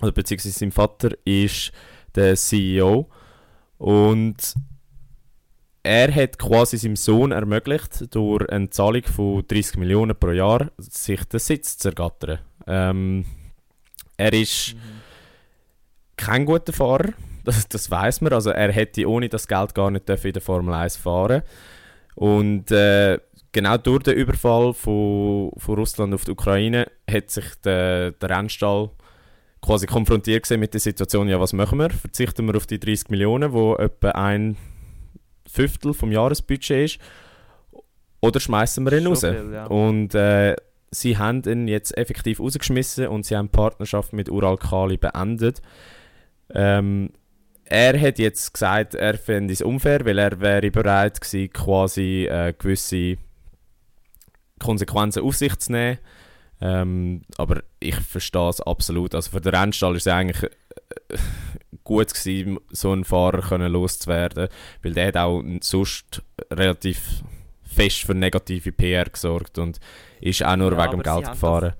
Oder 0.00 0.12
beziehungsweise 0.12 0.58
sein 0.58 0.72
Vater 0.72 1.10
ist 1.24 1.72
der 2.14 2.36
CEO. 2.36 3.08
Und 3.78 4.54
er 5.82 6.14
hat 6.14 6.38
quasi 6.38 6.78
seinem 6.78 6.96
Sohn 6.96 7.30
ermöglicht, 7.30 8.14
durch 8.14 8.48
eine 8.48 8.70
Zahlung 8.70 9.02
von 9.02 9.44
30 9.46 9.76
Millionen 9.76 10.16
pro 10.18 10.30
Jahr 10.30 10.70
sich 10.78 11.22
den 11.24 11.40
Sitz 11.40 11.76
zu 11.76 11.88
ergattern. 11.88 12.38
Ähm, 12.66 13.26
er 14.16 14.32
ist 14.32 14.74
kein 16.16 16.46
guter 16.46 16.72
Fahrer, 16.72 17.12
das, 17.44 17.68
das 17.68 17.90
weiß 17.90 18.22
man. 18.22 18.32
Also 18.32 18.50
er 18.50 18.72
hätte 18.72 19.06
ohne 19.08 19.28
das 19.28 19.46
Geld 19.46 19.74
gar 19.74 19.90
nicht 19.90 20.08
dürfen 20.08 20.28
in 20.28 20.32
der 20.32 20.42
Formel 20.42 20.74
1 20.74 20.96
fahren 20.96 21.42
Und 22.14 22.70
äh, 22.70 23.18
genau 23.52 23.76
durch 23.76 24.04
den 24.04 24.14
Überfall 24.14 24.72
von, 24.72 25.52
von 25.58 25.74
Russland 25.74 26.14
auf 26.14 26.24
die 26.24 26.30
Ukraine 26.30 26.90
hat 27.10 27.30
sich 27.30 27.44
der, 27.62 28.12
der 28.12 28.30
Rennstall 28.30 28.90
quasi 29.64 29.86
konfrontiert 29.86 30.42
gesehen 30.42 30.60
mit 30.60 30.74
der 30.74 30.80
Situation, 30.80 31.28
ja 31.28 31.40
was 31.40 31.52
machen 31.52 31.78
wir? 31.78 31.90
Verzichten 31.90 32.46
wir 32.46 32.56
auf 32.56 32.66
die 32.66 32.78
30 32.78 33.08
Millionen, 33.08 33.52
wo 33.52 33.74
etwa 33.76 34.10
ein 34.10 34.56
Fünftel 35.50 35.94
vom 35.94 36.12
Jahresbudget 36.12 36.84
ist, 36.84 36.98
oder 38.20 38.40
schmeißen 38.40 38.84
wir 38.84 38.98
ihn 38.98 39.06
raus? 39.06 39.20
viel, 39.20 39.50
ja. 39.52 39.66
Und 39.66 40.14
äh, 40.14 40.56
sie 40.90 41.18
haben 41.18 41.42
ihn 41.46 41.68
jetzt 41.68 41.96
effektiv 41.96 42.40
rausgeschmissen 42.40 43.08
und 43.08 43.26
sie 43.26 43.36
haben 43.36 43.46
die 43.46 43.56
Partnerschaft 43.56 44.12
mit 44.12 44.30
Ural 44.30 44.56
Kali 44.56 44.96
beendet. 44.96 45.60
Ähm, 46.54 47.10
er 47.64 47.98
hat 48.00 48.18
jetzt 48.18 48.52
gesagt, 48.52 48.94
er 48.94 49.16
fände 49.18 49.52
es 49.52 49.62
unfair, 49.62 50.04
weil 50.04 50.18
er 50.18 50.40
wäre 50.40 50.70
bereit 50.70 51.20
gewesen, 51.20 51.52
quasi 51.52 52.26
äh, 52.26 52.52
gewisse 52.56 53.16
Konsequenzen 54.58 55.22
auf 55.22 55.36
sich 55.36 55.56
zu 55.58 55.72
nehmen. 55.72 55.98
Ähm, 56.60 57.22
aber 57.36 57.62
ich 57.80 57.96
verstehe 57.96 58.48
es 58.48 58.60
absolut. 58.60 59.14
Also 59.14 59.30
für 59.30 59.40
den 59.40 59.54
Rennstall 59.54 59.96
ist 59.96 60.06
es 60.06 60.12
eigentlich 60.12 60.42
äh, 60.44 61.18
gut 61.82 62.12
gewesen, 62.14 62.58
so 62.70 62.92
einen 62.92 63.04
Fahrer 63.04 63.42
können 63.42 63.72
loszuwerden, 63.72 64.48
weil 64.82 64.92
der 64.94 65.08
hat 65.08 65.16
auch 65.16 65.42
sonst 65.60 66.22
relativ 66.50 67.22
fest 67.62 68.02
für 68.02 68.14
negative 68.14 68.72
PR 68.72 69.04
gesorgt 69.06 69.58
und 69.58 69.80
ist 70.20 70.42
auch 70.44 70.56
nur 70.56 70.72
Ja, 70.72 70.84
wegen 70.84 70.92
dem 70.92 71.02
Geld 71.02 71.30
gefahren. 71.30 71.74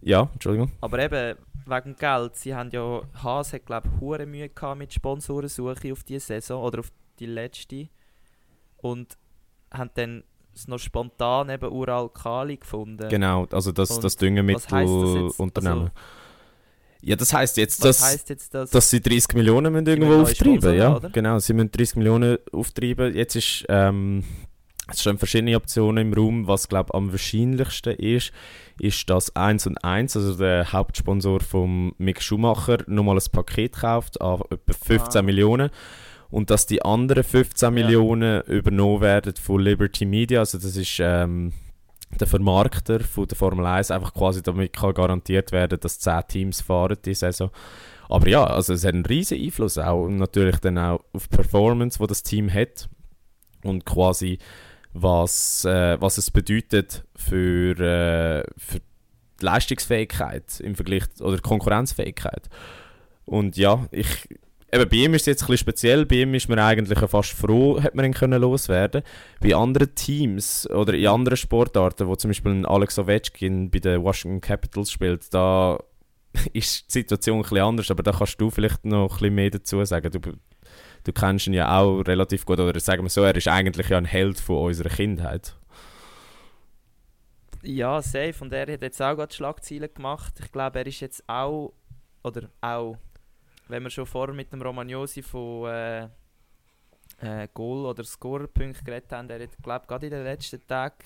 Ja, 0.00 0.28
Entschuldigung. 0.32 0.72
Aber 0.80 0.98
eben, 0.98 1.38
wegen 1.66 1.96
Geld, 1.96 2.36
sie 2.36 2.54
haben 2.54 2.70
ja, 2.70 3.02
Haas 3.22 3.52
hat 3.52 3.66
glaube 3.66 3.88
ich 3.88 4.00
hure 4.00 4.26
Mühe 4.26 4.48
gehabt 4.48 4.78
mit 4.78 4.92
Sponsorensuche 4.92 5.92
auf 5.92 6.02
diese 6.04 6.26
Saison 6.26 6.62
oder 6.62 6.80
auf 6.80 6.92
die 7.18 7.26
letzte 7.26 7.88
und 8.78 9.16
haben 9.72 9.90
dann 9.94 10.24
es 10.54 10.68
noch 10.68 10.78
spontan 10.78 11.50
eben 11.50 11.70
Ural 11.70 12.08
Kali 12.08 12.56
gefunden. 12.56 13.08
Genau, 13.08 13.46
also 13.50 13.72
das, 13.72 13.90
Und 13.90 14.04
das? 14.04 14.16
Düngemittelunternehmen. 14.16 15.80
Also- 15.82 15.90
ja, 17.04 17.16
das 17.16 17.32
heißt 17.34 17.56
jetzt, 17.56 17.84
dass, 17.84 18.00
heisst 18.00 18.28
jetzt 18.28 18.54
das? 18.54 18.70
dass 18.70 18.88
sie 18.88 19.00
30 19.00 19.34
Millionen 19.34 19.72
müssen 19.72 19.86
irgendwo 19.88 20.18
müssen 20.18 20.22
auftreiben 20.22 20.52
Sponsoren, 20.60 20.76
ja. 20.78 20.96
oder? 20.96 21.10
Genau, 21.10 21.38
sie 21.40 21.52
müssen 21.52 21.72
30 21.72 21.96
Millionen 21.96 22.38
auftreiben. 22.52 23.12
Jetzt 23.12 23.34
ist 23.34 23.64
ähm, 23.68 24.22
es 24.88 25.00
stehen 25.00 25.18
verschiedene 25.18 25.56
Optionen 25.56 26.08
im 26.08 26.12
Raum. 26.14 26.46
Was 26.46 26.68
glaube 26.68 26.94
am 26.94 27.10
wahrscheinlichsten 27.10 27.94
ist, 27.96 28.30
ist, 28.78 29.10
dass 29.10 29.34
1 29.34 29.66
und 29.66 29.82
1, 29.84 30.16
also 30.16 30.34
der 30.36 30.72
Hauptsponsor 30.72 31.40
von 31.40 31.92
Mick 31.98 32.22
Schumacher, 32.22 32.78
nochmal 32.86 33.16
ein 33.16 33.32
Paket 33.32 33.72
kauft 33.72 34.20
an 34.20 34.40
etwa 34.50 34.72
15 34.72 35.18
Ah. 35.18 35.22
Millionen 35.22 35.70
und 36.32 36.50
dass 36.50 36.66
die 36.66 36.82
anderen 36.82 37.22
15 37.22 37.66
Ja. 37.66 37.70
Millionen 37.70 38.40
übernommen 38.42 39.02
werden 39.02 39.34
von 39.36 39.60
Liberty 39.60 40.06
Media. 40.06 40.40
Also 40.40 40.58
das 40.58 40.76
ist 40.76 40.98
ähm, 40.98 41.52
der 42.18 42.26
Vermarkter 42.26 43.00
von 43.00 43.28
der 43.28 43.36
Formel 43.36 43.66
1, 43.66 43.90
einfach 43.90 44.14
quasi 44.14 44.42
damit 44.42 44.72
kann 44.72 44.94
garantiert 44.94 45.52
werden, 45.52 45.78
dass 45.78 46.00
10 46.00 46.22
Teams 46.28 46.60
fahren 46.62 46.96
diese 47.04 47.26
Saison. 47.26 47.50
Aber 48.08 48.26
ja, 48.28 48.44
also 48.44 48.72
es 48.72 48.84
hat 48.84 48.94
einen 48.94 49.04
riesen 49.04 49.38
Einfluss 49.38 49.76
auch 49.76 50.04
und 50.04 50.16
natürlich 50.16 50.56
dann 50.56 50.78
auch 50.78 51.04
auf 51.12 51.28
die 51.28 51.36
Performance, 51.36 52.00
wo 52.00 52.06
das 52.06 52.22
Team 52.22 52.52
hat 52.52 52.88
und 53.62 53.84
quasi 53.84 54.38
was, 54.94 55.66
äh, 55.66 56.00
was 56.00 56.16
es 56.16 56.30
bedeutet 56.30 57.04
für, 57.14 57.78
äh, 57.78 58.44
für 58.56 58.80
die 58.80 59.44
Leistungsfähigkeit 59.44 60.60
im 60.60 60.76
Vergleich 60.76 61.04
oder 61.20 61.38
Konkurrenzfähigkeit. 61.38 62.48
Und 63.24 63.56
ja, 63.56 63.86
ich, 63.90 64.28
eben 64.72 64.88
bei 64.88 64.96
ihm 64.96 65.14
ist 65.14 65.22
es 65.22 65.26
jetzt 65.26 65.42
ein 65.42 65.46
bisschen 65.46 65.58
speziell, 65.58 66.06
bei 66.06 66.16
ihm 66.16 66.34
ist 66.34 66.48
man 66.48 66.58
eigentlich 66.58 66.98
fast 66.98 67.32
froh, 67.32 67.80
hat 67.82 67.94
man 67.94 68.04
ihn 68.04 68.14
können 68.14 68.40
loswerden. 68.40 69.02
Bei 69.40 69.54
anderen 69.54 69.94
Teams 69.94 70.68
oder 70.70 70.94
in 70.94 71.06
anderen 71.06 71.36
Sportarten, 71.36 72.08
wo 72.08 72.16
zum 72.16 72.30
Beispiel 72.30 72.52
ein 72.52 72.66
Alex 72.66 72.98
Ovechkin 72.98 73.70
bei 73.70 73.78
den 73.78 74.02
Washington 74.02 74.40
Capitals 74.40 74.90
spielt, 74.90 75.32
da 75.34 75.78
ist 76.52 76.88
die 76.88 77.00
Situation 77.00 77.38
ein 77.38 77.42
bisschen 77.42 77.58
anders, 77.58 77.90
aber 77.90 78.02
da 78.02 78.12
kannst 78.12 78.40
du 78.40 78.50
vielleicht 78.50 78.84
noch 78.84 79.12
ein 79.12 79.18
bisschen 79.18 79.34
mehr 79.34 79.50
dazu 79.50 79.84
sagen. 79.84 80.10
Du, 80.10 80.20
du 81.04 81.12
kennst 81.12 81.46
ihn 81.46 81.52
ja 81.52 81.78
auch 81.78 82.00
relativ 82.00 82.46
gut, 82.46 82.58
oder 82.58 82.80
sagen 82.80 83.02
wir 83.02 83.10
so, 83.10 83.22
er 83.22 83.36
ist 83.36 83.48
eigentlich 83.48 83.90
ja 83.90 83.98
ein 83.98 84.06
Held 84.06 84.40
von 84.40 84.56
unserer 84.56 84.88
Kindheit. 84.88 85.54
Ja, 87.62 88.02
safe. 88.02 88.34
Und 88.40 88.52
er 88.52 88.72
hat 88.72 88.82
jetzt 88.82 89.00
auch 89.00 89.14
gerade 89.14 89.32
Schlagzeilen 89.32 89.90
gemacht. 89.94 90.34
Ich 90.42 90.50
glaube, 90.50 90.80
er 90.80 90.86
ist 90.86 91.00
jetzt 91.00 91.22
auch, 91.28 91.72
oder 92.24 92.48
auch, 92.60 92.96
wenn 93.72 93.82
wir 93.82 93.90
schon 93.90 94.06
vorher 94.06 94.34
mit 94.34 94.52
dem 94.52 94.62
Romagnosi 94.62 95.22
von 95.22 95.68
äh, 95.68 96.04
äh, 97.20 97.48
Goal- 97.52 97.86
oder 97.86 98.04
Scorerpunkten 98.04 98.84
geredet 98.84 99.10
haben, 99.10 99.28
er 99.30 99.42
hat, 99.42 99.50
glaube 99.62 99.86
gerade 99.86 100.06
in 100.06 100.12
den 100.12 100.24
letzten 100.24 100.64
Tagen 100.66 101.04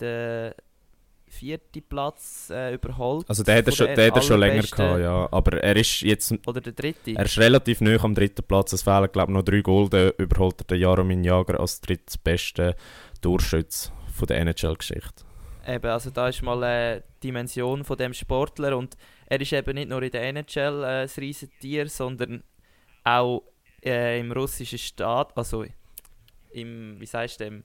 den 0.00 0.52
vierten 1.26 1.82
Platz 1.82 2.50
äh, 2.50 2.74
überholt. 2.74 3.28
Also 3.28 3.42
der 3.42 3.56
hat 3.56 3.66
er 3.66 3.72
schon, 3.72 3.86
der 3.86 4.06
hat 4.06 4.16
er 4.16 4.22
schon 4.22 4.38
länger 4.38 4.62
gehabt, 4.62 5.00
ja. 5.00 5.28
Aber 5.30 5.62
er 5.62 5.76
ist 5.76 6.02
jetzt 6.02 6.32
Oder 6.46 6.60
der 6.60 6.72
dritte. 6.72 7.12
Er 7.16 7.24
ist 7.24 7.38
relativ 7.38 7.80
nah 7.80 7.96
am 8.02 8.14
dritten 8.14 8.44
Platz. 8.44 8.72
Es 8.72 8.82
fehlen, 8.82 9.10
glaube 9.10 9.32
ich, 9.32 9.36
noch 9.36 9.42
drei 9.42 9.60
Goal. 9.60 9.88
Dann 9.88 10.12
überholt 10.18 10.60
er 10.60 10.64
den 10.64 10.80
Jaromir 10.80 11.20
Jager 11.20 11.58
als 11.58 11.80
drittbesten 11.80 12.74
Torschütz 13.20 13.90
von 14.12 14.26
der 14.26 14.40
NHL-Geschichte. 14.40 15.24
Eben, 15.66 15.90
also 15.90 16.10
da 16.10 16.28
ist 16.28 16.42
mal 16.42 16.62
äh, 16.62 17.02
die 17.22 17.28
Dimension 17.28 17.84
von 17.84 17.96
dem 17.96 18.12
Sportler 18.12 18.76
und 18.76 18.96
er 19.26 19.40
ist 19.40 19.52
eben 19.52 19.74
nicht 19.74 19.88
nur 19.88 20.02
in 20.02 20.10
der 20.10 20.22
NHL 20.24 20.84
äh, 20.84 21.02
das 21.02 21.16
Riesentier, 21.16 21.88
sondern 21.88 22.42
auch 23.02 23.42
äh, 23.82 24.20
im 24.20 24.32
russischen 24.32 24.78
Staat, 24.78 25.36
also 25.36 25.64
im, 26.52 27.00
wie 27.00 27.06
sagst 27.06 27.40
du 27.40 27.44
dem, 27.44 27.64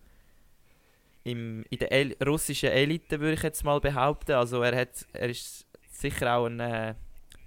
im, 1.24 1.66
in 1.70 1.80
der 1.80 1.91
El 1.91 2.16
russischen 2.26 2.70
Elite 2.70 3.20
würde 3.20 3.34
ich 3.34 3.43
jetzt 3.43 3.64
mal 3.64 3.80
behaupten. 3.80 4.34
Also 4.34 4.62
er 4.62 4.76
hat, 4.80 5.06
er 5.14 5.30
ist 5.30 5.66
sicher 5.91 6.36
auch 6.36 6.45
ein 6.45 6.60
äh, 6.60 6.95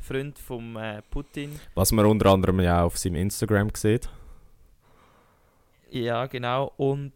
Freund 0.00 0.38
von 0.38 0.76
äh, 0.76 1.02
Putin. 1.10 1.58
Was 1.74 1.92
man 1.92 2.06
unter 2.06 2.30
anderem 2.30 2.60
ja 2.60 2.82
auch 2.82 2.86
auf 2.86 2.98
seinem 2.98 3.16
Instagram 3.16 3.70
sieht. 3.74 4.08
Ja, 5.90 6.26
genau. 6.26 6.72
Und 6.76 7.12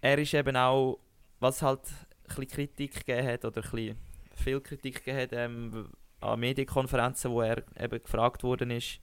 er 0.00 0.18
ist 0.18 0.34
eben 0.34 0.56
auch, 0.56 0.98
was 1.40 1.62
halt 1.62 1.80
ein 1.80 2.05
bisschen 2.26 2.48
Kritik 2.48 3.06
gegeben 3.06 3.26
hat 3.26 3.44
oder 3.44 3.62
ein 3.62 3.70
bisschen 3.70 3.96
viel 4.34 4.60
Kritik 4.60 5.04
gegeben 5.04 5.18
hat 5.18 5.32
ähm, 5.32 5.88
an 6.20 6.40
Medienkonferenzen, 6.40 7.30
wo 7.30 7.42
er 7.42 7.62
eben 7.78 8.02
gefragt 8.02 8.42
worden 8.42 8.70
ist, 8.70 9.00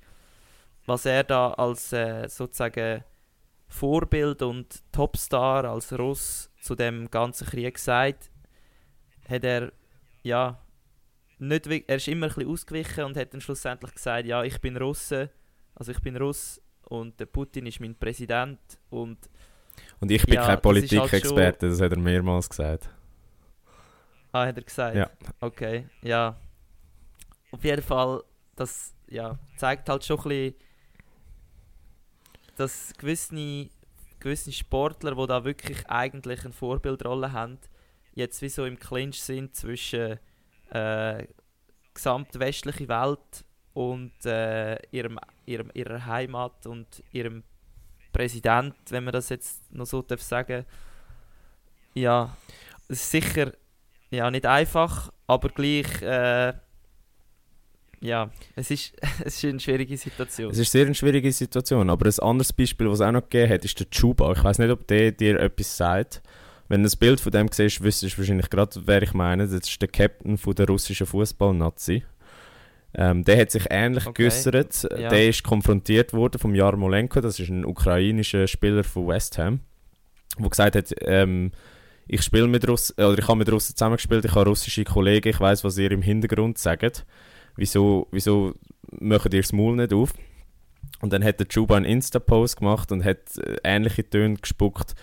was 0.86 1.06
er 1.06 1.24
da 1.24 1.52
als 1.52 1.94
äh, 1.94 2.28
sozusagen 2.28 3.04
Vorbild 3.68 4.42
und 4.42 4.84
Topstar 4.92 5.66
als 5.66 5.98
Russ 5.98 6.52
zu 6.62 6.76
dem 6.76 7.10
ganzen 7.10 7.48
Krieg 7.48 7.80
sagt, 7.80 8.30
hat 9.28 9.44
er 9.44 9.72
ja 10.22 10.60
nicht, 11.40 11.68
er 11.68 11.96
ist 11.96 12.08
immer 12.08 12.28
ein 12.28 12.34
bisschen 12.34 12.52
ausgewichen 12.52 13.04
und 13.04 13.18
hat 13.18 13.34
dann 13.34 13.42
schlussendlich 13.42 13.94
gesagt, 13.94 14.28
ja, 14.28 14.44
ich 14.44 14.60
bin 14.62 14.78
Russe, 14.78 15.30
also 15.76 15.92
ich 15.92 16.00
bin 16.02 16.16
Russ 16.18 16.62
und 16.84 17.20
der 17.20 17.26
Putin 17.26 17.66
ist 17.66 17.80
mein 17.80 17.96
Präsident 17.96 18.60
und 18.90 19.18
und 20.00 20.12
ich 20.12 20.24
bin 20.26 20.36
Ja, 20.36 20.42
kein 20.42 20.48
das 20.48 20.50
halt 20.50 20.62
Politikexperte, 20.62 21.70
das 21.70 21.82
hat 21.82 21.92
er 21.92 22.00
mehrmals 22.00 22.48
gesagt. 22.48 22.90
Ah, 24.34 24.48
hat 24.48 24.58
er 24.58 24.64
gesagt? 24.64 24.96
Ja. 24.96 25.10
Okay, 25.40 25.88
ja. 26.02 26.36
Auf 27.52 27.64
jeden 27.64 27.84
Fall, 27.84 28.24
das 28.56 28.96
ja, 29.08 29.38
zeigt 29.58 29.88
halt 29.88 30.04
schon 30.04 30.18
ein 30.18 30.24
bisschen, 30.24 30.56
dass 32.56 32.94
gewisse, 32.98 33.70
gewisse 34.20 34.52
Sportler, 34.52 35.16
die 35.16 35.28
da 35.28 35.46
wirklich 35.46 35.88
eigentlich 35.88 36.44
eine 36.44 36.54
Vorbildrolle 36.54 37.32
haben, 37.32 37.60
jetzt 38.16 38.42
wie 38.42 38.50
so 38.50 38.66
im 38.66 38.80
Clinch 38.80 39.22
sind 39.22 39.56
zwischen 39.56 40.18
äh, 40.72 41.28
gesamtwestlicher 41.94 42.88
Welt 42.88 43.46
und 43.76 44.26
äh, 44.26 44.80
ihrem, 44.90 45.20
ihrem, 45.46 45.70
ihrer 45.76 46.08
Heimat 46.08 46.66
und 46.66 47.04
ihrem 47.12 47.44
Präsident, 48.12 48.76
wenn 48.90 49.04
man 49.04 49.14
das 49.14 49.30
jetzt 49.30 49.72
noch 49.72 49.86
so 49.86 50.02
darf 50.02 50.24
sagen. 50.24 50.66
Ja, 51.94 52.36
es 52.88 53.04
ist 53.04 53.12
sicher 53.12 53.52
ja, 54.14 54.30
nicht 54.32 54.46
einfach, 54.46 55.12
aber 55.28 55.50
gleich, 55.50 56.02
äh, 56.02 56.54
ja, 58.02 58.30
es 58.56 58.72
ist, 58.72 58.94
es 59.26 59.38
ist 59.38 59.46
eine 59.46 59.60
schwierige 59.60 59.98
Situation. 59.98 60.52
Es 60.52 60.58
ist 60.58 60.72
sehr 60.72 60.86
eine 60.86 60.96
schwierige 60.96 61.32
Situation, 61.32 61.90
aber 61.90 62.06
ein 62.06 62.20
anderes 62.20 62.54
Beispiel, 62.54 62.88
was 62.90 63.00
es 63.00 63.06
auch 63.06 63.12
noch 63.12 63.24
gegeben 63.24 63.52
hat, 63.54 63.66
ist 63.66 63.80
der 63.80 63.90
Chuba. 63.90 64.32
Ich 64.34 64.44
weiß 64.44 64.60
nicht, 64.60 64.72
ob 64.72 64.88
der 64.88 65.12
dir 65.12 65.40
etwas 65.40 65.76
sagt. 65.76 66.22
Wenn 66.70 66.84
du 66.84 66.90
ein 66.90 67.00
Bild 67.00 67.20
von 67.20 67.32
dem 67.32 67.50
siehst, 67.52 67.84
wüsstest 67.84 68.16
du 68.16 68.20
wahrscheinlich 68.20 68.50
gerade, 68.50 68.82
wer 68.86 69.02
ich 69.04 69.14
meine. 69.14 69.48
Das 69.48 69.68
ist 69.68 69.82
der 69.82 69.90
Captain 69.90 70.38
von 70.38 70.56
der 70.56 70.68
russischen 70.68 71.06
Fußball-Nazi. 71.08 72.04
Ähm, 72.96 73.24
der 73.24 73.40
hat 73.40 73.52
sich 73.52 73.66
ähnlich 73.70 74.06
Okay, 74.06 74.24
geäußert. 74.24 74.88
ja. 74.98 75.10
Der 75.10 75.30
ist 75.30 75.44
konfrontiert 75.44 76.14
worden 76.14 76.40
vom 76.40 76.54
Jarmolenko, 76.54 77.22
das 77.22 77.40
ist 77.40 77.50
ein 77.50 77.66
ukrainischer 77.66 78.48
Spieler 78.48 78.84
von 78.84 79.08
West 79.08 79.40
Ham, 79.40 79.62
der 80.38 80.50
gesagt 80.50 80.76
hat, 80.76 80.94
ähm, 81.02 81.52
ich 82.08 82.22
spiele 82.22 82.48
mit 82.48 82.68
Russen, 82.68 82.94
oder 82.98 83.18
ich 83.18 83.28
habe 83.28 83.38
mit 83.38 83.52
Russen 83.52 83.76
zusammengespielt, 83.76 84.26
ich 84.26 84.36
habe 84.36 84.50
russische 84.50 84.84
Kollegen, 84.84 85.30
ich 85.30 85.40
weiß, 85.40 85.64
was 85.64 85.78
ihr 85.78 85.92
im 85.92 86.02
Hintergrund 86.02 86.58
sagt. 86.58 87.06
Wieso, 87.56 88.08
wieso 88.12 88.54
macht 89.00 89.34
ihr 89.34 89.42
das 89.42 89.54
Maul 89.54 89.76
nicht 89.76 89.94
auf? 89.94 90.14
Und 91.02 91.14
dann 91.14 91.24
hat 91.24 91.40
der 91.40 91.48
Chuba 91.48 91.76
einen 91.78 91.86
Insta-Post 91.86 92.58
gemacht 92.58 92.92
und 92.92 93.04
hat 93.04 93.38
äh, 93.38 93.58
ähnliche 93.64 94.10
Töne 94.10 94.36
gespuckt 94.36 94.96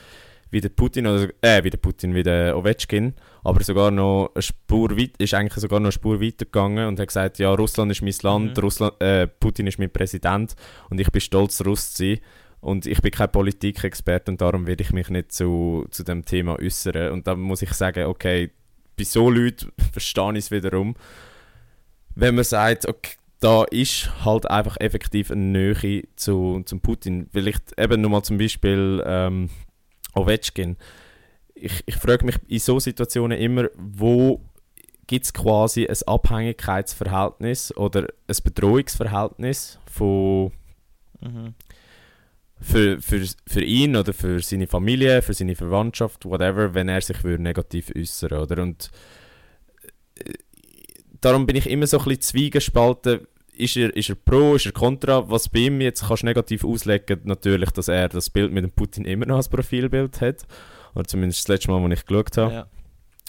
wie 0.50 0.60
der 0.60 0.68
Putin, 0.70 1.06
oder, 1.06 1.28
äh, 1.42 1.62
wie 1.62 1.70
der 1.70 1.78
Putin, 1.78 2.14
wie 2.14 2.24
der 2.24 2.56
Ovechkin, 2.58 3.14
aber 3.44 3.62
sogar 3.62 3.90
noch 3.90 4.32
eine 4.34 4.42
Spur 4.42 4.96
weit, 4.98 5.12
ist 5.18 5.32
eigentlich 5.32 5.54
sogar 5.54 5.78
noch 5.78 5.86
eine 5.86 5.92
Spur 5.92 6.20
weiter 6.20 6.44
gegangen 6.44 6.88
und 6.88 6.98
hat 6.98 7.06
gesagt, 7.06 7.38
ja, 7.38 7.52
Russland 7.54 7.92
ist 7.92 8.02
mein 8.02 8.14
Land, 8.22 8.56
Mhm. 8.56 8.62
Russland, 8.62 9.00
äh, 9.00 9.28
Putin 9.28 9.68
ist 9.68 9.78
mein 9.78 9.90
Präsident 9.90 10.56
und 10.88 11.00
ich 11.00 11.10
bin 11.12 11.20
stolz, 11.20 11.64
Russ 11.64 11.94
zu 11.94 12.04
sein. 12.04 12.18
Und 12.60 12.86
ich 12.86 13.00
bin 13.00 13.10
kein 13.10 13.32
Politikexperte 13.32 14.30
und 14.30 14.40
darum 14.40 14.66
will 14.66 14.80
ich 14.80 14.92
mich 14.92 15.08
nicht 15.08 15.32
zu, 15.32 15.86
zu 15.90 16.04
dem 16.04 16.24
Thema 16.24 16.58
äußern. 16.58 17.12
Und 17.12 17.26
da 17.26 17.34
muss 17.34 17.62
ich 17.62 17.72
sagen, 17.72 18.06
okay, 18.06 18.50
bei 18.96 19.04
so 19.04 19.30
Leuten 19.30 19.72
verstehe 19.92 20.32
ich 20.32 20.38
es 20.38 20.50
wiederum. 20.50 20.94
Wenn 22.14 22.34
man 22.34 22.44
sagt, 22.44 22.86
okay, 22.86 23.16
da 23.40 23.64
ist 23.64 24.10
halt 24.24 24.50
einfach 24.50 24.76
effektiv 24.78 25.30
eine 25.30 25.40
Nähe 25.40 26.02
zu, 26.16 26.62
zum 26.66 26.80
Putin. 26.80 27.28
Vielleicht 27.32 27.78
eben 27.78 28.02
nochmal 28.02 28.22
zum 28.22 28.36
Beispiel 28.36 29.02
ähm, 29.06 29.48
Ovechkin. 30.14 30.76
Ich, 31.54 31.82
ich 31.86 31.96
frage 31.96 32.26
mich 32.26 32.36
in 32.48 32.58
so 32.58 32.78
Situationen 32.78 33.38
immer, 33.38 33.68
wo 33.76 34.42
gibt 35.06 35.24
es 35.24 35.32
quasi 35.32 35.86
ein 35.86 35.96
Abhängigkeitsverhältnis 36.06 37.74
oder 37.76 38.08
ein 38.28 38.36
Bedrohungsverhältnis 38.44 39.78
von 39.86 40.52
Mhm. 41.20 41.54
Für, 42.60 43.00
für, 43.00 43.24
für 43.46 43.62
ihn 43.62 43.96
oder 43.96 44.12
für 44.12 44.40
seine 44.40 44.66
Familie, 44.66 45.22
für 45.22 45.34
seine 45.34 45.56
Verwandtschaft, 45.56 46.24
whatever, 46.24 46.74
wenn 46.74 46.88
er 46.88 47.00
sich 47.00 47.24
würde 47.24 47.42
negativ 47.42 47.90
äußern 47.96 48.38
oder 48.38 48.62
und 48.62 48.90
äh, 50.16 50.32
darum 51.20 51.46
bin 51.46 51.56
ich 51.56 51.68
immer 51.68 51.86
so 51.86 51.98
ein 51.98 52.04
bisschen 52.04 52.22
zwiegespalten. 52.22 53.26
Ist 53.52 53.76
er, 53.76 53.94
ist 53.94 54.08
er 54.08 54.14
pro, 54.14 54.54
ist 54.54 54.66
er 54.66 54.72
kontra? 54.72 55.28
Was 55.28 55.48
bei 55.48 55.60
ihm 55.60 55.80
jetzt 55.82 56.06
kannst 56.06 56.22
du 56.22 56.26
negativ 56.26 56.64
auslegen, 56.64 57.20
natürlich, 57.24 57.70
dass 57.70 57.88
er 57.88 58.08
das 58.08 58.30
Bild 58.30 58.52
mit 58.52 58.64
dem 58.64 58.70
Putin 58.70 59.04
immer 59.04 59.26
noch 59.26 59.36
als 59.36 59.50
Profilbild 59.50 60.20
hat. 60.22 60.46
Oder 60.94 61.04
zumindest 61.04 61.40
das 61.40 61.48
letzte 61.48 61.70
Mal, 61.70 61.82
als 61.84 62.00
ich 62.00 62.06
geschaut 62.06 62.36
habe. 62.38 62.54
Ja. 62.54 62.66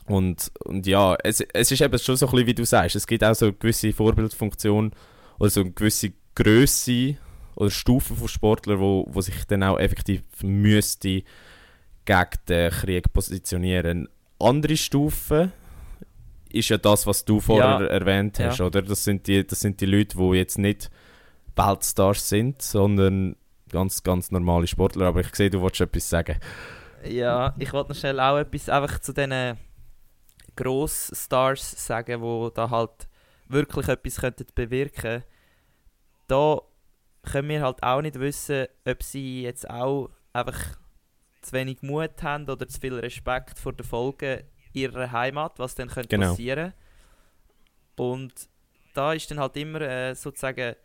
Und, 0.06 0.52
und 0.64 0.88
ja, 0.88 1.18
es, 1.24 1.42
es 1.42 1.72
ist 1.72 1.82
eben 1.82 2.00
schon 2.00 2.16
so 2.16 2.28
ein 2.28 2.32
bisschen, 2.32 2.48
wie 2.48 2.54
du 2.54 2.66
sagst, 2.66 2.96
es 2.96 3.08
gibt 3.08 3.24
auch 3.24 3.36
so 3.36 3.48
eine 3.48 3.54
gewisse 3.54 3.92
Vorbildfunktion 3.92 4.94
oder 5.38 5.50
so 5.50 5.62
eine 5.62 5.72
gewisse 5.72 6.14
Größe 6.36 7.18
oder 7.62 7.70
Stufen 7.70 8.18
von 8.18 8.28
Sportlern, 8.28 8.80
wo, 8.80 9.06
wo 9.10 9.22
sich 9.22 9.46
dann 9.46 9.62
auch 9.64 9.78
effektiv 9.80 10.24
müsste 10.42 11.24
gegen 12.06 12.30
den 12.50 12.72
Krieg 12.72 13.14
positionieren. 13.14 14.10
Andere 14.40 14.76
Stufen 14.76 15.52
ist 16.52 16.70
ja 16.70 16.78
das, 16.78 17.06
was 17.06 17.24
du 17.24 17.40
vorher 17.40 17.80
Ja. 17.82 17.86
erwähnt 17.86 18.40
hast, 18.40 18.58
Ja. 18.60 18.66
oder? 18.66 18.82
Das 18.82 19.04
sind, 19.04 19.28
die, 19.28 19.46
das 19.46 19.60
sind 19.60 19.80
die 19.80 19.86
Leute, 19.86 20.18
die 20.18 20.38
jetzt 20.38 20.58
nicht 20.58 20.90
Weltstars 21.56 22.28
sind, 22.28 22.62
sondern 22.64 23.36
ganz, 23.70 24.02
ganz 24.02 24.32
normale 24.32 24.66
Sportler. 24.66 25.06
Aber 25.06 25.22
ich 25.22 25.34
sehe, 25.36 25.50
du 25.52 25.62
wolltest 25.62 25.82
etwas 25.82 26.10
sagen. 26.10 26.38
Ja, 27.08 27.54
ich 27.60 27.72
wollte 27.74 27.90
noch 27.92 27.96
schnell 28.00 28.20
auch 28.20 28.38
etwas 28.38 28.70
einfach 28.70 29.00
zu 29.00 29.14
diesen 29.14 29.58
Gross-Stars 30.56 31.86
sagen, 31.86 32.22
die 32.22 32.50
da 32.56 32.70
halt 32.72 33.08
wirklich 33.48 33.88
etwas 33.88 34.18
könnten 34.18 34.48
bewirken 34.56 35.24
Da 36.28 36.60
können 37.24 37.50
wir 37.50 37.62
halt 37.62 37.82
auch 37.84 38.02
nicht 38.02 38.20
wissen, 38.20 38.68
ob 38.86 39.04
sie 39.04 39.44
jetzt 39.44 39.70
auch 39.70 40.10
einfach 40.34 40.60
zu 41.42 41.54
wenig 41.54 41.82
Mut 41.82 42.22
haben 42.24 42.48
oder 42.50 42.68
zu 42.68 42.80
viel 42.80 42.96
Respekt 42.96 43.58
vor 43.60 43.74
den 43.74 43.86
Folgen 43.86 44.42
ihrer 44.74 45.12
Heimat, 45.12 45.60
was 45.60 45.76
dann 45.76 45.88
könnte 45.90 46.10
Genau. 46.10 46.30
passieren. 46.30 46.74
Und 47.98 48.34
da 48.94 49.14
ist 49.14 49.30
dann 49.32 49.40
halt 49.40 49.56
immer 49.58 49.82
äh, 49.82 50.16
sozusagen, 50.16 50.76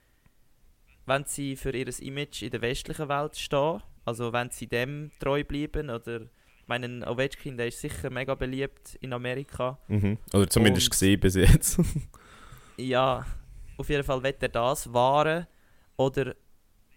wenn 1.07 1.24
sie 1.24 1.57
für 1.57 1.70
ihr 1.74 1.89
Image 2.03 2.43
in 2.43 2.51
der 2.51 2.61
westlichen 2.62 3.09
Welt 3.09 3.37
stehen, 3.37 3.82
also 4.05 4.32
wenn 4.32 4.51
sie 4.51 4.66
dem 4.66 5.11
treu 5.20 5.45
bleiben 5.45 5.91
oder 5.91 6.22
ich 6.22 6.68
meine, 6.68 6.87
ein 6.87 7.05
Ovechkin, 7.07 7.57
der 7.57 7.68
ist 7.68 7.80
sicher 7.80 8.11
mega 8.11 8.34
beliebt 8.34 8.97
in 9.01 9.12
Amerika. 9.12 9.78
Mhm. 9.87 10.18
Oder 10.34 10.49
zumindest 10.51 10.87
Und- 10.89 10.91
gesehen 10.91 11.20
bis 11.20 11.34
jetzt. 11.37 11.78
Ja, 12.78 13.24
auf 13.78 13.89
jeden 13.89 14.05
Fall 14.05 14.22
wird 14.22 14.43
er 14.43 14.51
das 14.51 14.93
wahren 14.93 15.47
oder 15.97 16.34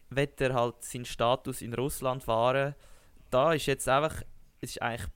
wird 0.10 0.41
er 0.41 0.54
halt 0.54 0.84
seinen 0.84 1.06
Status 1.06 1.62
in 1.62 1.74
Russland 1.74 2.28
wahren. 2.28 2.76
Da 3.30 3.54
ist 3.54 3.68
jetzt 3.68 3.88
einfach, 3.88 4.24
es 4.62 4.72
ist 4.72 4.82
eigentlich 4.82 5.08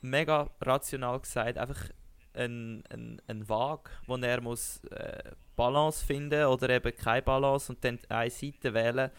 mega 0.00 0.50
rational 0.60 1.20
gesagt, 1.20 1.58
einfach 1.58 1.88
ein, 2.34 2.84
ein, 2.90 3.20
ein 3.26 3.48
Waag, 3.48 3.90
wo 4.06 4.16
er 4.16 4.40
muss 4.40 4.82
äh, 4.84 5.32
Balance 5.56 6.04
finden 6.04 6.44
oder 6.46 6.70
eben 6.70 6.96
keine 6.96 7.22
Balance 7.22 7.72
und 7.72 7.84
dann 7.84 7.98
eine 8.08 8.30
Seite 8.30 8.74
wählen. 8.74 9.10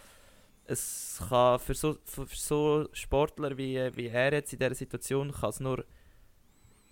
Es 0.66 1.22
kann 1.30 1.60
für 1.60 1.74
so, 1.74 1.98
für 2.06 2.26
so 2.32 2.90
Sportler 2.94 3.58
wie, 3.58 3.78
wie 3.96 4.08
er 4.08 4.34
jetzt 4.34 4.54
in 4.54 4.60
dieser 4.60 4.76
Situation 4.76 5.32
kann 5.32 5.50
es 5.50 5.60
nur 5.60 5.86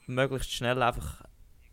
möglichst 0.05 0.51
schnell 0.51 0.81
einfach 0.81 1.23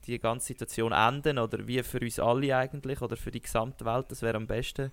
die 0.07 0.19
ganze 0.19 0.47
Situation 0.49 0.93
enden 0.93 1.39
oder 1.39 1.67
wie 1.67 1.83
für 1.83 2.01
uns 2.01 2.19
alle 2.19 2.57
eigentlich 2.57 3.03
oder 3.03 3.17
für 3.17 3.31
die 3.31 3.43
gesamte 3.43 3.85
Welt, 3.85 4.07
das 4.09 4.23
wäre 4.23 4.37
am 4.37 4.47
besten. 4.47 4.91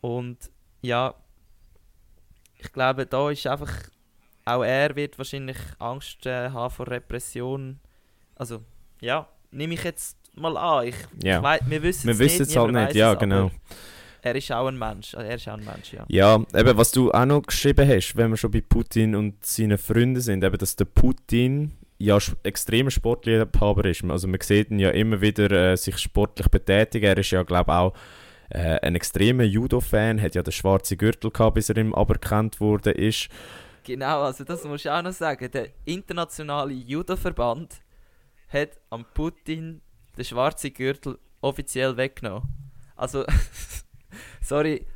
Und 0.00 0.38
ja, 0.82 1.14
ich 2.58 2.72
glaube, 2.72 3.06
da 3.06 3.30
ist 3.30 3.46
einfach, 3.46 3.72
auch 4.44 4.62
er 4.62 4.94
wird 4.96 5.18
wahrscheinlich 5.18 5.58
Angst 5.78 6.26
äh, 6.26 6.50
haben 6.50 6.70
vor 6.70 6.88
Repression. 6.88 7.80
Also, 8.34 8.60
ja, 9.00 9.28
nehme 9.50 9.74
ich 9.74 9.84
jetzt 9.84 10.16
mal 10.34 10.56
an. 10.56 10.86
Ich, 10.88 10.94
Ja. 11.22 11.38
ich 11.38 11.42
wei- 11.42 11.60
wir 11.66 11.82
wissen 11.82 12.06
Wir 12.06 12.12
es 12.12 12.18
nicht, 12.18 12.40
es 12.40 12.56
halt 12.56 12.72
nicht, 12.72 12.82
weiss 12.88 12.94
ja, 12.94 13.12
es, 13.12 13.18
genau. 13.18 13.50
Er 14.22 14.34
ist 14.34 14.50
auch 14.50 14.66
ein 14.66 14.76
Mensch, 14.78 15.14
also 15.14 15.28
er 15.28 15.36
ist 15.36 15.48
auch 15.48 15.54
ein 15.54 15.64
Mensch, 15.64 15.92
ja. 15.92 16.04
Ja, 16.08 16.34
eben, 16.54 16.76
was 16.76 16.90
du 16.90 17.12
auch 17.12 17.24
noch 17.24 17.42
geschrieben 17.42 17.88
hast, 17.88 18.16
wenn 18.16 18.30
wir 18.30 18.36
schon 18.36 18.50
bei 18.50 18.60
Putin 18.60 19.14
und 19.14 19.44
seinen 19.44 19.78
Freunden 19.78 20.20
sind, 20.20 20.42
eben, 20.42 20.58
dass 20.58 20.74
der 20.74 20.86
Putin 20.86 21.72
ja 21.98 22.18
extremer 22.42 22.90
Sportliebhaber 22.90 23.84
ist. 23.84 24.02
Also 24.04 24.26
man 24.26 24.40
sieht 24.40 24.70
ihn 24.70 24.80
ja 24.80 24.90
immer 24.90 25.20
wieder 25.20 25.50
äh, 25.72 25.76
sich 25.76 25.96
sportlich 25.98 26.48
betätigen. 26.48 27.06
Er 27.06 27.18
ist 27.18 27.30
ja, 27.30 27.42
glaube 27.44 27.70
ich, 27.70 27.76
auch 27.76 27.92
äh, 28.50 28.78
ein 28.80 28.94
extremer 28.94 29.44
Judo-Fan, 29.44 30.20
hat 30.20 30.34
ja 30.34 30.42
den 30.42 30.52
schwarzen 30.52 30.98
Gürtel 30.98 31.30
gehabt, 31.30 31.54
bis 31.54 31.68
er 31.68 31.76
ihm 31.76 31.94
aberkannt 31.94 32.60
wurde 32.60 32.90
ist. 32.90 33.28
Genau, 33.84 34.22
also 34.22 34.44
das 34.44 34.64
muss 34.64 34.84
ich 34.84 34.90
auch 34.90 35.02
noch 35.02 35.12
sagen. 35.12 35.50
Der 35.50 35.68
internationale 35.84 36.72
Judo-Verband 36.72 37.82
hat 38.48 38.80
am 38.90 39.04
Putin 39.14 39.80
den 40.16 40.24
schwarzen 40.24 40.72
Gürtel 40.72 41.18
offiziell 41.40 41.96
weggenommen. 41.96 42.48
Also, 42.96 43.24
sorry, 44.40 44.86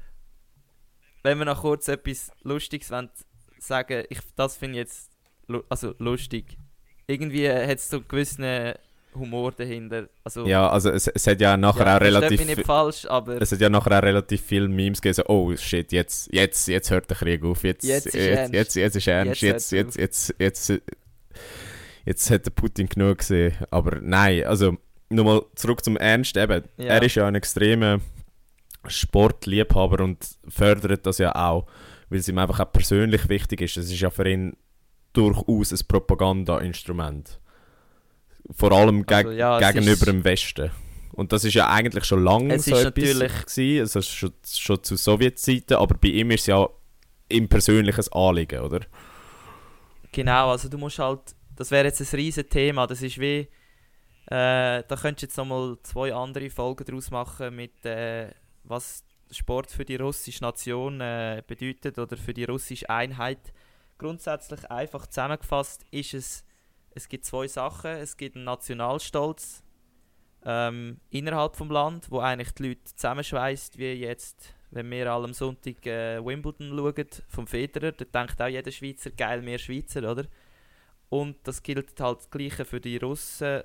wenn 1.22 1.38
wir 1.38 1.44
noch 1.44 1.60
kurz 1.60 1.88
etwas 1.88 2.32
Lustiges 2.42 2.92
sagen, 3.58 4.04
ich, 4.08 4.18
das 4.36 4.56
finde 4.56 4.78
ich 4.78 4.86
jetzt 4.86 5.10
also 5.68 5.94
lustig. 5.98 6.56
Irgendwie 7.06 7.50
hat 7.50 7.78
es 7.78 7.88
so 7.88 8.00
gewissen 8.00 8.74
Humor 9.14 9.52
dahinter. 9.52 10.08
Also, 10.24 10.46
ja, 10.46 10.68
also 10.68 10.90
es, 10.90 11.08
es 11.08 11.26
hat 11.26 11.40
ja 11.40 11.56
nachher 11.56 11.86
ja, 11.86 11.96
auch 11.96 12.00
relativ... 12.00 12.44
nicht 12.44 12.62
falsch, 12.62 13.06
aber... 13.06 13.40
Es 13.40 13.52
hat 13.52 13.60
ja 13.60 13.68
nachher 13.68 13.98
auch 13.98 14.02
relativ 14.02 14.42
viele 14.42 14.68
Memes 14.68 15.00
gegeben, 15.00 15.14
so, 15.14 15.26
oh 15.26 15.54
shit, 15.56 15.92
jetzt, 15.92 16.32
jetzt, 16.32 16.68
jetzt 16.68 16.90
hört 16.90 17.10
der 17.10 17.16
Krieg 17.16 17.42
auf, 17.44 17.64
jetzt, 17.64 17.84
jetzt, 17.84 18.06
ist, 18.06 18.14
jetzt, 18.14 18.38
ernst. 18.38 18.54
jetzt, 18.54 18.74
jetzt 18.76 18.96
ist 18.96 19.06
ernst, 19.06 19.42
jetzt, 19.42 19.72
jetzt, 19.72 19.96
jetzt, 19.96 20.34
jetzt, 20.38 20.68
jetzt, 20.70 20.82
jetzt, 22.04 22.30
hat 22.30 22.46
der 22.46 22.50
Putin 22.50 22.88
genug 22.88 23.18
gesehen. 23.18 23.54
Aber 23.70 23.98
nein, 24.00 24.44
also 24.44 24.76
nochmal 25.08 25.42
zurück 25.56 25.84
zum 25.84 25.96
Ernst, 25.96 26.36
eben, 26.36 26.64
ja. 26.76 26.86
er 26.86 27.02
ist 27.02 27.16
ja 27.16 27.26
ein 27.26 27.34
extremer 27.34 28.00
Sportliebhaber 28.86 30.04
und 30.04 30.24
fördert 30.48 31.04
das 31.06 31.18
ja 31.18 31.34
auch, 31.34 31.66
weil 32.08 32.20
es 32.20 32.28
ihm 32.28 32.38
einfach 32.38 32.60
auch 32.60 32.72
persönlich 32.72 33.28
wichtig 33.28 33.60
ist. 33.62 33.76
Es 33.76 33.90
ist 33.90 34.00
ja 34.00 34.10
für 34.10 34.28
ihn 34.28 34.56
durchaus 35.12 35.72
ein 35.72 35.86
Propagandainstrument. 35.88 37.39
Vor 38.52 38.72
allem 38.72 39.06
geg 39.06 39.26
also, 39.26 39.30
ja, 39.30 39.70
gegenüber 39.70 40.06
dem 40.06 40.24
Westen. 40.24 40.70
Und 41.12 41.32
das 41.32 41.44
ist 41.44 41.54
ja 41.54 41.68
eigentlich 41.68 42.04
schon 42.04 42.24
lange 42.24 42.58
so 42.58 42.74
etwas 42.76 42.94
gewesen, 42.94 43.80
also 43.80 44.02
schon, 44.02 44.32
schon 44.46 44.82
zu 44.82 44.96
Sowjetzeiten, 44.96 45.76
aber 45.76 45.96
bei 45.96 46.08
ihm 46.08 46.30
ist 46.30 46.42
es 46.42 46.46
ja 46.46 46.68
im 47.28 47.48
persönliches 47.48 48.10
Anliegen, 48.12 48.60
oder? 48.60 48.80
Genau, 50.12 50.50
also 50.50 50.68
du 50.68 50.78
musst 50.78 50.98
halt, 50.98 51.20
das 51.56 51.70
wäre 51.70 51.86
jetzt 51.86 52.00
ein 52.00 52.16
riesen 52.16 52.48
Thema, 52.48 52.86
das 52.86 53.02
ist 53.02 53.18
wie, 53.20 53.48
äh, 54.26 54.82
da 54.86 54.96
könntest 55.00 55.22
du 55.22 55.26
jetzt 55.26 55.36
nochmal 55.36 55.76
zwei 55.82 56.12
andere 56.14 56.50
Folgen 56.50 56.84
daraus 56.84 57.10
machen 57.10 57.54
mit, 57.54 57.84
äh, 57.84 58.30
was 58.64 59.04
Sport 59.30 59.70
für 59.70 59.84
die 59.84 59.96
russische 59.96 60.42
Nation 60.42 61.00
äh, 61.00 61.42
bedeutet 61.46 61.98
oder 61.98 62.16
für 62.16 62.34
die 62.34 62.44
russische 62.44 62.88
Einheit. 62.90 63.52
Grundsätzlich 63.98 64.70
einfach 64.70 65.06
zusammengefasst 65.06 65.84
ist 65.90 66.14
es, 66.14 66.44
es 66.94 67.08
gibt 67.08 67.24
zwei 67.24 67.46
Sachen. 67.48 67.90
Es 67.90 68.16
gibt 68.16 68.36
einen 68.36 68.44
Nationalstolz 68.44 69.62
ähm, 70.44 71.00
innerhalb 71.10 71.56
des 71.56 71.68
Land, 71.68 72.10
wo 72.10 72.20
eigentlich 72.20 72.52
die 72.52 72.68
Leute 72.68 72.84
zusammenschweißt, 72.84 73.78
wie 73.78 73.92
jetzt, 73.92 74.54
wenn 74.70 74.90
wir 74.90 75.12
alle 75.12 75.24
am 75.24 75.34
Sonntag 75.34 75.84
äh, 75.86 76.24
Wimbledon 76.24 76.76
schauen, 76.76 77.08
vom 77.28 77.46
Federer, 77.46 77.92
da 77.92 78.04
denkt 78.04 78.40
auch 78.40 78.48
jeder 78.48 78.70
Schweizer, 78.70 79.10
geil, 79.10 79.42
mehr 79.42 79.58
Schweizer, 79.58 80.10
oder? 80.10 80.24
Und 81.08 81.36
das 81.44 81.62
gilt 81.62 82.00
halt 82.00 82.18
das 82.18 82.30
Gleiche 82.30 82.64
für 82.64 82.80
die 82.80 82.96
Russen 82.96 83.62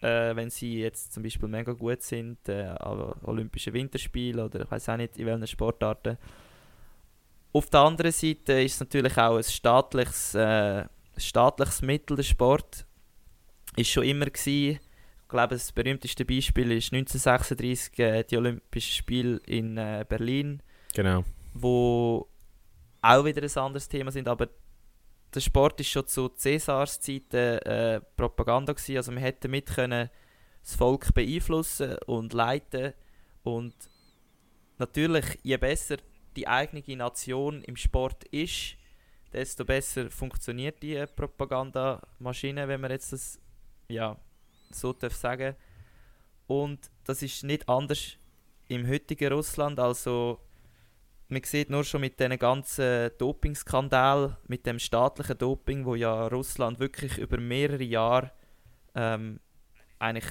äh, 0.00 0.36
wenn 0.36 0.50
sie 0.50 0.80
jetzt 0.80 1.12
zum 1.12 1.22
Beispiel 1.22 1.48
mega 1.48 1.72
gut 1.72 2.02
sind, 2.02 2.48
äh, 2.48 2.74
Olympische 3.22 3.72
Winterspiele 3.72 4.44
oder 4.44 4.62
ich 4.62 4.70
weiß 4.70 4.88
auch 4.90 4.96
nicht 4.96 5.18
in 5.18 5.26
welchen 5.26 5.46
Sportarten. 5.46 6.18
Auf 7.52 7.70
der 7.70 7.80
anderen 7.80 8.12
Seite 8.12 8.60
ist 8.60 8.74
es 8.74 8.80
natürlich 8.80 9.16
auch 9.16 9.36
ein 9.36 9.42
staatliches, 9.42 10.34
äh, 10.34 10.84
staatliches 11.16 11.82
Mittel, 11.82 12.16
der 12.16 12.24
Sport. 12.24 12.86
Ist 13.76 13.90
schon 13.90 14.04
immer 14.04 14.26
gewesen. 14.26 14.80
Ich 15.22 15.28
glaube, 15.28 15.54
das 15.54 15.72
berühmteste 15.72 16.24
Beispiel 16.24 16.72
ist 16.72 16.92
1936 16.92 17.98
äh, 17.98 18.22
die 18.24 18.36
Olympischen 18.36 18.92
Spiele 18.92 19.40
in 19.46 19.76
äh, 19.76 20.04
Berlin. 20.08 20.62
Genau. 20.94 21.24
Wo 21.52 22.28
auch 23.02 23.24
wieder 23.24 23.42
ein 23.42 23.64
anderes 23.64 23.88
Thema 23.88 24.10
sind, 24.10 24.28
aber 24.28 24.48
der 25.34 25.40
Sport 25.40 25.80
ist 25.80 25.88
schon 25.88 26.06
zu 26.06 26.28
Cäsars 26.28 27.00
Zeiten 27.00 27.58
äh, 27.58 28.00
Propaganda 28.16 28.72
gewesen. 28.72 28.96
Also 28.96 29.12
man 29.12 29.22
hätte 29.22 29.48
damit 29.48 29.66
können 29.66 30.10
das 30.62 30.74
Volk 30.74 31.12
beeinflussen 31.14 31.96
und 32.06 32.32
leiten 32.32 32.92
und 33.42 33.74
natürlich 34.78 35.24
je 35.42 35.56
besser 35.56 35.98
die 36.36 36.48
eigene 36.48 36.96
Nation 36.96 37.62
im 37.62 37.76
Sport 37.76 38.24
ist, 38.24 38.76
desto 39.36 39.66
besser 39.66 40.10
funktioniert 40.10 40.82
die 40.82 41.04
Propagandamaschine, 41.14 42.66
wenn 42.66 42.80
man 42.80 42.90
jetzt 42.90 43.12
das 43.12 43.38
ja 43.88 44.16
so 44.70 44.94
darf 44.94 45.14
sagen. 45.14 45.54
Und 46.46 46.90
das 47.04 47.22
ist 47.22 47.44
nicht 47.44 47.68
anders 47.68 48.16
im 48.68 48.88
heutigen 48.88 49.32
Russland. 49.32 49.78
Also 49.78 50.40
man 51.28 51.42
sieht 51.42 51.68
nur 51.68 51.84
schon 51.84 52.00
mit 52.00 52.18
diesen 52.18 52.38
ganzen 52.38 53.10
Dopingskandal, 53.18 54.38
mit 54.46 54.64
dem 54.64 54.78
staatlichen 54.78 55.36
Doping, 55.36 55.84
wo 55.84 55.94
ja 55.94 56.28
Russland 56.28 56.78
wirklich 56.78 57.18
über 57.18 57.38
mehrere 57.38 57.84
Jahre 57.84 58.32
ähm, 58.94 59.38
eigentlich 59.98 60.26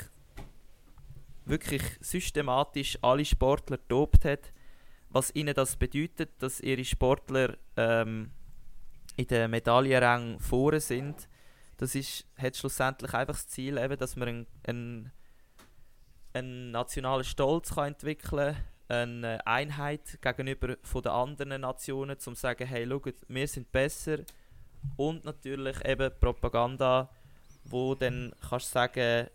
wirklich 1.46 1.84
systematisch 2.02 2.98
alle 3.04 3.24
Sportler 3.24 3.78
dopt 3.88 4.26
hat, 4.26 4.52
was 5.10 5.36
ihnen 5.36 5.54
das 5.54 5.76
bedeutet, 5.76 6.32
dass 6.40 6.60
ihre 6.60 6.84
Sportler 6.84 7.56
ähm, 7.78 8.32
in 9.16 9.28
den 9.28 9.52
Medaillenrängen 9.52 10.40
vorne 10.40 10.80
sind. 10.80 11.28
Das 11.78 11.96
ist, 11.96 12.26
hat 12.38 12.56
schlussendlich 12.56 13.14
einfach 13.14 13.36
das 13.36 13.48
Ziel, 13.48 13.78
eben, 13.78 13.98
dass 13.98 14.16
man 14.16 14.28
einen, 14.28 14.48
einen, 14.64 15.12
einen 16.34 16.72
nationalen 16.72 17.24
Stolz 17.24 17.76
kann 17.76 17.88
entwickeln 17.88 18.56
kann 18.56 18.64
eine 18.88 19.46
Einheit 19.48 20.20
gegenüber 20.22 20.78
von 20.84 21.02
den 21.02 21.12
anderen 21.12 21.62
Nationen, 21.62 22.16
um 22.16 22.20
zu 22.20 22.36
sagen, 22.36 22.68
hey, 22.68 22.88
schaut, 22.88 23.16
wir 23.28 23.48
sind 23.48 23.72
besser. 23.72 24.20
Und 24.96 25.26
natürlich 25.26 25.84
eben 25.84 26.12
Propaganda, 26.20 27.10
wo 27.64 27.96
dann 27.96 28.34
kannst 28.48 28.68
du 28.68 28.74
sagen, 28.74 29.28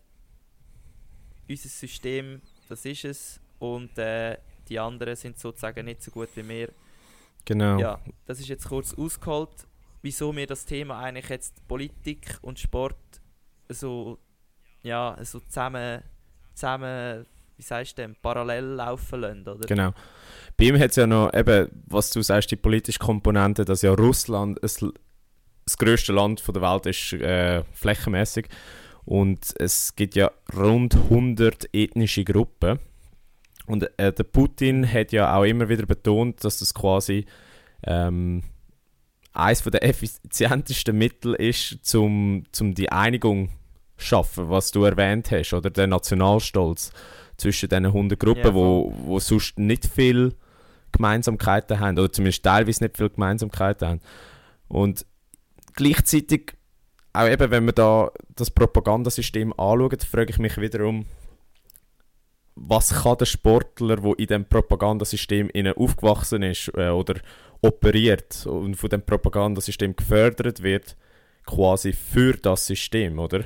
unser 1.49 1.69
System, 1.69 2.41
das 2.69 2.85
ist 2.85 3.05
es 3.05 3.41
und 3.59 3.97
äh, 3.97 4.37
die 4.69 4.79
anderen 4.79 5.17
sind 5.17 5.37
sozusagen 5.37 5.83
nicht 5.85 6.01
so 6.01 6.11
gut 6.11 6.29
wie 6.35 6.47
wir. 6.47 6.69
Genau. 7.43 7.77
Ja, 7.77 7.99
das 8.25 8.39
ist 8.39 8.47
jetzt 8.47 8.69
kurz 8.69 8.93
ausgeholt, 8.93 9.67
wieso 10.01 10.33
mir 10.33 10.47
das 10.47 10.65
Thema 10.65 10.99
eigentlich 10.99 11.29
jetzt 11.29 11.67
Politik 11.67 12.37
und 12.41 12.59
Sport 12.59 12.97
so, 13.69 14.17
ja, 14.83 15.17
so 15.21 15.39
zusammen, 15.39 16.01
zusammen 16.53 17.25
wie 17.61 17.63
sagst 17.63 17.97
du 17.97 18.01
denn, 18.01 18.15
parallel 18.19 18.63
laufen 18.63 19.21
lassen, 19.21 19.47
oder? 19.47 19.67
Genau. 19.67 19.93
Bei 20.57 20.65
ihm 20.65 20.79
hat 20.79 20.89
es 20.89 20.95
ja 20.95 21.05
noch, 21.05 21.31
eben, 21.31 21.69
was 21.85 22.09
du 22.09 22.23
sagst, 22.23 22.49
die 22.49 22.55
politische 22.55 22.97
Komponente, 22.97 23.65
dass 23.65 23.83
ja 23.83 23.93
Russland 23.93 24.57
es, 24.63 24.83
das 25.65 25.77
größte 25.77 26.11
Land 26.11 26.43
der 26.47 26.61
Welt 26.61 26.87
ist, 26.87 27.13
äh, 27.13 27.63
flächenmäßig. 27.73 28.47
Und 29.05 29.53
es 29.59 29.95
gibt 29.95 30.15
ja 30.15 30.31
rund 30.55 30.95
100 30.95 31.69
ethnische 31.71 32.23
Gruppen. 32.23 32.79
Und 33.67 33.87
äh, 33.99 34.11
der 34.11 34.23
Putin 34.23 34.91
hat 34.91 35.11
ja 35.11 35.35
auch 35.35 35.43
immer 35.43 35.69
wieder 35.69 35.85
betont, 35.85 36.43
dass 36.43 36.57
das 36.57 36.73
quasi 36.73 37.25
ähm, 37.83 38.41
eines 39.33 39.63
der 39.63 39.83
effizientesten 39.83 40.97
Mittel 40.97 41.33
ist, 41.35 41.95
um 41.95 42.43
zum 42.51 42.75
die 42.75 42.91
Einigung 42.91 43.49
zu 43.97 44.05
schaffen, 44.05 44.49
was 44.49 44.71
du 44.71 44.83
erwähnt 44.83 45.31
hast, 45.31 45.53
oder 45.53 45.69
der 45.69 45.87
Nationalstolz 45.87 46.91
zwischen 47.37 47.69
diesen 47.69 47.85
100 47.85 48.19
Gruppen, 48.19 48.43
ja, 48.43 48.53
wo, 48.53 48.93
wo 49.05 49.19
sonst 49.19 49.57
nicht 49.57 49.85
viel 49.85 50.35
Gemeinsamkeiten 50.91 51.79
haben, 51.79 51.97
oder 51.97 52.11
zumindest 52.11 52.43
teilweise 52.43 52.83
nicht 52.83 52.97
viel 52.97 53.09
Gemeinsamkeiten 53.09 53.87
haben. 53.87 54.01
Und 54.67 55.05
gleichzeitig, 55.73 56.53
auch 57.13 57.27
eben, 57.27 57.51
wenn 57.51 57.65
man 57.65 57.75
da 57.75 58.11
das 58.35 58.51
Propagandasystem 58.51 59.53
anschaut, 59.53 60.03
frage 60.03 60.31
ich 60.31 60.39
mich 60.39 60.57
wiederum, 60.57 61.05
was 62.55 63.03
kann 63.03 63.17
der 63.17 63.25
Sportler, 63.25 63.97
der 63.97 64.19
in 64.19 64.27
diesem 64.27 64.45
Propagandasystem 64.45 65.49
aufgewachsen 65.75 66.43
ist 66.43 66.71
äh, 66.75 66.89
oder 66.89 67.15
operiert 67.61 68.45
und 68.45 68.75
von 68.75 68.89
dem 68.89 69.01
Propagandasystem 69.03 69.95
gefördert 69.95 70.63
wird, 70.63 70.95
quasi 71.45 71.93
für 71.93 72.33
das 72.33 72.67
System, 72.67 73.19
oder? 73.19 73.45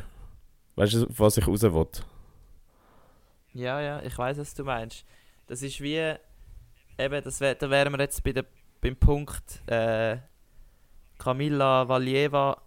Weißt 0.76 0.94
du, 0.94 1.06
was 1.10 1.38
ich 1.38 1.48
raus 1.48 1.62
will? 1.62 1.88
Ja, 3.54 3.82
ja, 3.82 4.02
ich 4.04 4.18
weiß, 4.18 4.38
was 4.38 4.54
du 4.54 4.64
meinst. 4.64 5.06
Das 5.48 5.62
ist 5.62 5.80
wie, 5.82 6.16
eben, 6.98 7.24
das 7.24 7.40
wär, 7.40 7.56
da 7.56 7.70
wären 7.70 7.94
wir 7.94 8.00
jetzt 8.00 8.24
bei 8.24 8.34
der, 8.34 8.46
beim 8.82 8.96
Punkt 8.96 9.62
äh, 9.68 10.18
Camilla 11.18 11.88
Valieva, 11.88 12.62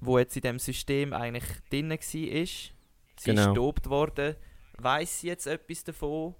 wo 0.00 0.18
jetzt 0.18 0.36
in 0.36 0.42
dem 0.42 0.58
System 0.58 1.12
eigentlich 1.12 1.44
drin 1.70 1.90
war. 1.90 1.98
Sie 2.00 2.46
genau. 3.22 3.42
ist 3.42 3.48
gedopt 3.48 3.90
worden. 3.90 4.36
Weiß 4.78 5.20
sie 5.20 5.28
jetzt 5.28 5.46
etwas 5.46 5.84
davon? 5.84 6.34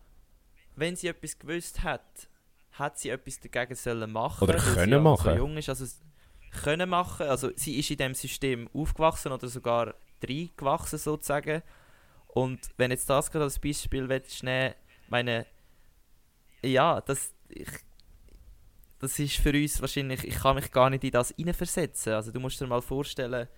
Wenn 0.76 0.96
sie 0.96 1.08
etwas 1.08 1.38
gewusst 1.38 1.82
hat, 1.82 2.28
hat 2.72 2.98
sie 2.98 3.10
etwas 3.10 3.40
dagegen 3.40 3.74
sollen 3.74 4.10
machen 4.10 4.48
Oder 4.48 4.58
können 4.58 5.02
machen. 5.02 5.30
So 5.32 5.36
jung 5.36 5.56
ist. 5.56 5.68
Also, 5.68 5.84
können 6.50 6.88
machen. 6.88 7.26
Also 7.26 7.50
sie 7.56 7.78
ist 7.78 7.90
in 7.90 7.96
dem 7.96 8.14
System 8.14 8.68
aufgewachsen 8.72 9.32
oder 9.32 9.48
sogar 9.48 9.94
reingewachsen 10.22 10.98
sozusagen. 10.98 11.62
Und 12.28 12.60
wenn 12.76 12.90
jetzt 12.90 13.08
das 13.08 13.30
gerade 13.30 13.44
als 13.44 13.58
Beispiel 13.58 14.08
willst, 14.08 14.42
nehmen, 14.42 14.74
meine, 15.08 15.46
ja, 16.62 17.00
das, 17.00 17.32
ich, 17.48 17.68
das 18.98 19.18
ist 19.18 19.36
für 19.36 19.52
uns 19.52 19.80
wahrscheinlich, 19.80 20.24
ich 20.24 20.36
kann 20.36 20.56
mich 20.56 20.70
gar 20.70 20.90
nicht 20.90 21.04
in 21.04 21.10
das 21.10 21.34
hineinversetzen. 21.36 22.12
Also 22.12 22.30
du 22.30 22.40
musst 22.40 22.60
dir 22.60 22.66
mal 22.66 22.82
vorstellen, 22.82 23.48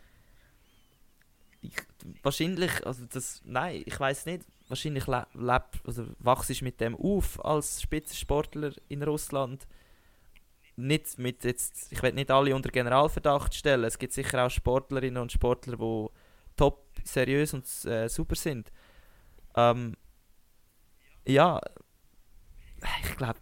ich, 1.63 1.77
wahrscheinlich, 2.23 2.85
also 2.87 3.05
das, 3.07 3.41
nein, 3.45 3.83
ich 3.87 3.99
weiß 3.99 4.27
nicht, 4.27 4.45
wahrscheinlich 4.69 5.07
le 5.07 5.27
leb, 5.35 5.63
also 5.87 6.07
wachst 6.19 6.51
du 6.51 6.65
mit 6.65 6.81
dem 6.81 6.97
auf 6.97 7.43
als 7.45 7.81
Spitzensportler 7.81 8.73
in 8.89 9.03
Russland. 9.03 9.67
Nicht 10.77 11.19
mit 11.19 11.45
jetzt, 11.45 11.93
ich 11.93 12.03
will 12.03 12.13
nicht 12.13 12.31
alle 12.31 12.55
unter 12.55 12.71
Generalverdacht 12.71 13.55
stellen. 13.55 13.85
Es 13.85 13.99
gibt 13.99 14.13
sicher 14.13 14.45
auch 14.45 14.51
Sportlerinnen 14.51 15.23
und 15.23 15.31
Sportler, 15.31 15.77
die 15.77 16.07
top 16.57 16.87
seriös 17.05 17.55
und 17.55 17.65
äh, 17.85 18.09
super 18.09 18.35
sind. 18.35 18.73
Ähm, 19.55 19.97
ja, 21.27 21.61
ich 23.05 23.17
glaube, 23.17 23.39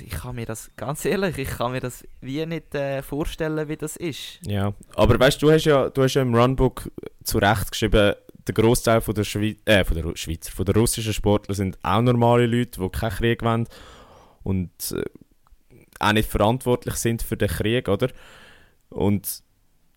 ich 0.00 0.10
kann 0.10 0.34
mir 0.34 0.46
das, 0.46 0.70
ganz 0.76 1.04
ehrlich, 1.04 1.38
ich 1.38 1.48
kann 1.48 1.72
mir 1.72 1.80
das 1.80 2.04
wie 2.20 2.44
nicht 2.46 2.74
äh, 2.74 3.02
vorstellen, 3.02 3.68
wie 3.68 3.76
das 3.76 3.96
ist. 3.96 4.40
Ja, 4.46 4.74
aber 4.94 5.18
weißt 5.18 5.40
du, 5.42 5.50
hast 5.50 5.64
ja, 5.64 5.88
du 5.88 6.02
hast 6.02 6.14
ja 6.14 6.22
im 6.22 6.34
Runbook 6.34 6.90
zu 7.22 7.38
Recht 7.38 7.70
geschrieben, 7.70 8.14
der 8.46 8.54
Großteil 8.54 9.00
von 9.00 9.14
der, 9.14 9.24
Schweiz, 9.24 9.58
äh, 9.64 9.84
von 9.84 9.96
der 9.96 10.16
Schweizer, 10.16 10.50
von 10.50 10.64
der 10.64 10.74
russischen 10.74 11.12
Sportler 11.12 11.54
sind 11.54 11.78
auch 11.82 12.02
normale 12.02 12.46
Leute, 12.46 12.80
die 12.80 12.88
keinen 12.88 13.10
Krieg 13.10 13.42
wollen 13.42 13.68
und 14.42 14.70
äh, 14.92 15.02
auch 16.00 16.12
nicht 16.12 16.30
verantwortlich 16.30 16.94
sind 16.94 17.22
für 17.22 17.36
den 17.36 17.48
Krieg, 17.48 17.88
oder? 17.88 18.08
Und 18.88 19.42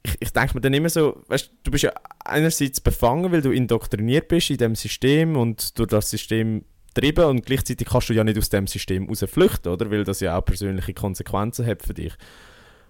ich, 0.03 0.17
ich 0.19 0.33
denke 0.33 0.55
mir 0.55 0.61
dann 0.61 0.73
immer 0.73 0.89
so, 0.89 1.23
weißt 1.27 1.51
du, 1.63 1.71
bist 1.71 1.83
ja 1.83 1.93
einerseits 2.25 2.81
befangen, 2.81 3.31
weil 3.31 3.41
du 3.41 3.51
indoktriniert 3.51 4.27
bist 4.27 4.49
in 4.49 4.57
dem 4.57 4.75
System 4.75 5.37
und 5.37 5.79
durch 5.79 5.89
das 5.89 6.09
System 6.09 6.65
getrieben 6.93 7.25
und 7.25 7.45
gleichzeitig 7.45 7.87
kannst 7.87 8.09
du 8.09 8.13
ja 8.13 8.23
nicht 8.23 8.37
aus 8.37 8.49
dem 8.49 8.67
System 8.67 9.07
raus 9.07 9.25
flüchten, 9.27 9.69
oder? 9.69 9.89
Weil 9.89 10.03
das 10.03 10.19
ja 10.19 10.37
auch 10.37 10.45
persönliche 10.45 10.93
Konsequenzen 10.93 11.65
hat 11.65 11.83
für 11.83 11.93
dich. 11.93 12.13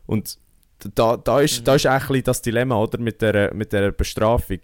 Und 0.05 0.37
da, 0.95 1.17
da, 1.17 1.39
ist, 1.39 1.61
mhm. 1.61 1.65
da 1.65 1.75
ist 1.75 1.85
eigentlich 1.85 2.23
das 2.23 2.41
Dilemma, 2.41 2.75
oder? 2.75 2.99
Mit 2.99 3.21
der, 3.21 3.53
mit 3.53 3.71
der 3.73 3.91
Bestrafung. 3.91 4.59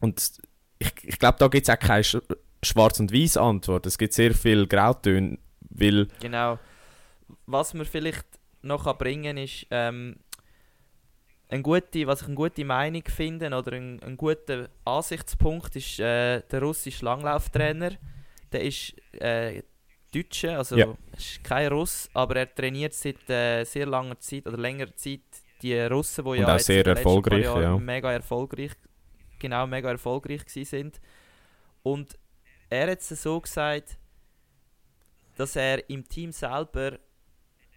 Und 0.00 0.32
ich, 0.78 0.92
ich 1.02 1.18
glaube, 1.18 1.38
da 1.38 1.48
gibt 1.48 1.68
es 1.68 1.74
auch 1.74 1.78
keine 1.78 2.04
schwarz- 2.62 3.00
und 3.00 3.12
weiß 3.12 3.36
Antwort. 3.36 3.86
Es 3.86 3.98
gibt 3.98 4.12
sehr 4.12 4.34
viel 4.34 4.66
Grautöne, 4.66 5.38
weil... 5.70 6.08
Genau. 6.20 6.58
Was 7.46 7.74
wir 7.74 7.84
vielleicht 7.84 8.26
noch 8.62 8.96
bringen 8.96 9.36
kann, 9.36 9.44
ist, 9.44 9.66
ähm, 9.70 10.16
eine 11.50 11.62
gute, 11.62 12.06
was 12.06 12.20
ich 12.20 12.26
eine 12.26 12.36
gute 12.36 12.64
Meinung 12.64 13.02
finde 13.06 13.46
oder 13.46 13.72
ein, 13.72 14.02
ein 14.02 14.16
guter 14.16 14.68
Ansichtspunkt 14.84 15.74
ist 15.76 15.98
äh, 15.98 16.42
der 16.42 16.62
russische 16.62 17.04
Langlauftrainer 17.04 17.92
der 18.52 18.62
ist 18.62 18.94
äh, 19.12 19.62
Deutscher, 20.12 20.58
also 20.58 20.76
ja. 20.76 20.94
ist 21.16 21.44
kein 21.44 21.68
Russ, 21.68 22.08
aber 22.14 22.36
er 22.36 22.54
trainiert 22.54 22.94
seit 22.94 23.28
äh, 23.28 23.64
sehr 23.64 23.86
langer 23.86 24.18
Zeit 24.18 24.46
oder 24.46 24.56
längerer 24.56 24.94
Zeit 24.94 25.20
die 25.60 25.78
Russen, 25.78 26.24
die 26.24 26.38
ja 26.38 26.54
auch 26.54 26.58
sehr 26.58 26.86
erfolgreich, 26.86 27.44
ja. 27.44 27.76
mega 27.76 28.12
erfolgreich, 28.12 28.72
genau 29.38 29.66
mega 29.66 29.90
erfolgreich 29.90 30.42
sind. 30.46 31.00
Und 31.82 32.18
er 32.70 32.90
hat 32.90 33.00
es 33.00 33.08
so 33.08 33.40
gesagt, 33.40 33.98
dass 35.36 35.56
er 35.56 35.88
im 35.90 36.08
Team 36.08 36.32
selber 36.32 36.98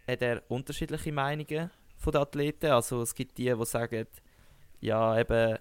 hat 0.08 0.22
er 0.22 0.44
unterschiedliche 0.50 1.12
Meinungen 1.12 1.70
von 1.98 2.12
den 2.12 2.22
Athleten. 2.22 2.72
Also 2.72 3.02
es 3.02 3.14
gibt 3.14 3.38
die, 3.38 3.54
die 3.54 3.66
sagen, 3.66 4.08
ja 4.80 5.20
eben 5.20 5.58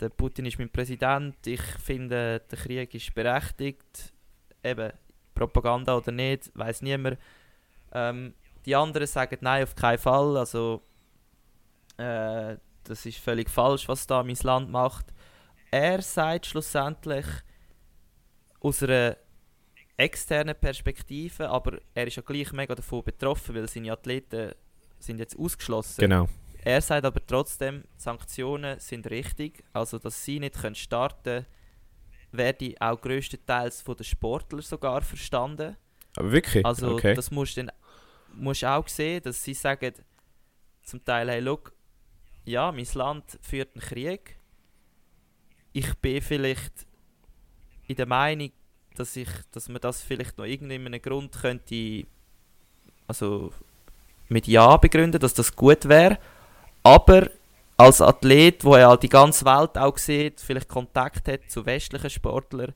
der 0.00 0.08
Putin 0.08 0.46
ist 0.46 0.58
mein 0.58 0.70
Präsident, 0.70 1.46
ich 1.46 1.60
finde 1.60 2.40
der 2.50 2.58
Krieg 2.58 2.94
ist 2.94 3.14
berechtigt 3.14 4.14
eben 4.62 4.92
Propaganda 5.34 5.96
oder 5.96 6.12
nicht, 6.12 6.50
weiß 6.54 6.82
niemand. 6.82 7.18
Ähm, 7.92 8.34
die 8.66 8.76
anderen 8.76 9.06
sagen 9.06 9.38
nein, 9.40 9.62
auf 9.62 9.74
keinen 9.74 9.98
Fall. 9.98 10.36
Also 10.36 10.82
äh, 11.96 12.56
das 12.84 13.06
ist 13.06 13.18
völlig 13.18 13.48
falsch, 13.50 13.88
was 13.88 14.06
da 14.06 14.22
mein 14.22 14.36
Land 14.42 14.70
macht. 14.70 15.06
Er 15.70 16.02
sagt 16.02 16.46
schlussendlich 16.46 17.26
aus 18.60 18.82
einer 18.82 19.16
externen 19.96 20.54
Perspektive, 20.54 21.48
aber 21.48 21.78
er 21.94 22.06
ist 22.06 22.16
ja 22.16 22.22
gleich 22.22 22.52
mega 22.52 22.74
davon 22.74 23.04
betroffen, 23.04 23.54
weil 23.54 23.68
seine 23.68 23.92
Athleten 23.92 24.52
sind 24.98 25.18
jetzt 25.18 25.38
ausgeschlossen. 25.38 26.00
Genau. 26.00 26.28
Er 26.62 26.80
sagt 26.80 27.04
aber 27.06 27.24
trotzdem, 27.26 27.84
Sanktionen 27.96 28.78
sind 28.80 29.08
richtig, 29.08 29.64
also 29.72 29.98
dass 29.98 30.24
sie 30.24 30.40
nicht 30.40 30.56
starten 30.76 31.22
können 31.22 31.46
werde 32.32 32.74
auch 32.80 33.00
größtenteils 33.00 33.82
von 33.82 33.96
den 33.96 34.04
Sportlern 34.04 34.62
sogar 34.62 35.02
verstanden. 35.02 35.76
Aber 36.16 36.32
wirklich? 36.32 36.64
Also 36.64 36.92
okay. 36.92 37.14
das 37.14 37.30
musst 37.30 37.56
du 37.56 37.64
dann 37.64 37.72
musst 38.34 38.64
auch 38.64 38.86
sehen, 38.88 39.22
dass 39.22 39.42
sie 39.42 39.54
sagen, 39.54 39.92
zum 40.82 41.04
Teil, 41.04 41.28
hey, 41.28 41.40
look, 41.40 41.72
ja, 42.44 42.72
mein 42.72 42.86
Land 42.94 43.38
führt 43.42 43.74
einen 43.74 43.82
Krieg. 43.82 44.36
Ich 45.72 45.94
bin 45.96 46.20
vielleicht 46.20 46.86
in 47.86 47.96
der 47.96 48.06
Meinung, 48.06 48.50
dass, 48.96 49.16
ich, 49.16 49.28
dass 49.52 49.68
man 49.68 49.80
das 49.80 50.02
vielleicht 50.02 50.38
noch 50.38 50.44
irgendeinem 50.44 51.00
Grund 51.00 51.32
könnte, 51.32 52.06
also 53.06 53.52
mit 54.28 54.46
Ja 54.46 54.76
begründen, 54.76 55.20
dass 55.20 55.34
das 55.34 55.54
gut 55.54 55.88
wäre. 55.88 56.18
Aber 56.82 57.30
als 57.80 58.00
Athlet, 58.00 58.64
wo 58.64 58.74
er 58.74 58.96
die 58.96 59.08
ganze 59.08 59.44
Welt 59.44 59.76
auch 59.76 59.96
sieht, 59.98 60.40
vielleicht 60.40 60.68
Kontakt 60.68 61.28
hat 61.28 61.48
zu 61.48 61.64
westlichen 61.64 62.10
Sportlern, 62.10 62.74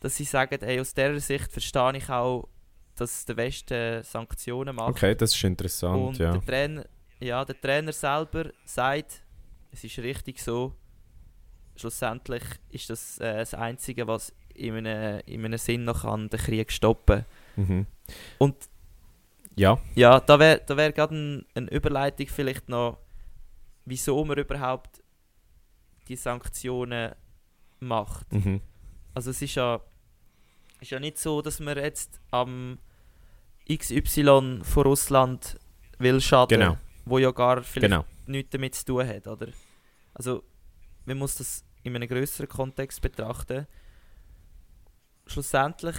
dass 0.00 0.16
sie 0.16 0.24
sagen, 0.24 0.58
hey, 0.62 0.80
aus 0.80 0.94
dieser 0.94 1.18
Sicht 1.20 1.52
verstehe 1.52 1.96
ich 1.96 2.08
auch, 2.08 2.48
dass 2.96 3.24
der 3.24 3.36
Westen 3.36 4.02
Sanktionen 4.02 4.76
macht. 4.76 4.90
Okay, 4.90 5.14
das 5.14 5.34
ist 5.34 5.44
interessant, 5.44 6.02
Und 6.02 6.18
ja. 6.18 6.32
Der 6.32 6.44
Trainer, 6.44 6.84
ja, 7.18 7.44
der 7.44 7.60
Trainer 7.60 7.92
selber 7.92 8.50
sagt, 8.64 9.22
es 9.72 9.84
ist 9.84 9.98
richtig 9.98 10.40
so, 10.40 10.74
schlussendlich 11.76 12.42
ist 12.70 12.90
das 12.90 13.18
äh, 13.18 13.38
das 13.38 13.54
Einzige, 13.54 14.06
was 14.06 14.32
in 14.54 14.76
einem, 14.76 15.20
in 15.26 15.44
einem 15.44 15.58
Sinn 15.58 15.84
noch 15.84 16.04
an 16.04 16.28
den 16.28 16.38
Krieg 16.38 16.70
stoppen 16.72 17.24
mhm. 17.56 17.86
Und 18.38 18.56
ja, 19.56 19.78
ja 19.94 20.20
da 20.20 20.38
wäre 20.38 20.60
da 20.66 20.76
wär 20.76 20.92
gerade 20.92 21.14
ein, 21.14 21.46
eine 21.54 21.70
Überleitung 21.70 22.26
vielleicht 22.26 22.68
noch 22.68 22.98
wieso 23.84 24.24
man 24.24 24.38
überhaupt 24.38 25.02
die 26.08 26.16
Sanktionen 26.16 27.14
macht. 27.80 28.32
Mhm. 28.32 28.60
Also 29.14 29.30
es 29.30 29.42
ist 29.42 29.54
ja, 29.54 29.80
ist 30.80 30.90
ja 30.90 31.00
nicht 31.00 31.18
so, 31.18 31.42
dass 31.42 31.60
man 31.60 31.76
jetzt 31.76 32.20
am 32.30 32.78
XY 33.70 34.60
von 34.62 34.82
Russland 34.82 35.58
will 35.98 36.20
schaden, 36.20 36.58
genau. 36.58 36.78
wo 37.04 37.18
ja 37.18 37.30
gar 37.30 37.62
vielleicht 37.62 37.90
genau. 37.90 38.04
nichts 38.26 38.50
damit 38.50 38.74
zu 38.74 38.84
tun 38.84 39.06
hat, 39.06 39.26
oder? 39.26 39.48
Also 40.14 40.42
man 41.04 41.18
muss 41.18 41.36
das 41.36 41.64
in 41.82 41.94
einem 41.94 42.08
größeren 42.08 42.48
Kontext 42.48 43.00
betrachten. 43.00 43.66
Schlussendlich 45.26 45.96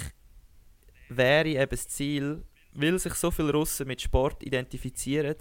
wäre 1.10 1.48
eben 1.48 1.70
das 1.70 1.88
Ziel, 1.88 2.44
weil 2.74 3.00
sich 3.00 3.14
so 3.14 3.32
viele 3.32 3.52
Russen 3.52 3.88
mit 3.88 4.02
Sport 4.02 4.44
identifizieren, 4.44 5.36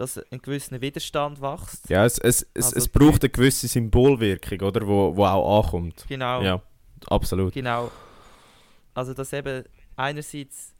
dass 0.00 0.18
ein 0.32 0.40
gewisser 0.40 0.80
Widerstand 0.80 1.42
wächst. 1.42 1.88
Ja, 1.90 2.06
es, 2.06 2.18
es, 2.18 2.46
es, 2.54 2.66
also 2.66 2.76
es 2.76 2.88
braucht 2.88 3.22
eine 3.22 3.28
gewisse 3.28 3.68
Symbolwirkung, 3.68 4.60
oder? 4.62 4.86
Wo, 4.86 5.14
wo 5.14 5.26
auch 5.26 5.64
ankommt. 5.64 6.06
Genau. 6.08 6.42
Ja, 6.42 6.62
absolut. 7.06 7.52
Genau. 7.52 7.90
Also, 8.94 9.12
dass 9.12 9.32
eben 9.34 9.64
einerseits 9.96 10.74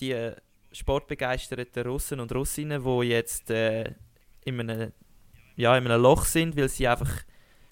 die 0.00 0.32
sportbegeisterten 0.70 1.86
Russen 1.86 2.20
und 2.20 2.30
Russinnen, 2.34 2.84
die 2.84 3.06
jetzt 3.08 3.50
äh, 3.50 3.94
in, 4.44 4.60
einem, 4.60 4.92
ja, 5.56 5.76
in 5.78 5.86
einem 5.86 6.02
Loch 6.02 6.26
sind, 6.26 6.56
weil 6.58 6.68
sie 6.68 6.86
einfach 6.86 7.10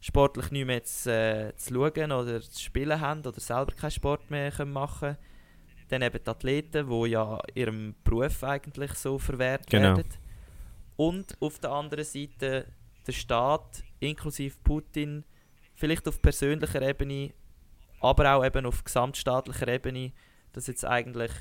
sportlich 0.00 0.50
nicht 0.50 0.66
mehr 0.66 0.82
zu, 0.82 1.12
äh, 1.12 1.52
zu 1.56 1.74
schauen 1.74 2.10
oder 2.10 2.40
zu 2.40 2.62
spielen 2.62 3.00
haben 3.00 3.20
oder 3.20 3.38
selber 3.38 3.72
keinen 3.72 3.90
Sport 3.90 4.30
mehr 4.30 4.50
können 4.50 4.72
machen 4.72 5.00
können, 5.00 5.18
dann 5.88 6.02
eben 6.02 6.18
die 6.22 6.30
Athleten, 6.30 6.88
die 6.88 7.10
ja 7.10 7.38
ihrem 7.54 7.94
Beruf 8.04 8.42
eigentlich 8.42 8.92
so 8.94 9.18
verwehrt 9.18 9.66
genau. 9.68 9.96
werden. 9.96 10.08
Und 10.96 11.36
auf 11.40 11.58
der 11.58 11.72
anderen 11.72 12.04
Seite 12.04 12.66
der 13.06 13.12
Staat, 13.12 13.82
inklusive 14.00 14.56
Putin, 14.62 15.24
vielleicht 15.74 16.08
auf 16.08 16.22
persönlicher 16.22 16.82
Ebene, 16.82 17.32
aber 18.00 18.34
auch 18.34 18.44
eben 18.44 18.66
auf 18.66 18.84
gesamtstaatlicher 18.84 19.68
Ebene, 19.68 20.12
dass 20.52 20.66
jetzt 20.66 20.84
eigentlich 20.84 21.32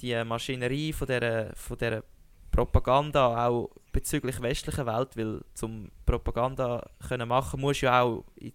die 0.00 0.22
Maschinerie 0.24 0.92
von 0.92 1.06
dieser, 1.06 1.54
von 1.54 1.76
dieser 1.78 2.02
Propaganda 2.50 3.46
auch 3.46 3.70
bezüglich 3.92 4.40
westlicher 4.40 4.86
Welt, 4.86 5.16
weil 5.16 5.40
zum 5.54 5.90
Propaganda 6.06 6.88
können 7.08 7.28
machen, 7.28 7.60
muss 7.60 7.80
ja 7.80 8.02
auch 8.02 8.24
die, 8.38 8.54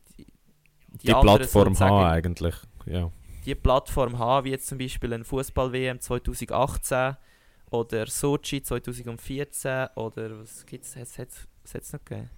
die 1.03 1.13
Plattform 1.13 1.77
haben 1.79 2.05
eigentlich, 2.05 2.55
ja 2.85 3.11
die 3.45 3.55
Plattform 3.55 4.19
haben, 4.19 4.45
wie 4.45 4.51
jetzt 4.51 4.67
zum 4.67 4.77
Beispiel 4.77 5.13
ein 5.13 5.23
Fußball-WM 5.23 5.99
2018 5.99 7.17
oder 7.71 8.05
Sochi 8.07 8.61
2014 8.61 9.87
oder 9.95 10.39
was 10.39 10.65
gibt 10.65 10.85
es, 10.85 10.95
was 10.95 11.17
hat 11.17 11.29
es 11.73 11.93
noch 11.93 12.03
gegeben? 12.03 12.29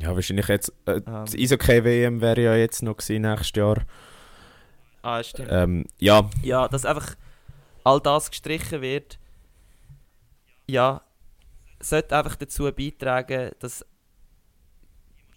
Ja, 0.00 0.14
wahrscheinlich 0.14 0.48
jetzt, 0.48 0.72
äh, 0.86 0.94
um, 0.94 0.96
ähm. 1.06 1.24
das 1.24 1.34
Eishockey-WM 1.34 2.20
wäre 2.20 2.42
ja 2.42 2.56
jetzt 2.56 2.82
noch 2.82 2.96
gewesen, 2.96 3.22
nächstes 3.22 3.56
Jahr. 3.56 3.84
Ah, 5.02 5.22
stimmt. 5.22 5.48
Ähm, 5.52 5.86
ja. 5.98 6.28
Ja, 6.42 6.66
dass 6.66 6.84
einfach 6.84 7.14
all 7.84 8.00
das 8.00 8.30
gestrichen 8.30 8.80
wird, 8.80 9.18
ja, 10.66 11.02
sollte 11.78 12.16
einfach 12.16 12.36
dazu 12.36 12.70
beitragen, 12.72 13.52
dass 13.58 13.84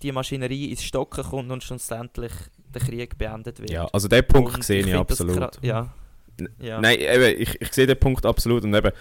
die 0.01 0.11
Maschinerie 0.11 0.71
ins 0.71 0.83
Stocken 0.83 1.23
kommt 1.23 1.51
und 1.51 1.63
schlussendlich 1.63 2.31
der 2.73 2.81
Krieg 2.81 3.17
beendet 3.17 3.59
wird. 3.59 3.69
Ja, 3.69 3.85
also 3.91 4.07
den 4.07 4.25
Punkt 4.25 4.55
Und 4.55 4.63
sehe 4.63 4.79
ich, 4.79 4.85
das 4.87 4.99
absolut. 4.99 5.63
Ja. 5.63 5.93
ja. 6.59 6.81
Nein, 6.81 6.99
eben, 6.99 7.41
ich, 7.41 7.61
ich 7.61 7.73
sehe 7.73 7.87
den 7.87 7.99
Punkt 7.99 8.25
absolut 8.25 8.63
und 8.63 8.73
eben, 8.73 8.91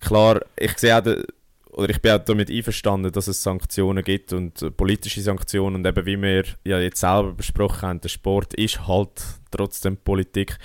klar, 0.00 0.40
ich 0.58 0.76
sehe 0.78 0.96
auch, 0.96 1.02
den, 1.02 1.24
oder 1.70 1.90
ich 1.90 2.00
bin 2.00 2.12
auch 2.12 2.24
damit 2.24 2.50
einverstanden, 2.50 3.12
dass 3.12 3.28
es 3.28 3.42
Sanktionen 3.42 4.02
gibt 4.02 4.32
und 4.32 4.76
politische 4.76 5.20
Sanktionen 5.20 5.76
und 5.76 5.86
eben 5.86 6.06
wie 6.06 6.20
wir 6.20 6.44
ja 6.64 6.80
jetzt 6.80 7.00
selber 7.00 7.32
besprochen 7.32 7.82
haben, 7.82 8.00
der 8.00 8.08
Sport 8.08 8.54
ist 8.54 8.86
halt 8.86 9.22
trotzdem 9.50 9.96
Politik 9.96 10.58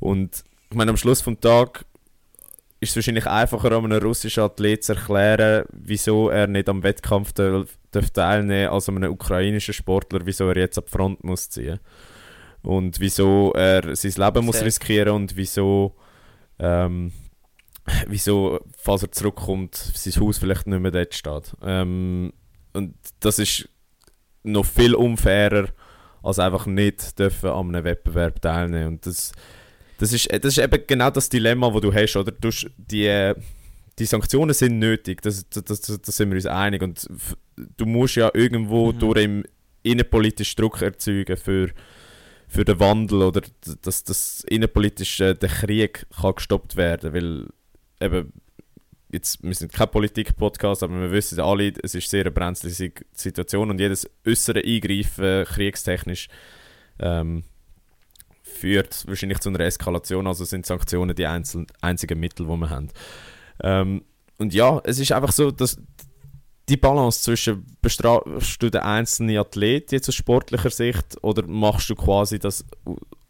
und 0.00 0.44
ich 0.70 0.76
meine, 0.76 0.90
am 0.90 0.96
Schluss 0.96 1.20
vom 1.20 1.40
Tag 1.40 1.84
ist 2.80 2.90
es 2.90 2.96
wahrscheinlich 2.96 3.26
einfacher, 3.26 3.72
einem 3.72 3.92
russischen 3.92 4.42
Athlet 4.42 4.84
zu 4.84 4.94
erklären, 4.94 5.64
wieso 5.72 6.28
er 6.28 6.46
nicht 6.46 6.68
am 6.68 6.82
Wettkampf 6.82 7.32
darf, 7.96 8.10
teilnehmen 8.10 8.70
als 8.70 8.88
einem 8.88 9.10
ukrainischen 9.10 9.74
Sportler, 9.74 10.20
wieso 10.24 10.48
er 10.48 10.56
jetzt 10.56 10.78
ab 10.78 10.88
Front 10.88 11.24
muss 11.24 11.50
ziehen 11.50 11.80
und 12.62 13.00
wieso 13.00 13.52
er 13.54 13.94
sein 13.96 14.12
Leben 14.16 14.46
muss 14.46 14.62
riskieren 14.62 15.14
und 15.14 15.36
wieso 15.36 15.94
ähm, 16.58 17.12
wieso, 18.08 18.60
falls 18.76 19.02
er 19.02 19.12
zurückkommt, 19.12 19.74
sein 19.74 20.20
Haus 20.20 20.38
vielleicht 20.38 20.66
nicht 20.66 20.80
mehr 20.80 20.90
dort 20.90 21.14
steht. 21.14 21.54
Ähm, 21.62 22.32
und 22.72 22.94
das 23.20 23.38
ist 23.38 23.68
noch 24.42 24.64
viel 24.64 24.94
unfairer, 24.94 25.68
als 26.22 26.38
einfach 26.38 26.66
nicht 26.66 27.18
dürfen 27.18 27.50
an 27.50 27.74
einem 27.74 27.84
Wettbewerb 27.84 28.40
teilnehmen. 28.40 28.88
Und 28.88 29.06
das, 29.06 29.32
das, 29.98 30.12
ist, 30.12 30.28
das 30.32 30.56
ist 30.56 30.58
eben 30.58 30.82
genau 30.86 31.10
das 31.10 31.28
Dilemma, 31.28 31.70
das 31.70 31.80
du 31.80 31.94
hast, 31.94 32.16
oder? 32.16 32.32
Du, 32.32 32.50
die, 32.76 33.32
die 33.98 34.04
Sanktionen 34.04 34.54
sind 34.54 34.78
nötig, 34.78 35.22
das, 35.22 35.48
das, 35.48 35.64
das, 35.64 36.00
das 36.00 36.16
sind 36.16 36.30
wir 36.30 36.36
uns 36.36 36.46
einig. 36.46 36.82
Und 36.82 37.08
du 37.56 37.86
musst 37.86 38.16
ja 38.16 38.30
irgendwo 38.34 38.92
Mhm. 38.92 38.98
durch 38.98 39.22
im 39.24 39.44
innenpolitischen 39.82 40.56
Druck 40.56 40.82
erzeugen 40.82 41.36
für, 41.36 41.70
für 42.48 42.64
den 42.64 42.78
Wandel 42.80 43.22
oder 43.22 43.42
dass 43.82 44.04
das 44.04 44.44
innenpolitisch 44.48 45.20
äh, 45.20 45.34
der 45.34 45.48
Krieg 45.48 46.06
kann 46.20 46.34
gestoppt 46.34 46.76
werden, 46.76 47.12
weil 47.14 47.48
eben 48.00 48.32
jetzt 49.12 49.42
wir 49.42 49.54
sind 49.54 49.72
kein 49.72 49.88
Politik-Podcast, 49.90 50.82
aber 50.82 51.00
wir 51.00 51.12
wissen 51.12 51.38
alle, 51.40 51.72
es 51.82 51.94
ist 51.94 52.10
sehr 52.10 52.22
eine 52.22 52.32
brenzliche 52.32 52.74
Si- 52.74 52.92
Situation 53.12 53.70
und 53.70 53.78
jedes 53.80 54.10
äußere 54.26 54.60
Eingreifen 54.64 55.44
kriegstechnisch 55.44 56.28
ähm, 56.98 57.44
führt 58.42 59.04
wahrscheinlich 59.06 59.38
zu 59.38 59.48
einer 59.50 59.60
Eskalation, 59.60 60.26
also 60.26 60.44
sind 60.44 60.66
Sanktionen 60.66 61.14
die 61.14 61.26
einzel 61.26 61.66
einzigen 61.80 62.18
Mittel, 62.18 62.46
die 62.46 62.52
wir 62.56 62.70
haben. 62.70 62.88
Ähm, 63.62 64.02
und 64.38 64.52
ja, 64.54 64.80
es 64.84 64.98
ist 64.98 65.12
einfach 65.12 65.32
so, 65.32 65.50
dass 65.50 65.80
die 66.68 66.76
Balance 66.76 67.22
zwischen 67.22 67.64
bestrafst 67.80 68.62
du 68.62 68.70
den 68.70 68.80
einzelnen 68.80 69.38
Athlet 69.38 69.92
jetzt 69.92 70.08
aus 70.08 70.14
sportlicher 70.16 70.70
Sicht 70.70 71.16
oder 71.22 71.46
machst 71.46 71.88
du 71.90 71.94
quasi 71.94 72.38
das 72.38 72.64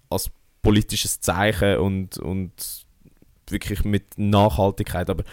als 0.09 0.31
politisches 0.63 1.21
Zeichen 1.21 1.79
und, 1.79 2.19
und 2.19 2.87
wirklich 3.49 3.85
mit 3.85 4.17
Nachhaltigkeit, 4.19 5.11
aber 5.11 5.25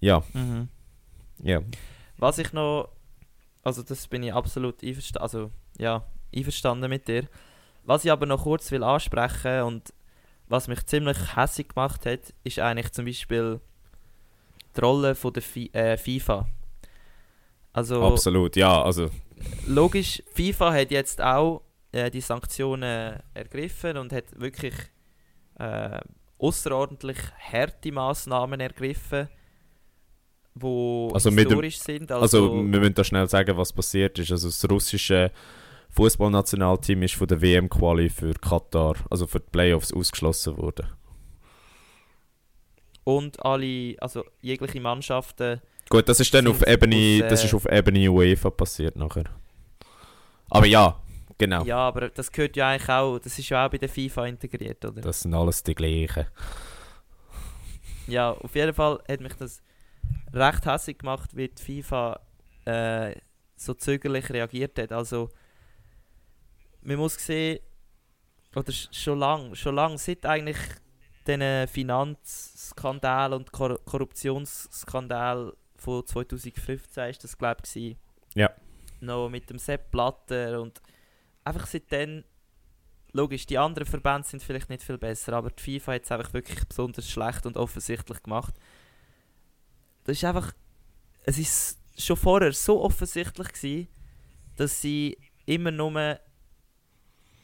ja, 0.00 0.22
Mhm. 0.32 0.68
ja. 1.42 1.60
Was 2.18 2.38
ich 2.38 2.52
noch, 2.52 2.88
also 3.62 3.82
das 3.82 4.06
bin 4.06 4.22
ich 4.22 4.32
absolut 4.32 4.82
einverstanden, 4.82 5.22
also 5.22 5.50
ja, 5.78 6.04
einverstanden 6.34 6.88
mit 6.88 7.08
dir. 7.08 7.24
Was 7.84 8.04
ich 8.04 8.12
aber 8.12 8.26
noch 8.26 8.44
kurz 8.44 8.70
will 8.70 8.82
ansprechen 8.82 9.62
und 9.62 9.92
was 10.48 10.68
mich 10.68 10.86
ziemlich 10.86 11.36
hässlich 11.36 11.68
gemacht 11.68 12.06
hat, 12.06 12.32
ist 12.44 12.58
eigentlich 12.58 12.92
zum 12.92 13.04
Beispiel 13.04 13.60
die 14.76 14.80
Rolle 14.80 15.14
von 15.14 15.32
der 15.32 15.42
Fi 15.42 15.70
äh, 15.72 15.96
FIFA. 15.96 16.46
Also 17.76 18.02
Absolut, 18.02 18.56
ja, 18.56 18.82
also 18.82 19.10
logisch, 19.66 20.22
FIFA 20.34 20.72
hat 20.72 20.90
jetzt 20.90 21.20
auch 21.20 21.60
äh, 21.92 22.10
die 22.10 22.22
Sanktionen 22.22 23.20
ergriffen 23.34 23.98
und 23.98 24.12
hat 24.12 24.24
wirklich 24.40 24.74
äh, 25.58 26.00
außerordentlich 26.38 27.18
harte 27.52 27.92
Maßnahmen 27.92 28.60
ergriffen, 28.60 29.28
wo 30.54 31.10
Also 31.12 31.30
mit 31.30 31.40
dem- 31.40 31.48
historisch 31.48 31.78
sind. 31.78 32.10
Also, 32.10 32.50
wir 32.54 32.80
müssen 32.80 32.94
da 32.94 33.04
schnell 33.04 33.28
sagen, 33.28 33.56
was 33.58 33.72
passiert 33.74 34.18
ist. 34.18 34.32
Also, 34.32 34.48
das 34.48 34.70
russische 34.70 35.30
Fußballnationalteam 35.90 37.02
ist 37.02 37.14
von 37.14 37.26
der 37.28 37.42
WM-Quali 37.42 38.08
für 38.08 38.32
Katar, 38.34 38.94
also 39.10 39.26
für 39.26 39.40
die 39.40 39.50
Playoffs, 39.50 39.92
ausgeschlossen 39.92 40.56
worden. 40.56 40.86
und 43.04 43.44
alle, 43.44 43.96
also 44.00 44.24
jegliche 44.40 44.80
Mannschaften, 44.80 45.60
Gut, 45.88 46.08
das 46.08 46.20
ist 46.20 46.32
dann 46.34 46.46
auf 46.48 46.66
Ebene, 46.66 47.22
aus, 47.24 47.30
das 47.30 47.42
äh, 47.42 47.46
ist 47.46 47.54
auf 47.54 47.66
Ebene 47.70 48.08
UEFA 48.10 48.50
passiert 48.50 48.96
nachher. 48.96 49.24
Aber 50.50 50.66
ja, 50.66 51.00
genau. 51.38 51.64
ja, 51.64 51.78
aber 51.78 52.08
das 52.08 52.30
gehört 52.30 52.56
ja 52.56 52.70
eigentlich 52.70 52.88
auch, 52.88 53.18
das 53.18 53.38
ist 53.38 53.48
ja 53.48 53.66
auch 53.66 53.70
bei 53.70 53.78
der 53.78 53.88
FIFA 53.88 54.26
integriert, 54.26 54.84
oder? 54.84 55.00
Das 55.00 55.20
sind 55.22 55.34
alles 55.34 55.62
die 55.62 55.74
gleichen. 55.74 56.26
Ja, 58.06 58.32
auf 58.32 58.54
jeden 58.54 58.72
Fall 58.74 59.00
hat 59.08 59.20
mich 59.20 59.34
das 59.34 59.62
recht 60.32 60.64
hässlich 60.66 60.98
gemacht, 60.98 61.30
wie 61.36 61.48
die 61.48 61.62
FIFA 61.62 62.20
äh, 62.64 63.14
so 63.56 63.74
zögerlich 63.74 64.28
reagiert 64.30 64.78
hat. 64.78 64.92
Also, 64.92 65.30
man 66.82 66.96
muss 66.96 67.14
sehen, 67.14 67.60
oder 68.54 68.70
sch- 68.72 68.88
schon 68.92 69.18
lang, 69.18 69.54
schon 69.54 69.74
lang, 69.74 69.98
seit 69.98 70.24
eigentlich 70.26 70.58
diesen 71.26 71.66
Finanzskandal 71.66 73.32
und 73.32 73.50
Kor 73.50 73.78
Korruptionsskandal 73.84 75.52
von 75.78 76.06
2015 76.06 77.10
ist 77.10 77.24
das, 77.24 77.36
glaube 77.38 77.62
ich, 77.74 77.96
Ja. 78.34 78.50
noch 79.00 79.28
mit 79.28 79.48
dem 79.50 79.58
Sepp 79.58 79.90
Blatter 79.90 80.60
und 80.60 80.80
einfach 81.44 81.66
seitdem, 81.66 82.24
logisch, 83.12 83.46
die 83.46 83.58
anderen 83.58 83.86
Verbände 83.86 84.26
sind 84.26 84.42
vielleicht 84.42 84.68
nicht 84.68 84.82
viel 84.82 84.98
besser, 84.98 85.32
aber 85.34 85.50
die 85.50 85.78
FIFA 85.78 85.92
hat 85.94 86.04
es 86.04 86.12
einfach 86.12 86.32
wirklich 86.32 86.64
besonders 86.66 87.08
schlecht 87.10 87.46
und 87.46 87.56
offensichtlich 87.56 88.22
gemacht. 88.22 88.54
Das 90.04 90.16
ist 90.16 90.24
einfach, 90.24 90.52
es 91.24 91.38
ist 91.38 91.78
schon 91.98 92.16
vorher 92.16 92.52
so 92.52 92.82
offensichtlich 92.82 93.48
gewesen, 93.48 93.88
dass 94.56 94.80
sie 94.80 95.16
immer 95.46 95.70
nur 95.70 96.18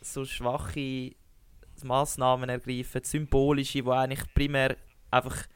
so 0.00 0.24
schwache 0.24 1.12
Massnahmen 1.84 2.48
ergreifen, 2.48 3.02
symbolische, 3.02 3.82
die 3.82 3.88
eigentlich 3.90 4.34
primär 4.34 4.76
einfach 5.10 5.46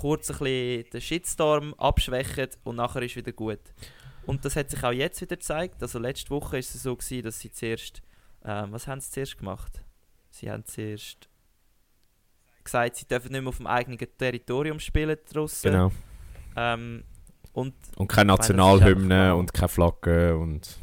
kurz 0.00 0.30
ein 0.30 0.38
bisschen 0.38 0.90
den 0.90 1.00
Shitstorm 1.00 1.74
abschwächen 1.74 2.48
und 2.64 2.76
nachher 2.76 3.02
ist 3.02 3.16
wieder 3.16 3.32
gut. 3.32 3.60
Und 4.26 4.44
das 4.44 4.56
hat 4.56 4.70
sich 4.70 4.82
auch 4.82 4.92
jetzt 4.92 5.20
wieder 5.20 5.36
gezeigt. 5.36 5.82
Also 5.82 5.98
letzte 5.98 6.30
Woche 6.30 6.58
ist 6.58 6.74
es 6.74 6.82
so 6.82 6.96
gewesen, 6.96 7.22
dass 7.22 7.40
sie 7.40 7.50
zuerst, 7.50 8.02
ähm, 8.44 8.72
was 8.72 8.86
haben 8.86 9.00
sie 9.00 9.10
zuerst 9.10 9.38
gemacht? 9.38 9.82
Sie 10.30 10.50
haben 10.50 10.64
zuerst 10.64 11.28
gesagt, 12.64 12.96
sie 12.96 13.06
dürfen 13.06 13.32
nicht 13.32 13.42
mehr 13.42 13.48
auf 13.48 13.58
dem 13.58 13.66
eigenen 13.66 13.98
Territorium 13.98 14.80
spielen, 14.80 15.16
die 15.30 15.38
Russen. 15.38 15.70
Genau. 15.70 15.92
Ähm, 16.56 17.04
und 17.52 17.74
Und 17.96 18.08
keine 18.08 18.32
Nationalhymne 18.32 19.36
und 19.36 19.52
keine 19.52 19.68
Flagge 19.68 20.36
und 20.36 20.78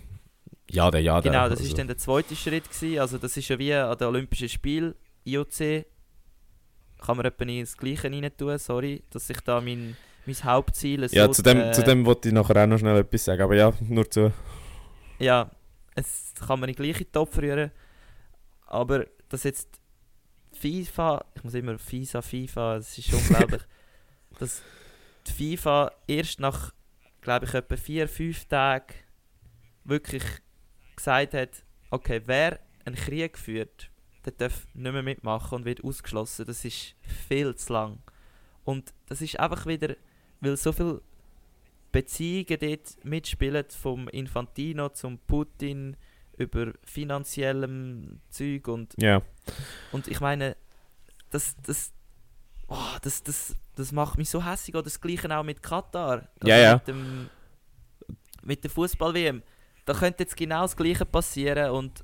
ja, 0.70 0.90
der 0.90 1.02
ja, 1.02 1.20
genau, 1.20 1.50
das 1.50 1.60
ist 1.60 1.66
also. 1.66 1.78
dann 1.78 1.88
der 1.88 1.98
zweite 1.98 2.36
Schritt 2.36 2.70
gewesen. 2.70 3.00
Also 3.00 3.18
das 3.18 3.36
ist 3.36 3.50
ja 3.50 3.60
wie 3.60 3.74
an 3.74 3.98
den 3.98 4.08
Olympischen 4.08 4.48
Spielen, 4.48 4.96
IOC, 5.26 5.86
kann 7.02 7.18
man 7.18 7.26
etwa 7.26 7.46
nicht 7.46 7.60
ins 7.60 7.78
Gleiche 7.78 8.10
rein 8.12 8.32
tun, 8.38 8.58
sorry, 8.58 9.04
dass 9.10 9.30
ich 9.30 9.42
da 9.42 9.60
mein, 9.60 9.98
mein 10.26 10.44
Hauptziel 10.44 11.10
so... 11.10 11.16
Ja, 11.16 11.30
zu 11.30 11.42
dem, 11.42 11.60
äh, 11.60 11.72
zu 11.72 11.84
dem 11.84 12.06
wollte 12.06 12.30
ich 12.30 12.34
nachher 12.34 12.64
auch 12.64 12.68
noch 12.68 12.78
schnell 12.78 12.98
etwas 12.98 13.26
sagen, 13.26 13.42
aber 13.42 13.56
ja, 13.56 13.74
nur 13.82 14.10
zu. 14.10 14.32
Ja, 15.20 15.50
es 15.96 16.34
kann 16.40 16.60
man 16.60 16.70
in 16.70 16.76
den 16.76 16.84
gleichen 16.84 17.12
Topf 17.12 17.38
rühren. 17.38 17.72
Aber 18.68 19.06
dass 19.30 19.44
jetzt 19.44 19.68
FIFA, 20.54 21.26
ich 21.36 21.44
muss 21.44 21.54
immer 21.54 21.78
FIFA, 21.78 22.22
FIFA, 22.22 22.78
es 22.78 22.98
ist 22.98 23.14
unglaublich, 23.14 23.62
dass 24.40 24.62
die 25.28 25.32
FIFA 25.32 25.92
erst 26.08 26.40
nach, 26.40 26.74
glaube 27.22 27.46
ich, 27.46 27.54
etwa 27.54 27.76
vier, 27.76 28.08
fünf 28.08 28.46
Tagen 28.46 28.94
wirklich 29.84 30.24
gesagt 30.96 31.34
hat, 31.34 31.50
okay, 31.90 32.22
wer 32.26 32.60
einen 32.86 32.96
Krieg 32.96 33.38
führt, 33.38 33.91
der 34.26 34.34
darf 34.34 34.68
nicht 34.74 34.92
mehr 34.92 35.04
mitmachen 35.04 35.56
und 35.58 35.66
wird 35.66 35.84
ausgeschlossen. 35.84 36.46
Das 36.46 36.64
ist 36.66 36.96
viel 37.28 37.56
zu 37.56 37.74
lang. 37.74 38.00
Und 38.64 38.94
das 39.08 39.22
ist 39.22 39.40
einfach 39.40 39.66
wieder, 39.66 39.96
weil 40.40 40.56
so 40.58 40.72
viele 40.72 41.02
Beziehungen 41.92 42.58
dort 42.60 43.04
mitspielen, 43.06 43.66
vom 43.70 44.08
Infantino 44.10 44.90
zum 44.90 45.18
Putin 45.20 45.98
über 46.38 46.72
finanziellem 46.84 48.20
Zeug 48.30 48.68
und, 48.68 48.94
Ja. 48.98 49.22
und 49.92 50.08
ich 50.08 50.20
meine, 50.22 50.56
das, 51.30 51.56
das, 51.64 51.92
oh, 52.68 52.78
das, 53.02 53.24
das, 53.24 53.56
das 53.76 53.92
macht 53.92 54.18
mich 54.18 54.30
so 54.30 54.44
hässlich. 54.46 54.76
Oder 54.76 54.84
das 54.84 55.00
gleiche 55.02 55.36
auch 55.38 55.44
mit 55.44 55.62
Katar. 55.62 56.30
Ja, 56.44 56.58
ja. 56.58 56.74
Mit, 56.76 56.88
dem, 56.88 57.30
mit 58.44 58.64
der 58.64 58.72
Fußball-WM. 58.72 59.44
Da 59.86 59.94
könnte 59.94 60.24
jetzt 60.24 60.38
genau 60.38 60.62
das 60.62 60.76
gleiche 60.76 61.06
passieren 61.06 61.72
und 61.72 62.04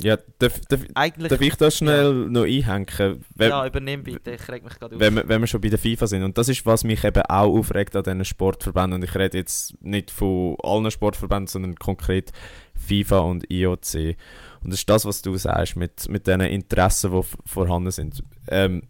Ja, 0.00 0.18
darf, 0.38 0.60
darf, 0.68 0.80
Eigentlich, 0.94 1.28
darf 1.28 1.40
ich 1.40 1.54
das 1.54 1.78
schnell 1.78 2.12
noch 2.28 2.42
einhängen? 2.42 3.24
Wenn, 3.34 3.50
ja, 3.50 3.66
übernimm 3.66 4.02
bitte, 4.02 4.32
ich 4.32 4.48
reg 4.48 4.64
mich 4.64 4.74
gerade 4.78 4.96
auf. 4.96 5.00
wenn, 5.00 5.14
wir, 5.14 5.28
wenn 5.28 5.40
wir 5.40 5.46
schon 5.46 5.60
bei 5.60 5.68
der 5.68 5.78
FIFA 5.78 6.06
sind. 6.08 6.24
Und 6.24 6.36
das 6.36 6.48
ist, 6.48 6.66
was 6.66 6.82
mich 6.82 7.04
eben 7.04 7.22
auch 7.22 7.56
aufregt 7.56 7.94
an 7.94 8.02
diesen 8.02 8.24
Sportverbänden. 8.24 8.94
Und 8.94 9.04
ich 9.04 9.14
rede 9.14 9.38
jetzt 9.38 9.80
nicht 9.82 10.10
von 10.10 10.56
allen 10.62 10.90
Sportverbänden, 10.90 11.46
sondern 11.46 11.76
konkret 11.76 12.32
FIFA 12.74 13.20
und 13.20 13.50
IOC. 13.50 14.16
Und 14.62 14.72
das 14.72 14.80
ist 14.80 14.90
das, 14.90 15.04
was 15.04 15.22
du 15.22 15.36
sagst, 15.36 15.76
mit, 15.76 16.08
mit 16.08 16.26
den 16.26 16.40
Interessen, 16.40 17.12
die 17.12 17.22
vorhanden 17.46 17.92
sind. 17.92 18.24
Ähm, 18.48 18.82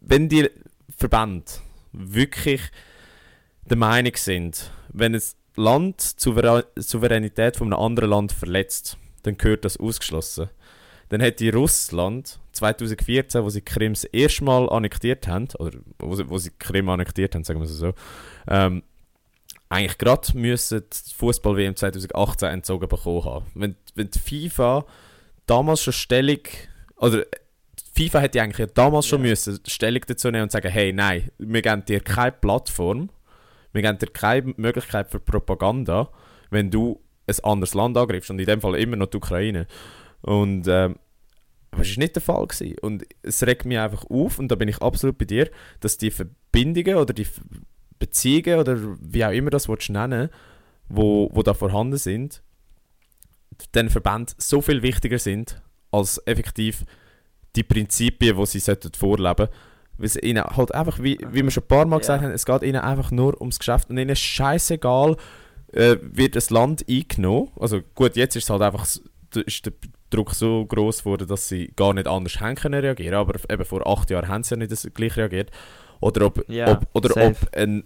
wenn 0.00 0.28
die 0.30 0.48
Verbände 0.96 1.44
wirklich 1.92 2.62
der 3.68 3.76
Meinung 3.76 4.12
sind, 4.16 4.72
wenn 4.90 5.14
ein 5.14 5.22
Land 5.56 6.18
die 6.18 6.22
Souverä 6.22 6.62
Souveränität 6.76 7.56
von 7.56 7.72
einem 7.72 7.82
anderen 7.82 8.10
Land 8.10 8.32
verletzt, 8.32 8.96
dann 9.22 9.36
gehört 9.36 9.64
das 9.64 9.76
ausgeschlossen. 9.76 10.48
Dann 11.08 11.20
hätte 11.20 11.52
Russland 11.52 12.38
2014, 12.52 13.42
wo 13.42 13.48
sie 13.48 13.62
Krim 13.62 13.94
das 13.94 14.04
erste 14.04 14.44
Mal 14.44 14.68
annektiert 14.68 15.26
haben, 15.26 15.48
oder 15.58 15.78
wo 15.98 16.14
sie, 16.14 16.28
wo 16.28 16.38
sie 16.38 16.50
Krim 16.58 16.88
annektiert 16.88 17.34
haben, 17.34 17.44
sagen 17.44 17.60
wir 17.60 17.64
es 17.64 17.72
so, 17.72 17.94
ähm, 18.46 18.82
eigentlich 19.70 19.98
gerade 19.98 20.36
müssen 20.36 20.82
die 20.82 21.14
Fußball-WM 21.14 21.76
2018 21.76 22.48
entzogen 22.48 22.88
bekommen 22.88 23.24
haben. 23.24 23.46
Wenn, 23.54 23.76
wenn 23.94 24.10
die 24.10 24.18
FIFA 24.18 24.86
damals 25.46 25.82
schon 25.82 25.92
Stellung, 25.92 26.40
oder 26.96 27.24
die 27.96 28.08
FIFA 28.08 28.20
hätte 28.20 28.42
eigentlich 28.42 28.58
ja 28.58 28.66
damals 28.66 29.06
schon 29.06 29.22
Ja. 29.22 29.30
müssen 29.30 29.60
Stellung 29.66 30.02
dazu 30.06 30.30
nehmen 30.30 30.44
und 30.44 30.52
sagen, 30.52 30.70
hey, 30.70 30.92
nein, 30.92 31.30
wir 31.38 31.62
geben 31.62 31.84
dir 31.84 32.00
keine 32.00 32.32
Plattform, 32.32 33.10
wir 33.72 33.82
geben 33.82 33.98
dir 33.98 34.06
keine 34.08 34.54
Möglichkeit 34.56 35.10
für 35.10 35.20
Propaganda, 35.20 36.10
wenn 36.50 36.70
du 36.70 37.00
ein 37.28 37.44
anderes 37.44 37.74
Land 37.74 37.96
angreifst 37.96 38.30
und 38.30 38.38
in 38.38 38.46
dem 38.46 38.60
Fall 38.60 38.76
immer 38.76 38.96
noch 38.96 39.06
die 39.06 39.16
Ukraine. 39.16 39.66
Und 40.22 40.66
ähm, 40.68 40.96
aber 41.70 41.82
es 41.82 41.96
war 41.96 42.02
nicht 42.02 42.16
der 42.16 42.22
Fall. 42.22 42.46
Gewesen. 42.46 42.78
Und 42.80 43.04
es 43.22 43.46
regt 43.46 43.66
mich 43.66 43.78
einfach 43.78 44.04
auf, 44.08 44.38
und 44.38 44.48
da 44.48 44.54
bin 44.54 44.68
ich 44.68 44.80
absolut 44.80 45.18
bei 45.18 45.26
dir, 45.26 45.50
dass 45.80 45.98
die 45.98 46.10
Verbindungen 46.10 46.96
oder 46.96 47.12
die 47.12 47.26
Beziehungen 47.98 48.58
oder 48.58 48.78
wie 49.00 49.24
auch 49.24 49.32
immer 49.32 49.50
das 49.50 49.68
willst 49.68 49.90
nennen 49.90 50.30
wo, 50.88 51.28
wo 51.34 51.42
da 51.42 51.52
vorhanden 51.52 51.98
sind, 51.98 52.42
den 53.74 53.90
Verband 53.90 54.34
so 54.38 54.62
viel 54.62 54.82
wichtiger 54.82 55.18
sind, 55.18 55.60
als 55.90 56.18
effektiv 56.24 56.84
die 57.56 57.62
Prinzipien, 57.62 58.38
die 58.38 58.46
sie 58.46 58.60
sollten 58.60 58.92
vorleben 58.94 59.48
weil 59.98 60.06
es 60.06 60.16
ihnen 60.16 60.44
halt 60.44 60.72
einfach, 60.74 61.00
wie, 61.00 61.18
wie 61.32 61.42
wir 61.42 61.50
schon 61.50 61.64
ein 61.64 61.68
paar 61.68 61.84
Mal 61.84 61.96
Ja. 61.96 62.00
gesagt 62.00 62.22
haben, 62.22 62.30
es 62.30 62.46
geht 62.46 62.62
ihnen 62.62 62.80
einfach 62.80 63.10
nur 63.10 63.38
ums 63.40 63.58
Geschäft 63.58 63.90
und 63.90 63.98
ihnen 63.98 64.10
ist 64.10 64.20
scheißegal, 64.20 65.16
äh, 65.72 65.96
wird 66.00 66.36
das 66.36 66.50
Land 66.50 66.84
eingenommen. 66.88 67.50
Also 67.58 67.80
gut, 67.94 68.16
jetzt 68.16 68.36
ist 68.36 68.44
es 68.44 68.50
halt 68.50 68.62
einfach, 68.62 68.86
ist 68.86 69.66
der 69.66 69.72
Druck 70.10 70.34
so 70.34 70.64
groß 70.64 71.00
geworden, 71.00 71.28
dass 71.28 71.48
sie 71.48 71.72
gar 71.76 71.92
nicht 71.92 72.08
anders 72.08 72.40
haben 72.40 72.54
können 72.54 72.80
reagieren, 72.80 73.14
aber 73.14 73.38
eben 73.50 73.64
vor 73.64 73.86
acht 73.86 74.10
Jahren 74.10 74.28
haben 74.28 74.42
sie 74.42 74.54
ja 74.54 74.56
nicht 74.56 74.72
das 74.72 74.88
gleich 74.94 75.16
reagiert. 75.16 75.50
Oder 76.00 76.26
ob, 76.26 76.48
Ja, 76.48 76.72
ob, 76.72 76.86
oder 76.94 77.08
safe. 77.10 77.36
ob, 77.42 77.56
ein, 77.56 77.84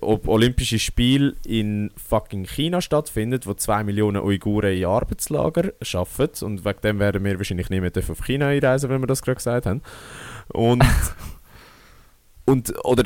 ob 0.00 0.28
Olympische 0.28 0.78
Spiele 0.78 1.34
in 1.44 1.90
fucking 1.96 2.44
China 2.44 2.80
stattfindet, 2.80 3.46
wo 3.46 3.54
zwei 3.54 3.82
Millionen 3.82 4.22
Uiguren 4.22 4.76
in 4.76 4.84
Arbeitslager 4.84 5.72
arbeiten 5.94 6.44
und 6.44 6.64
wegen 6.64 6.80
dem 6.82 6.98
werden 7.00 7.24
wir 7.24 7.38
wahrscheinlich 7.38 7.70
nicht 7.70 7.80
mehr 7.80 7.90
auf 7.96 8.24
China 8.24 8.48
einreisen, 8.48 8.90
wenn 8.90 9.00
wir 9.00 9.06
das 9.06 9.22
gerade 9.22 9.36
gesagt 9.36 9.66
haben. 9.66 9.82
Und, 10.52 10.84
und 12.44 12.72
oder 12.84 13.04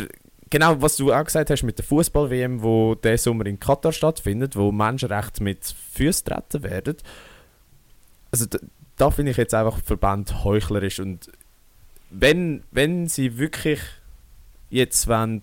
genau, 0.51 0.81
was 0.81 0.97
du 0.97 1.13
auch 1.13 1.25
gesagt 1.25 1.51
hast 1.51 1.63
mit 1.63 1.79
der 1.79 1.85
Fußball-WM, 1.85 2.63
wo 2.63 2.95
der 2.95 3.19
Sommer 3.19 3.47
in 3.47 3.61
Katar 3.61 3.93
stattfindet, 3.93 4.57
wo 4.57 4.73
Menschenrechte 4.73 5.43
mit 5.43 5.65
Füßen 5.93 6.27
treten 6.27 6.63
werden. 6.63 6.97
Also 8.31 8.47
da, 8.47 8.59
da 8.97 9.11
finde 9.11 9.33
ich 9.33 9.37
jetzt 9.37 9.55
einfach 9.55 9.79
Verband 9.83 10.45
heuchlerisch 10.45 11.01
und 11.01 11.31
wenn, 12.11 12.63
wenn 12.71 13.09
sie 13.09 13.39
wirklich 13.39 13.81
jetzt 14.71 15.09
wollen, 15.09 15.43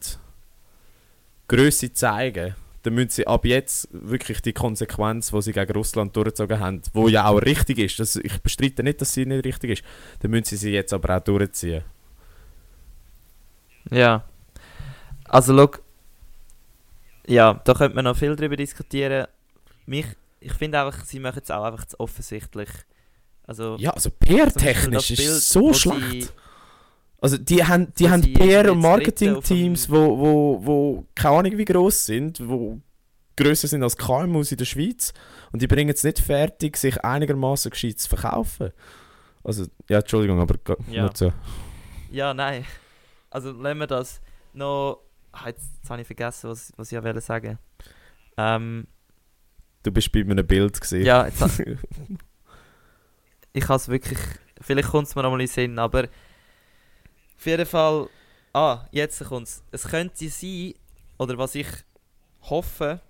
Größe 1.47 1.93
zeigen, 1.93 2.55
dann 2.83 2.95
müssen 2.95 3.09
sie 3.09 3.27
ab 3.27 3.45
jetzt 3.45 3.87
wirklich 3.91 4.41
die 4.41 4.53
Konsequenz, 4.53 5.31
die 5.31 5.41
sie 5.41 5.53
gegen 5.53 5.71
Russland 5.71 6.15
durchgezogen 6.15 6.59
haben, 6.59 6.81
wo 6.93 7.07
ja 7.07 7.27
auch 7.27 7.37
richtig 7.37 7.79
ist, 7.79 7.99
das, 7.99 8.15
ich 8.17 8.41
bestreite 8.41 8.83
nicht, 8.83 9.01
dass 9.01 9.13
sie 9.13 9.25
nicht 9.25 9.45
richtig 9.45 9.71
ist, 9.71 9.83
dann 10.19 10.31
müssen 10.31 10.45
sie 10.45 10.57
sie 10.57 10.71
jetzt 10.71 10.93
aber 10.93 11.17
auch 11.17 11.23
durchziehen. 11.23 11.83
Ja. 13.89 14.25
Also, 15.34 15.53
look. 15.53 15.81
Ja, 17.27 17.53
da 17.63 17.73
könnte 17.73 17.95
man 17.95 18.05
noch 18.05 18.17
viel 18.17 18.36
drüber 18.36 18.55
diskutieren. 18.55 19.27
Mich, 19.86 20.05
ich 20.39 20.53
finde 20.53 20.81
einfach, 20.81 21.03
sie 21.05 21.19
machen 21.19 21.41
es 21.43 21.51
auch 21.51 21.63
einfach 21.63 21.86
zu 21.86 21.99
offensichtlich. 21.99 22.69
Also, 23.45 23.75
Ja, 23.79 23.91
also 23.91 24.09
PR-technisch 24.09 25.11
ist 25.11 25.17
Bild, 25.17 25.41
so 25.41 25.73
schlecht. 25.73 26.27
sie- 26.27 26.29
Also 27.21 27.38
die 27.38 27.63
haben, 27.63 27.93
die 27.97 28.09
haben 28.09 28.21
PR- 28.21 28.69
und 28.71 28.79
Marketing-Teams, 28.81 29.89
wo, 29.89 30.17
wo, 30.19 30.59
wo 30.65 31.05
keine 31.15 31.38
Ahnung 31.38 31.57
wie 31.57 31.63
groß 31.65 32.05
sind, 32.05 32.45
wo 32.47 32.79
grösser 33.38 33.67
sind 33.69 33.81
als 33.81 33.95
KMUs 33.97 34.51
in 34.51 34.57
der 34.57 34.65
Schweiz 34.65 35.13
und 35.53 35.61
die 35.61 35.67
bringen 35.67 35.89
es 35.93 36.03
nicht 36.03 36.19
fertig, 36.19 36.75
sich 36.75 37.03
einigermaßen 37.03 37.71
gescheit 37.71 37.99
zu 37.99 38.09
verkaufen. 38.09 38.71
Also, 39.43 39.65
ja, 39.89 39.99
Entschuldigung, 39.99 40.39
aber 40.41 40.55
Ja. 40.91 41.03
nicht 41.03 41.17
so. 41.17 41.31
Ja, 42.11 42.34
nein. 42.34 42.65
Also 43.29 43.51
lassen 43.51 43.79
wir 43.79 43.88
das 43.88 44.21
noch. 44.53 44.99
Ah, 45.34 45.47
jetzt, 45.47 45.73
jetzt 45.75 45.89
habe 45.89 46.01
ich 46.01 46.07
vergessen, 46.07 46.49
was, 46.49 46.71
was 46.77 46.88
ich 46.88 46.95
ja 46.95 47.03
wollte 47.03 47.21
sagen. 47.21 47.57
Ähm, 48.38 48.88
Du 49.84 49.91
bist 49.91 50.11
bei 50.13 50.21
einem 50.21 50.47
Bild 50.47 50.79
gesehen. 50.79 51.05
ja, 51.05 51.25
jetzt, 51.27 51.41
ich 53.53 53.63
habe 53.67 53.75
es 53.75 53.88
wirklich. 53.89 54.19
Vielleicht 54.61 54.88
kommt 54.89 55.07
es 55.07 55.15
mir 55.15 55.23
nochmal 55.23 55.41
in 55.41 55.47
den 55.47 55.53
Sinn, 55.53 55.77
aber 55.79 56.03
auf 57.38 57.45
jeden 57.45 57.65
Fall. 57.65 58.07
Ah, 58.53 58.86
jetzt 58.91 59.21
kommt 59.25 59.47
es. 59.47 59.63
Es 59.71 59.84
könnte 59.84 60.29
sein, 60.29 60.73
oder 61.17 61.38
was 61.38 61.55
ich 61.55 61.67
hoffe, 62.43 63.01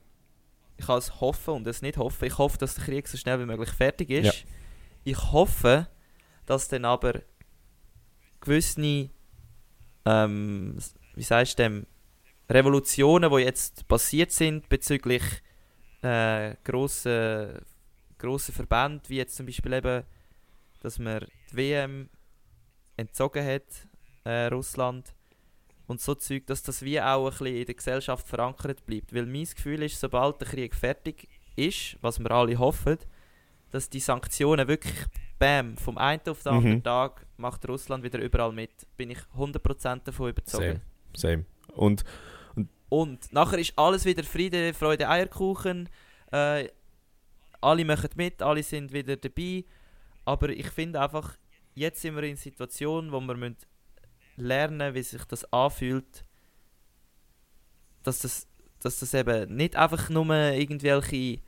ich 0.77 0.85
kann 0.87 0.97
es 0.97 1.19
hoffen 1.21 1.53
und 1.55 1.67
es 1.67 1.81
nicht 1.81 1.97
hoffen. 1.97 2.25
Ich 2.25 2.37
hoffe, 2.37 2.57
dass 2.57 2.75
der 2.75 2.85
Krieg 2.85 3.07
so 3.07 3.17
schnell 3.17 3.39
wie 3.39 3.45
möglich 3.45 3.69
fertig 3.69 4.09
ist. 4.09 4.25
Ja. 4.25 4.33
Ich 5.03 5.31
hoffe, 5.31 5.87
dass 6.45 6.69
dann 6.69 6.85
aber 6.85 7.21
gewisse, 8.39 9.09
ähm, 10.05 10.77
wie 11.15 11.23
sagst 11.23 11.59
du 11.59 11.63
dem, 11.63 11.85
Revolutionen, 12.53 13.31
die 13.31 13.43
jetzt 13.43 13.87
passiert 13.87 14.31
sind 14.31 14.69
bezüglich 14.69 15.23
äh, 16.01 16.55
grossen, 16.63 17.59
grossen 18.17 18.53
Verbänden, 18.53 19.01
wie 19.07 19.17
jetzt 19.17 19.35
zum 19.35 19.45
Beispiel 19.45 19.73
eben, 19.73 20.03
dass 20.81 20.99
man 20.99 21.25
die 21.51 21.57
WM 21.57 22.09
entzogen 22.97 23.45
hat, 23.45 23.87
äh, 24.23 24.45
Russland, 24.47 25.13
und 25.87 25.99
so 25.99 26.15
Zeug, 26.15 26.45
dass 26.47 26.63
das 26.63 26.81
wie 26.81 27.01
auch 27.01 27.25
ein 27.25 27.31
bisschen 27.31 27.55
in 27.57 27.65
der 27.65 27.75
Gesellschaft 27.75 28.27
verankert 28.27 28.85
bleibt. 28.85 29.13
Weil 29.13 29.25
mein 29.25 29.43
Gefühl 29.43 29.83
ist, 29.83 29.99
sobald 29.99 30.39
der 30.39 30.47
Krieg 30.47 30.75
fertig 30.75 31.27
ist, 31.55 31.97
was 32.01 32.19
wir 32.19 32.31
alle 32.31 32.57
hoffen, 32.57 32.97
dass 33.71 33.89
die 33.89 33.99
Sanktionen 33.99 34.67
wirklich, 34.67 34.95
bam, 35.39 35.75
vom 35.77 35.97
einen 35.97 36.21
auf 36.29 36.41
den 36.43 36.51
Mhm. 36.53 36.57
anderen 36.57 36.83
Tag 36.83 37.25
macht 37.37 37.67
Russland 37.67 38.03
wieder 38.03 38.19
überall 38.19 38.53
mit. 38.53 38.71
Bin 38.95 39.09
ich 39.11 39.19
100% 39.35 40.07
davon 40.07 40.29
überzeugt. 40.29 40.81
Same. 41.15 41.43
Same. 41.43 41.45
Und 41.75 42.03
Und 42.93 43.33
nachher 43.33 43.57
ist 43.57 43.73
alles 43.75 44.05
wieder 44.05 44.23
Friede, 44.23 44.71
Freude, 44.71 45.09
Eierkuchen. 45.09 45.89
Äh, 46.31 46.69
alle 47.59 47.85
machen 47.85 48.11
mit, 48.15 48.39
alle 48.43 48.61
sind 48.61 48.93
wieder 48.93 49.17
dabei. 49.17 49.65
Aber 50.25 50.49
ich 50.49 50.69
finde 50.69 51.01
einfach, 51.01 51.35
jetzt 51.73 52.01
sind 52.01 52.13
wir 52.15 52.21
in 52.21 52.29
einer 52.29 52.37
Situation, 52.37 53.11
wo 53.11 53.19
wir 53.19 53.33
müssen 53.33 53.57
lernen 54.35 54.93
wie 54.93 55.01
sich 55.01 55.23
das 55.25 55.51
anfühlt. 55.51 56.23
Dass 58.03 58.19
das, 58.19 58.47
dass 58.79 58.99
das 58.99 59.15
eben 59.15 59.55
nicht 59.55 59.75
einfach 59.75 60.11
nur 60.11 60.27
irgendwelche, 60.27 61.41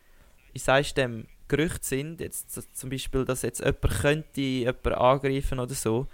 ich 0.51 0.63
sage 0.63 0.95
dem, 0.95 1.27
Gerüchte 1.47 1.85
sind. 1.85 2.21
Jetzt 2.21 2.75
zum 2.75 2.89
Beispiel, 2.89 3.23
dass 3.23 3.43
jetzt 3.43 3.59
jemand 3.59 3.81
könnte 4.01 4.41
jemanden 4.41 4.93
angreifen 4.93 5.59
oder 5.59 5.75
so 5.75 6.07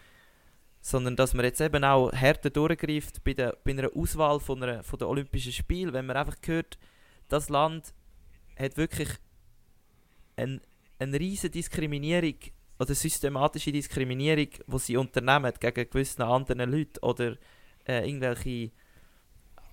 sondern 0.82 1.16
dass 1.16 1.34
man 1.34 1.46
jetzt 1.46 1.62
eben 1.62 1.84
auch 1.84 2.12
härter 2.12 2.50
durchgreift 2.50 3.24
bei, 3.24 3.34
der, 3.34 3.56
bei 3.64 3.72
einer 3.72 3.96
Auswahl 3.96 4.40
von, 4.40 4.62
einer, 4.64 4.84
von 4.84 4.98
den 4.98 5.08
Olympischen 5.08 5.54
Spielen, 5.54 5.94
wenn 5.94 6.08
man 6.08 6.18
einfach 6.18 6.38
hört, 6.46 6.80
das 7.28 7.50
Land 7.50 7.94
hat 8.58 8.78
wirklich 8.78 9.10
ein, 10.36 10.60
eine 10.98 11.20
riesige 11.20 11.52
Diskriminierung 11.52 12.36
oder 12.80 12.96
systematische 12.96 13.72
Diskriminierung, 13.72 14.48
die 14.68 14.80
sie 14.80 14.98
unternehmen 14.98 15.54
gegen 15.60 15.90
gewisse 15.90 16.26
andere 16.26 16.66
Leute 16.66 17.00
oder 17.02 17.38
äh, 17.88 18.08
irgendwelche 18.08 18.72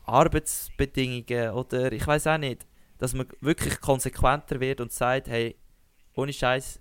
Arbeitsbedingungen 0.04 1.50
oder 1.52 1.90
ich 1.90 2.06
weiß 2.06 2.26
auch 2.26 2.38
nicht, 2.38 2.66
dass 2.98 3.14
man 3.14 3.26
wirklich 3.40 3.80
konsequenter 3.80 4.60
wird 4.60 4.80
und 4.80 4.92
sagt, 4.92 5.28
hey, 5.28 5.56
ohne 6.14 6.32
Scheiß, 6.32 6.80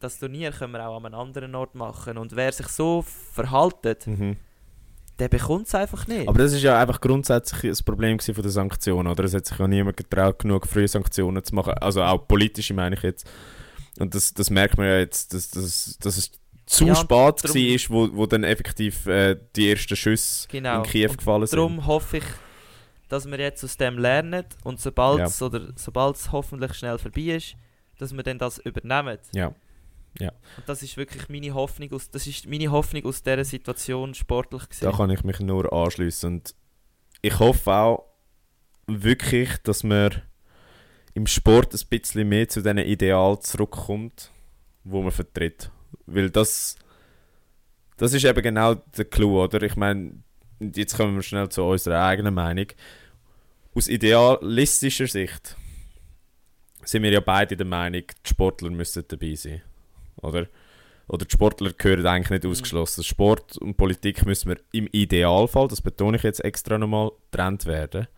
das 0.00 0.18
Turnier 0.18 0.52
können 0.52 0.72
wir 0.72 0.86
auch 0.88 0.96
an 0.96 1.06
einem 1.06 1.14
anderen 1.20 1.54
Ort 1.54 1.74
machen 1.74 2.18
und 2.18 2.34
wer 2.36 2.52
sich 2.52 2.68
so 2.68 3.02
verhaltet, 3.32 4.06
mhm. 4.06 4.36
der 5.18 5.28
bekommt 5.28 5.66
es 5.66 5.74
einfach 5.74 6.06
nicht. 6.06 6.28
Aber 6.28 6.38
das 6.38 6.52
ist 6.52 6.62
ja 6.62 6.80
einfach 6.80 7.00
grundsätzlich 7.00 7.62
das 7.70 7.82
Problem 7.82 8.18
von 8.20 8.34
den 8.34 8.50
Sanktionen, 8.50 9.08
oder? 9.08 9.24
Es 9.24 9.34
hat 9.34 9.46
sich 9.46 9.58
ja 9.58 9.66
niemand 9.66 9.96
getraut, 9.96 10.38
genug 10.38 10.66
frühe 10.66 10.88
Sanktionen 10.88 11.42
zu 11.42 11.54
machen. 11.54 11.74
Also 11.74 12.02
auch 12.02 12.26
politische 12.28 12.74
meine 12.74 12.96
ich 12.96 13.02
jetzt. 13.02 13.28
Und 13.98 14.14
das, 14.14 14.32
das 14.32 14.50
merkt 14.50 14.78
man 14.78 14.86
ja 14.86 14.98
jetzt, 14.98 15.34
dass, 15.34 15.50
dass, 15.50 15.98
dass 16.00 16.16
es 16.16 16.30
zu 16.66 16.86
Ja, 16.86 16.94
spät 16.94 17.10
war, 17.10 17.90
wo, 17.90 18.16
wo 18.16 18.26
dann 18.26 18.44
effektiv 18.44 19.06
äh, 19.06 19.36
die 19.56 19.70
ersten 19.70 19.96
Schüsse 19.96 20.46
Genau. 20.48 20.78
in 20.78 20.82
Kiew 20.84 21.10
Und 21.10 21.18
gefallen 21.18 21.46
sind. 21.46 21.58
Darum 21.58 21.86
hoffe 21.86 22.18
ich, 22.18 22.24
dass 23.08 23.26
wir 23.28 23.38
jetzt 23.38 23.64
aus 23.64 23.76
dem 23.76 23.98
lernen 23.98 24.44
und 24.64 24.78
sobald 24.80 25.18
Ja. 25.18 25.24
es 25.24 25.40
oder 25.42 25.72
sobald 25.76 26.16
es 26.16 26.30
hoffentlich 26.30 26.74
schnell 26.74 26.98
vorbei 26.98 27.36
ist, 27.36 27.56
dass 27.98 28.14
wir 28.14 28.22
dann 28.22 28.38
das 28.38 28.58
übernehmen. 28.58 29.18
Ja. 29.32 29.52
Und 30.20 30.68
das 30.68 30.82
ist 30.82 30.96
wirklich 30.96 31.28
meine 31.28 31.54
Hoffnung 31.54 31.92
aus, 31.92 32.10
das 32.10 32.26
ist 32.26 32.46
meine 32.48 32.70
Hoffnung 32.70 33.04
aus 33.04 33.22
dieser 33.22 33.44
Situation 33.44 34.14
sportlich 34.14 34.62
Da 34.62 34.68
gesehen. 34.68 34.92
kann 34.92 35.10
ich 35.10 35.22
mich 35.24 35.40
nur 35.40 35.72
anschließen. 35.72 36.32
Und 36.32 36.54
ich 37.22 37.38
hoffe 37.38 37.72
auch 37.72 38.04
wirklich, 38.86 39.56
dass 39.62 39.84
man 39.84 40.22
im 41.14 41.26
Sport 41.26 41.74
ein 41.74 41.80
bisschen 41.88 42.28
mehr 42.28 42.48
zu 42.48 42.62
diesen 42.62 42.78
Idealen 42.78 43.40
zurückkommt, 43.40 44.30
wo 44.84 45.02
man 45.02 45.12
vertritt. 45.12 45.70
Weil 46.06 46.30
das, 46.30 46.76
das 47.96 48.12
ist 48.12 48.24
eben 48.24 48.42
genau 48.42 48.74
der 48.74 49.04
Clou, 49.04 49.42
oder? 49.42 49.62
Ich 49.62 49.76
meine, 49.76 50.22
jetzt 50.60 50.96
kommen 50.96 51.14
wir 51.16 51.22
schnell 51.22 51.48
zu 51.48 51.62
unserer 51.64 52.04
eigenen 52.04 52.34
Meinung. 52.34 52.66
Aus 53.74 53.88
idealistischer 53.88 55.06
Sicht 55.06 55.56
sind 56.84 57.02
wir 57.02 57.10
ja 57.12 57.20
beide 57.20 57.56
der 57.56 57.66
Meinung, 57.66 58.02
die 58.02 58.28
Sportler 58.28 58.70
müssen 58.70 59.04
dabei 59.06 59.34
sein. 59.34 59.62
Oder? 60.22 60.46
Oder 61.08 61.24
die 61.24 61.32
Sportler 61.32 61.72
gehören 61.72 62.06
eigentlich 62.06 62.42
nicht 62.42 62.46
ausgeschlossen. 62.46 63.02
Sport 63.02 63.56
und 63.58 63.76
Politik 63.76 64.26
müssen 64.26 64.50
wir 64.50 64.58
im 64.72 64.88
Idealfall, 64.92 65.66
das 65.66 65.80
betone 65.80 66.18
ich 66.18 66.22
jetzt 66.22 66.44
extra 66.44 66.76
nochmal, 66.76 67.12
getrennt 67.30 67.64
werden. 67.64 68.08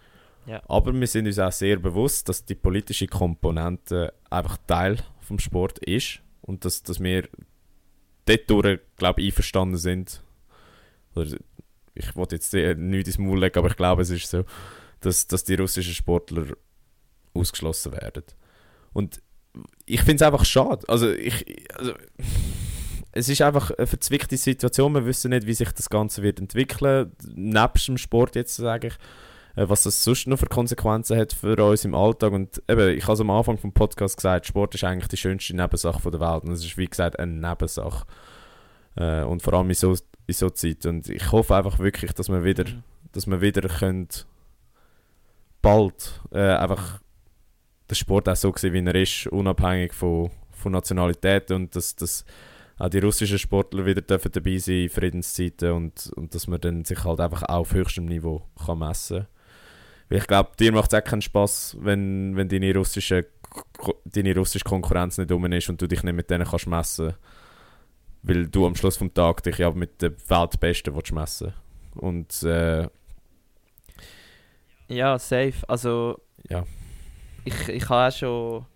Ja. 0.47 0.61
Aber 0.69 0.93
wir 0.93 1.07
sind 1.07 1.27
uns 1.27 1.39
auch 1.39 1.53
sehr 1.53 1.77
bewusst, 1.77 2.29
dass 2.29 2.45
die 2.45 2.57
politische 2.57 3.07
Komponente 3.07 4.13
einfach 4.29 4.57
Teil 4.67 4.99
vom 5.21 5.39
Sport 5.39 5.79
ist 5.81 6.21
und 6.43 6.65
dass, 6.65 6.83
dass 6.83 7.01
wir 7.01 7.29
dort 8.25 8.81
glaube 8.97 9.21
ich, 9.21 9.29
einverstanden 9.29 9.77
sind. 9.77 10.23
Oder 11.15 11.37
ich 11.95 12.17
wollte 12.17 12.37
jetzt 12.37 12.53
nichts 12.53 13.09
ins 13.09 13.19
Maul 13.19 13.39
legen, 13.39 13.59
aber 13.59 13.69
ich 13.69 13.77
glaube, 13.77 14.03
es 14.03 14.11
ist 14.11 14.29
so, 14.29 14.45
dass, 15.01 15.27
dass 15.27 15.45
die 15.45 15.55
russischen 15.55 15.95
Sportler 15.95 16.57
ausgeschlossen 17.35 17.93
werden. 17.93 18.25
Und 18.93 19.23
ich 19.87 20.01
finde 20.01 20.17
es 20.17 20.23
einfach 20.23 20.45
schade. 20.45 20.89
Also, 20.89 21.11
ich, 21.11 21.45
also, 21.77 21.93
es 23.13 23.29
ist 23.29 23.43
einfach 23.43 23.71
eine 23.73 23.87
verzwickte 23.87 24.37
Situation. 24.37 24.95
Wir 24.95 25.05
wissen 25.07 25.31
nicht, 25.31 25.47
wie 25.47 25.55
sich 25.55 25.73
das 25.73 25.91
Ganze 25.91 26.23
wird 26.23 26.39
entwickeln. 26.39 27.13
Nebst 27.35 27.89
dem 27.89 27.99
Sport 27.99 28.37
jetzt, 28.37 28.57
sage 28.57 28.89
ich. 28.89 28.95
Äh, 29.57 29.69
Was 29.69 29.83
das 29.83 30.05
sonst 30.05 30.29
noch 30.29 30.39
für 30.39 30.47
Konsequenzen 30.47 31.19
hat 31.19 31.33
für 31.33 31.57
uns 31.65 31.85
im 31.85 31.95
Alltag. 31.95 32.33
Und 32.33 32.63
eben, 32.69 32.97
ich 32.97 33.05
habe 33.05 33.15
es 33.15 33.21
am 33.21 33.31
Anfang 33.31 33.59
vom 33.59 33.73
Podcast 33.73 34.17
gesagt, 34.17 34.47
Sport 34.47 34.75
ist 34.77 34.85
eigentlich 34.85 35.09
die 35.09 35.17
schönste 35.17 35.57
Nebensache 35.57 36.11
der 36.11 36.21
Welt. 36.21 36.45
Und 36.45 36.53
es 36.53 36.65
ist, 36.65 36.77
wie 36.77 36.87
gesagt, 36.87 37.19
eine 37.19 37.33
Nebensache. 37.33 38.07
Äh, 38.97 39.23
und 39.23 39.43
vor 39.43 39.55
allem 39.55 39.69
in 39.69 39.75
so, 39.75 39.97
in 40.27 40.35
so 40.35 40.51
Zeit. 40.51 40.87
Und 40.87 41.09
ich 41.09 41.33
hoffe 41.33 41.57
einfach 41.57 41.81
wirklich, 41.81 42.13
dass 42.13 42.29
wir 42.29 42.45
wieder, 42.45 42.65
Mhm. 42.65 42.85
dass 43.13 43.27
wir 43.27 43.41
wieder 43.41 43.63
können, 43.69 44.09
bald 45.63 46.21
äh, 46.33 46.39
einfach 46.39 47.01
der 47.91 47.95
Sport 47.97 48.29
auch 48.29 48.37
so 48.37 48.53
sehen, 48.57 48.73
wie 48.73 48.87
er 48.87 48.95
ist, 48.95 49.27
unabhängig 49.27 49.93
von, 49.93 50.31
von 50.51 50.73
Nationalität 50.73 51.51
und 51.51 51.75
dass, 51.75 51.97
dass 51.97 52.25
auch 52.79 52.89
die 52.89 52.99
russischen 52.99 53.39
Sportler 53.39 53.85
wieder 53.85 54.01
dürfen 54.01 54.33
dabei 54.33 54.57
sein 54.57 54.85
in 54.85 54.89
Friedenszeiten 54.89 55.73
und, 55.73 56.11
und 56.17 56.35
dass 56.35 56.47
man 56.47 56.61
dann 56.61 56.85
sich 56.85 57.05
halt 57.05 57.21
einfach 57.21 57.43
auch 57.43 57.61
auf 57.61 57.75
höchstem 57.75 58.07
Niveau 58.07 58.43
kann 58.65 58.79
messen 58.79 59.27
Weil 60.09 60.19
ich 60.19 60.27
glaube, 60.27 60.53
dir 60.59 60.73
macht 60.73 60.93
es 60.93 60.99
auch 60.99 61.05
keinen 61.05 61.21
Spaß, 61.21 61.77
wenn, 61.81 62.37
wenn 62.37 62.49
deine, 62.49 62.75
russische, 62.75 63.27
deine 64.07 64.35
russische 64.35 64.65
Konkurrenz 64.65 65.19
nicht 65.19 65.31
um 65.31 65.45
ist 65.53 65.69
und 65.69 65.83
du 65.83 65.87
dich 65.87 66.03
nicht 66.03 66.15
mit 66.15 66.31
denen 66.31 66.47
kannst 66.47 66.67
messen. 66.67 67.13
Weil 68.23 68.49
du 68.49 68.67
am 68.67 68.75
Schluss 68.75 68.97
vom 68.97 69.13
Tag 69.13 69.43
dich 69.43 69.59
ja 69.59 69.71
mit 69.73 70.01
den 70.01 70.17
Weltbesten 70.29 70.95
willst 70.95 71.13
messen. 71.13 71.53
Und 71.97 72.43
äh, 72.45 72.89
Ja, 74.89 75.19
safe. 75.19 75.69
Also 75.69 76.19
ja, 76.49 76.65
ich, 77.45 77.69
ich 77.69 77.89
habe 77.89 78.09
auch 78.09 78.17
schon. 78.17 78.67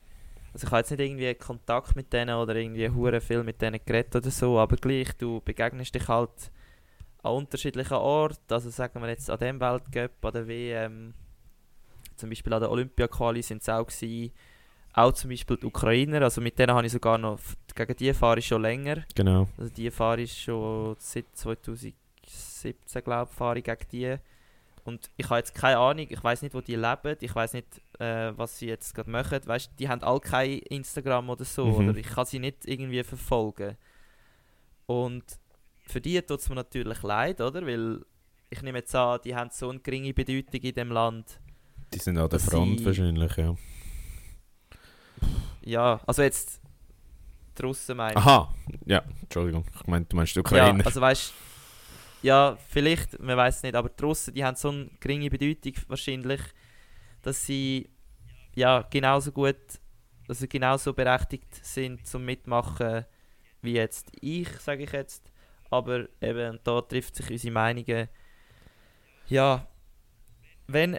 Also 0.52 0.66
ich 0.66 0.70
habe 0.70 0.78
jetzt 0.78 0.90
nicht 0.92 1.00
irgendwie 1.00 1.34
Kontakt 1.34 1.96
mit 1.96 2.12
denen 2.12 2.36
oder 2.36 2.54
irgendwie 2.54 2.88
hure 2.88 3.20
viel 3.20 3.42
mit 3.42 3.60
denen 3.60 3.80
geredet 3.84 4.14
oder 4.14 4.30
so, 4.30 4.58
aber 4.60 4.76
gleich, 4.76 5.12
du 5.16 5.40
begegnest 5.44 5.94
dich 5.94 6.06
halt 6.06 6.52
an 7.24 7.32
unterschiedlichen 7.32 7.94
Orten. 7.94 8.54
Also 8.54 8.70
sagen 8.70 9.02
wir 9.02 9.08
jetzt 9.08 9.28
an 9.30 9.40
dem 9.40 9.60
Weltcup, 9.60 10.24
an 10.24 10.32
der 10.32 10.46
WM, 10.46 11.14
zum 12.14 12.28
Beispiel 12.28 12.52
an 12.52 12.60
der 12.60 12.70
Olympia-Quali 12.70 13.42
sind 13.42 13.62
es 13.62 13.68
auch 13.68 13.84
gewesen. 13.86 14.32
Auch 14.92 15.12
zum 15.12 15.30
Beispiel 15.30 15.56
die 15.56 15.66
Ukrainer, 15.66 16.22
also 16.22 16.40
mit 16.40 16.56
denen 16.56 16.72
habe 16.72 16.86
ich 16.86 16.92
sogar 16.92 17.18
noch, 17.18 17.40
gegen 17.74 17.96
die 17.96 18.14
fahre 18.14 18.38
ich 18.38 18.46
schon 18.46 18.62
länger. 18.62 19.02
genau. 19.12 19.48
Also 19.58 19.72
die 19.74 19.90
fahre 19.90 20.20
ich 20.20 20.40
schon 20.40 20.94
seit 21.00 21.24
2017, 21.32 21.94
glaube 23.02 23.28
ich, 23.28 23.36
fahre 23.36 23.58
ich 23.58 23.64
gegen 23.64 23.86
die. 23.90 24.16
Und 24.84 25.10
ich 25.16 25.24
habe 25.30 25.38
jetzt 25.38 25.54
keine 25.54 25.78
Ahnung, 25.78 26.06
ich 26.10 26.22
weiß 26.22 26.42
nicht, 26.42 26.54
wo 26.54 26.60
die 26.60 26.74
leben, 26.76 27.16
ich 27.20 27.34
weiß 27.34 27.54
nicht, 27.54 27.80
äh, 27.98 28.32
was 28.36 28.58
sie 28.58 28.66
jetzt 28.66 28.94
gerade 28.94 29.10
machen. 29.10 29.40
Weißt, 29.46 29.70
die 29.78 29.88
haben 29.88 30.02
alle 30.02 30.20
kein 30.20 30.58
Instagram 30.58 31.30
oder 31.30 31.44
so, 31.44 31.64
Mhm. 31.66 31.88
oder 31.88 31.98
ich 31.98 32.06
kann 32.06 32.26
sie 32.26 32.38
nicht 32.38 32.66
irgendwie 32.66 33.02
verfolgen. 33.02 33.76
Und 34.86 35.24
für 35.86 36.00
die 36.02 36.20
tut 36.20 36.40
es 36.40 36.48
mir 36.50 36.56
natürlich 36.56 37.02
leid, 37.02 37.40
oder? 37.40 37.66
Weil 37.66 38.04
ich 38.50 38.60
nehme 38.62 38.78
jetzt 38.78 38.94
an, 38.94 39.20
die 39.24 39.34
haben 39.34 39.50
so 39.50 39.70
eine 39.70 39.80
geringe 39.80 40.12
Bedeutung 40.12 40.60
in 40.60 40.74
dem 40.74 40.90
Land. 40.92 41.40
Die 41.94 41.98
sind 41.98 42.18
an 42.18 42.28
der 42.28 42.40
Front 42.40 42.80
sie- 42.80 42.84
wahrscheinlich, 42.86 43.36
ja. 43.36 43.54
Ja, 45.62 46.00
also 46.06 46.22
jetzt 46.22 46.60
die 47.58 47.62
Russen 47.62 47.96
meine. 47.96 48.16
Aha, 48.16 48.52
ja, 48.84 49.02
Entschuldigung. 49.22 49.64
Ich 49.80 49.86
meine, 49.86 50.04
du 50.04 50.16
meinst 50.16 50.36
die 50.36 50.42
Ja, 50.54 50.72
also 50.84 51.00
weißt 51.00 51.32
ja, 52.24 52.56
vielleicht, 52.70 53.20
man 53.20 53.36
weiß 53.36 53.56
es 53.56 53.62
nicht, 53.62 53.74
aber 53.74 53.90
die 53.90 54.02
Russen, 54.02 54.32
die 54.32 54.42
haben 54.42 54.56
so 54.56 54.70
eine 54.70 54.88
geringe 54.98 55.28
Bedeutung 55.28 55.74
wahrscheinlich, 55.88 56.40
dass 57.20 57.44
sie 57.44 57.90
ja 58.54 58.80
genauso 58.80 59.30
gut, 59.30 59.58
also 60.26 60.46
genauso 60.48 60.94
berechtigt 60.94 61.54
sind 61.62 62.06
zum 62.06 62.24
Mitmachen 62.24 63.04
wie 63.60 63.74
jetzt 63.74 64.10
ich, 64.22 64.48
sage 64.58 64.84
ich 64.84 64.92
jetzt. 64.92 65.30
Aber 65.68 66.08
eben, 66.22 66.58
da 66.64 66.80
trifft 66.80 67.14
sich 67.14 67.30
unsere 67.30 67.52
Meinungen. 67.52 68.08
Ja, 69.26 69.68
wenn 70.66 70.96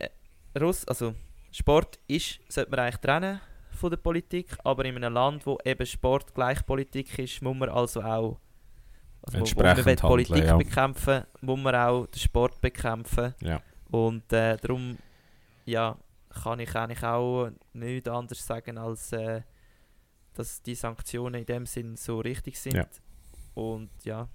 Russ, 0.59 0.85
also 0.85 1.15
Sport 1.51 1.97
ist, 2.07 2.39
sollte 2.49 2.69
man 2.69 2.81
eigentlich 2.81 3.01
trennen 3.01 3.41
von 3.71 3.89
der 3.89 3.97
Politik, 3.97 4.55
aber 4.63 4.85
in 4.85 4.95
einem 4.95 5.13
Land, 5.13 5.47
wo 5.47 5.57
eben 5.65 5.87
Sport 5.87 6.35
gleich 6.35 6.63
Politik 6.67 7.17
ist, 7.17 7.41
muss 7.41 7.57
man 7.57 7.69
also 7.69 8.03
auch 8.03 8.39
also 9.25 9.37
wo- 9.37 9.39
wo 9.39 9.39
Entsprechend 9.63 9.85
man 9.85 9.95
Politik 10.09 10.31
handeln, 10.35 10.47
ja. 10.49 10.57
bekämpfen, 10.57 11.23
muss 11.41 11.59
man 11.59 11.75
auch 11.75 12.05
den 12.07 12.19
Sport 12.19 12.61
bekämpfen. 12.61 13.33
Ja. 13.41 13.61
Und 13.91 14.31
äh, 14.33 14.57
darum 14.57 14.97
ja, 15.65 15.97
kann 16.43 16.59
ich 16.59 16.75
eigentlich 16.75 17.03
auch 17.03 17.49
nichts 17.73 18.09
anderes 18.09 18.45
sagen, 18.45 18.77
als 18.77 19.11
äh, 19.13 19.41
dass 20.33 20.61
die 20.61 20.75
Sanktionen 20.75 21.35
in 21.41 21.45
dem 21.45 21.65
Sinn 21.65 21.95
so 21.95 22.19
richtig 22.19 22.59
sind. 22.59 22.75
Ja. 22.75 22.85
Und 23.53 23.89
ja, 24.03 24.27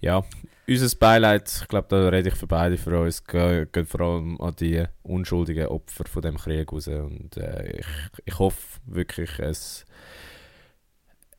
Ja, 0.00 0.22
unser 0.68 0.94
Beileid, 0.98 1.50
ich 1.62 1.68
glaube, 1.68 1.88
da 1.88 2.08
rede 2.10 2.28
ich 2.28 2.34
für 2.34 2.46
beide 2.46 2.76
für 2.76 3.00
uns, 3.00 3.24
geht, 3.24 3.72
geht 3.72 3.88
vor 3.88 4.00
allem 4.02 4.38
an 4.42 4.54
die 4.56 4.84
unschuldigen 5.02 5.68
Opfer 5.68 6.04
von 6.04 6.20
dem 6.20 6.36
Krieg 6.36 6.70
raus. 6.70 6.86
Und 6.88 7.36
äh, 7.38 7.78
ich, 7.78 7.86
ich 8.26 8.38
hoffe 8.38 8.78
wirklich, 8.84 9.38
es, 9.38 9.86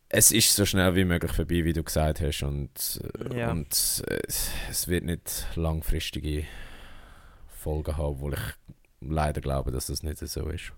es 0.09 0.31
ist 0.31 0.53
so 0.55 0.65
schnell 0.65 0.95
wie 0.95 1.05
möglich 1.05 1.31
vorbei, 1.31 1.63
wie 1.65 1.73
du 1.73 1.83
gesagt 1.83 2.21
hast. 2.21 2.43
Und, 2.43 3.01
äh, 3.31 3.39
Ja. 3.39 3.51
und 3.51 3.71
es, 3.73 4.03
es 4.69 4.87
wird 4.87 5.03
nicht 5.05 5.47
langfristige 5.55 6.45
Folgen 7.47 7.97
haben, 7.97 8.05
obwohl 8.05 8.33
ich 8.33 8.39
leider 9.01 9.41
glaube, 9.41 9.71
dass 9.71 9.87
das 9.87 10.03
nicht 10.03 10.19
so 10.19 10.49
ist. 10.49 10.71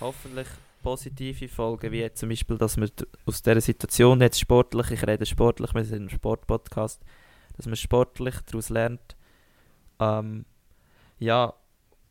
hoffentlich 0.00 0.46
positive 0.82 1.48
Folgen, 1.48 1.92
wie 1.92 2.10
zum 2.14 2.30
Beispiel, 2.30 2.56
dass 2.56 2.76
man 2.78 2.88
d- 2.98 3.04
aus 3.26 3.42
dieser 3.42 3.60
Situation 3.60 4.20
jetzt 4.22 4.40
sportlich, 4.40 4.90
ich 4.92 5.06
rede 5.06 5.26
sportlich, 5.26 5.74
wir 5.74 5.84
sind 5.84 6.04
ein 6.04 6.10
Sportpodcast, 6.10 7.02
dass 7.56 7.66
man 7.66 7.76
sportlich 7.76 8.34
daraus 8.46 8.70
lernt. 8.70 9.14
Ähm, 9.98 10.46
ja, 11.18 11.52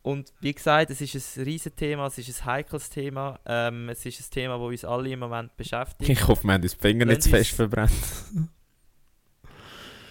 und 0.02 0.32
wie 0.42 0.54
gesagt, 0.54 0.90
es 0.92 1.02
ist 1.02 1.38
ein 1.38 1.44
riesen 1.44 1.76
Thema, 1.76 2.08
es 2.08 2.18
ist 2.18 2.42
ein 2.42 2.46
heikles 2.46 2.90
Thema, 2.90 3.40
ähm, 3.46 3.90
es 3.90 4.06
ist 4.06 4.20
ein 4.22 4.32
Thema, 4.32 4.58
das 4.58 4.68
uns 4.68 4.86
alle 4.86 5.10
im 5.10 5.20
Moment 5.20 5.56
beschäftigt. 5.58 6.10
Ich 6.10 6.28
hoffe, 6.28 6.46
wir 6.46 6.54
haben 6.54 6.64
uns 6.64 6.72
die 6.76 6.80
Finger 6.82 7.06
nicht 7.06 7.24
zu 7.24 7.30
Lass 7.30 7.40
fest 7.40 7.56
verbrannt. 7.56 7.92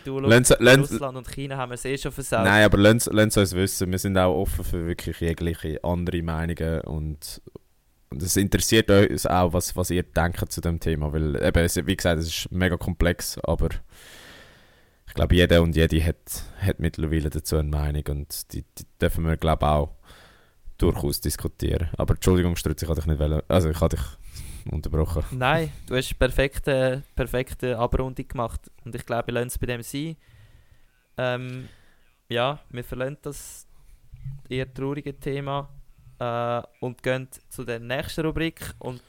Du, 0.04 0.20
Lass- 0.20 0.54
lass- 0.60 0.78
Russland 0.92 1.18
und 1.18 1.28
China 1.30 1.56
haben 1.58 1.70
wir 1.70 1.74
es 1.74 1.84
eh 1.84 1.98
schon 1.98 2.12
versaut. 2.12 2.44
Nein, 2.44 2.64
aber 2.64 2.78
lasst 2.78 3.08
es 3.08 3.36
uns 3.36 3.52
wissen. 3.54 3.90
Wir 3.90 3.98
sind 3.98 4.16
auch 4.16 4.34
offen 4.40 4.64
für 4.64 4.86
wirklich 4.86 5.20
jegliche 5.20 5.82
andere 5.84 6.22
Meinungen 6.22 6.80
und, 6.82 7.42
und 8.08 8.22
es 8.22 8.36
interessiert 8.36 8.90
uns 8.90 9.26
auch, 9.26 9.52
was, 9.52 9.76
was 9.76 9.90
ihr 9.90 10.04
denkt 10.04 10.50
zu 10.50 10.60
dem 10.62 10.80
Thema, 10.80 11.12
weil 11.12 11.36
eben, 11.42 11.86
wie 11.86 11.96
gesagt, 11.96 12.20
es 12.20 12.28
ist 12.28 12.52
mega 12.52 12.76
komplex, 12.78 13.38
aber 13.40 13.68
ich 15.08 15.14
glaube, 15.14 15.34
jeder 15.34 15.62
und 15.62 15.74
jede 15.74 16.04
hat, 16.04 16.44
hat 16.60 16.78
mittlerweile 16.78 17.30
dazu 17.30 17.56
eine 17.56 17.68
Meinung 17.68 18.04
und 18.10 18.52
die, 18.52 18.62
die 18.62 18.84
dürfen 19.00 19.24
wir, 19.26 19.36
glaube 19.36 19.64
ich, 19.64 19.70
auch 19.70 19.96
durchaus 20.76 21.20
diskutieren. 21.20 21.88
Aber 21.96 22.14
Entschuldigung, 22.14 22.54
Strutz, 22.56 22.82
ich 22.82 22.88
hatte 22.88 23.00
dich 23.00 23.08
nicht 23.08 23.18
wollen, 23.18 23.42
also 23.48 23.70
ich 23.70 23.80
hatte 23.80 23.96
dich 23.96 24.04
unterbrochen. 24.70 25.24
Nein, 25.32 25.72
du 25.86 25.96
hast 25.96 26.18
perfekte, 26.18 27.02
perfekte 27.16 27.76
Abrundung 27.78 28.28
gemacht 28.28 28.70
und 28.84 28.94
ich 28.94 29.04
glaube, 29.04 29.28
wir 29.28 29.34
lassen 29.34 29.48
es 29.48 29.58
bei 29.58 29.66
dem 29.66 29.82
sein. 29.82 30.16
Ähm, 31.16 31.68
ja, 32.28 32.60
wir 32.70 32.84
verlassen 32.84 33.18
das 33.22 33.66
eher 34.48 34.72
traurige 34.72 35.18
Thema 35.18 35.68
äh, 36.18 36.62
und 36.80 37.02
gehen 37.02 37.28
zu 37.48 37.64
der 37.64 37.80
nächsten 37.80 38.24
Rubrik 38.26 38.60
und 38.78 39.02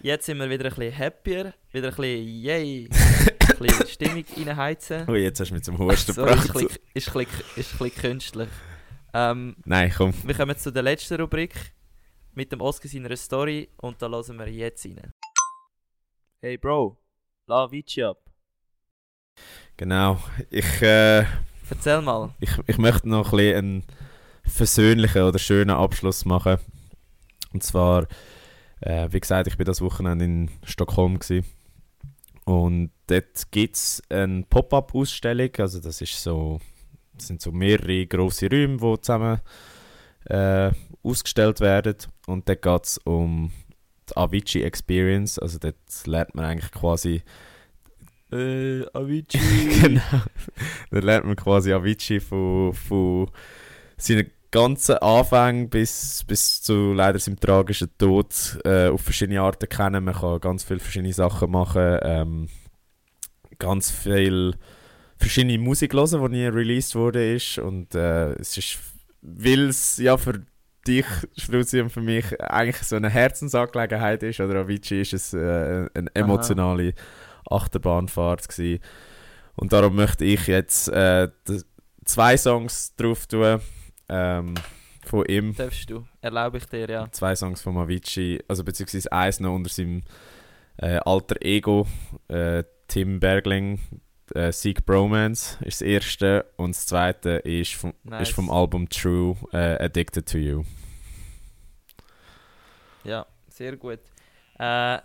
jetzt 0.00 0.26
sind 0.26 0.38
wir 0.38 0.50
wieder 0.50 0.66
ein 0.66 0.74
bisschen 0.74 0.98
happier, 0.98 1.54
wieder 1.72 1.88
ein 1.88 1.94
bisschen 1.94 2.28
yay, 2.28 2.88
ein 3.60 3.66
bisschen 3.66 3.86
Stimmung 3.88 4.24
reinheizen. 4.36 5.04
Oh, 5.08 5.14
jetzt 5.14 5.40
hast 5.40 5.50
du 5.50 5.54
mich 5.54 5.62
zum 5.64 5.78
Husten 5.78 6.10
ist, 6.12 6.16
gebracht. 6.16 6.48
ein 6.48 6.52
bisschen- 6.52 6.68
ist, 6.94 7.08
ein 7.08 7.24
bisschen- 7.24 7.44
ist 7.56 7.72
ein 7.72 7.78
bisschen 7.78 8.02
künstlich. 8.02 8.48
Ähm, 9.14 9.56
Nein, 9.64 9.92
komm. 9.96 10.12
wir 10.22 10.34
kommen 10.34 10.56
zu 10.56 10.70
der 10.72 10.82
letzten 10.82 11.20
Rubrik 11.20 11.54
mit 12.34 12.52
dem 12.52 12.60
Oscar 12.60 12.88
seiner 12.88 13.16
Story 13.16 13.68
und 13.78 14.00
da 14.02 14.08
hören 14.08 14.38
wir 14.38 14.48
jetzt 14.48 14.84
rein. 14.84 15.12
Hey 16.40 16.56
Bro, 16.58 16.96
la 17.46 17.70
Vici 17.70 18.02
ab. 18.02 18.18
Genau. 19.76 20.18
Ich, 20.50 20.82
äh, 20.82 21.24
Erzähl 21.70 22.00
mal. 22.02 22.34
ich, 22.40 22.50
ich 22.66 22.78
möchte 22.78 23.08
noch 23.08 23.32
ein 23.32 23.36
bisschen 23.38 23.56
einen 23.56 23.84
versöhnlichen 24.44 25.22
oder 25.22 25.38
schönen 25.38 25.70
Abschluss 25.76 26.24
machen. 26.24 26.58
Und 27.52 27.62
zwar, 27.62 28.06
äh, 28.80 29.08
wie 29.10 29.20
gesagt, 29.20 29.46
ich 29.48 29.56
bin 29.56 29.64
das 29.66 29.80
Wochenende 29.80 30.24
in 30.24 30.50
Stockholm 30.64 31.18
gewesen. 31.18 31.46
Und 32.48 32.92
dort 33.08 33.50
gibt 33.50 33.76
es 33.76 34.02
eine 34.08 34.42
Pop-up-Ausstellung. 34.48 35.50
Also 35.58 35.80
das 35.80 36.00
ist 36.00 36.22
so, 36.22 36.60
das 37.12 37.26
sind 37.26 37.42
so 37.42 37.52
mehrere 37.52 38.06
grosse 38.06 38.48
Räume, 38.50 38.78
die 38.78 39.00
zusammen 39.02 39.40
äh, 40.24 40.70
ausgestellt 41.02 41.60
werden. 41.60 41.96
Und 42.26 42.48
dort 42.48 42.62
geht 42.62 42.84
es 42.84 42.98
um 43.04 43.52
die 44.08 44.16
Avicii 44.16 44.62
Experience. 44.62 45.38
Also 45.38 45.58
dort 45.58 45.76
lernt 46.06 46.34
man 46.34 46.46
eigentlich 46.46 46.72
quasi 46.72 47.22
Äh, 48.32 48.86
Avicii. 48.94 49.80
genau. 49.82 50.22
Dann 50.90 51.02
lernt 51.02 51.26
man 51.26 51.36
quasi 51.36 51.70
Avicii 51.74 52.18
von, 52.18 52.72
von 52.72 53.30
seinen 53.98 54.30
ganzen 54.50 54.96
Anfängen 54.96 55.68
bis, 55.68 56.24
bis 56.26 56.62
zu 56.62 56.92
leider 56.92 57.18
seinem 57.18 57.38
tragischen 57.38 57.90
Tod 57.98 58.58
äh, 58.64 58.88
auf 58.88 59.02
verschiedene 59.02 59.40
Arten 59.40 59.68
kennen. 59.68 60.04
Man 60.04 60.14
kann 60.14 60.40
ganz 60.40 60.64
viele 60.64 60.80
verschiedene 60.80 61.12
Sachen 61.12 61.50
machen. 61.50 61.98
Ähm, 62.02 62.48
ganz 63.58 63.90
viel 63.90 64.54
verschiedene 65.16 65.58
Musik 65.58 65.92
hören, 65.92 66.32
die 66.32 66.38
nie 66.38 66.46
released 66.46 66.94
wurde 66.94 67.34
ist. 67.34 67.58
Und 67.58 67.94
äh, 67.94 68.32
es 68.34 68.56
ist, 68.56 68.78
weil 69.20 69.68
es 69.68 69.98
ja 69.98 70.16
für 70.16 70.42
dich, 70.86 71.06
Schluzi, 71.36 71.80
und 71.80 71.90
für 71.90 72.00
mich 72.00 72.40
eigentlich 72.40 72.86
so 72.86 72.96
eine 72.96 73.10
Herzensangelegenheit 73.10 74.22
ist, 74.22 74.40
oder 74.40 74.60
Avicii 74.60 75.02
ist 75.02 75.12
es 75.12 75.34
äh, 75.34 75.88
eine 75.92 76.14
emotionale 76.14 76.94
Achterbahnfahrt 77.50 78.48
gewesen. 78.48 78.80
Und 79.56 79.72
darum 79.72 79.96
möchte 79.96 80.24
ich 80.24 80.46
jetzt 80.46 80.88
äh, 80.88 81.28
zwei 82.04 82.36
Songs 82.36 82.94
drauf 82.96 83.26
tun 83.26 83.60
ähm, 84.08 84.54
von 85.04 85.24
ihm. 85.26 85.54
Darfst 85.54 85.88
du. 85.90 86.06
Erlaube 86.20 86.58
ich 86.58 86.66
dir, 86.66 86.88
ja. 86.88 87.10
Zwei 87.12 87.34
Songs 87.34 87.62
von 87.62 87.76
Avicii, 87.76 88.42
also 88.48 88.64
beziehungsweise 88.64 89.10
eins 89.12 89.40
noch 89.40 89.54
unter 89.54 89.70
seinem 89.70 90.02
äh, 90.76 90.96
alter 91.04 91.36
Ego, 91.40 91.86
äh, 92.28 92.64
Tim 92.86 93.20
Bergling, 93.20 93.80
äh, 94.34 94.52
Seek 94.52 94.84
Bromance 94.84 95.58
ist 95.64 95.80
das 95.80 95.86
erste 95.86 96.46
und 96.56 96.74
das 96.74 96.86
zweite 96.86 97.30
ist 97.30 97.74
vom, 97.74 97.94
Nice. 98.04 98.28
ist 98.28 98.34
vom 98.34 98.50
Album 98.50 98.88
True, 98.88 99.36
äh, 99.52 99.84
Addicted 99.84 100.28
to 100.28 100.38
You. 100.38 100.64
Ja, 103.04 103.26
sehr 103.48 103.76
gut. 103.76 104.00
Äh, 104.58 104.98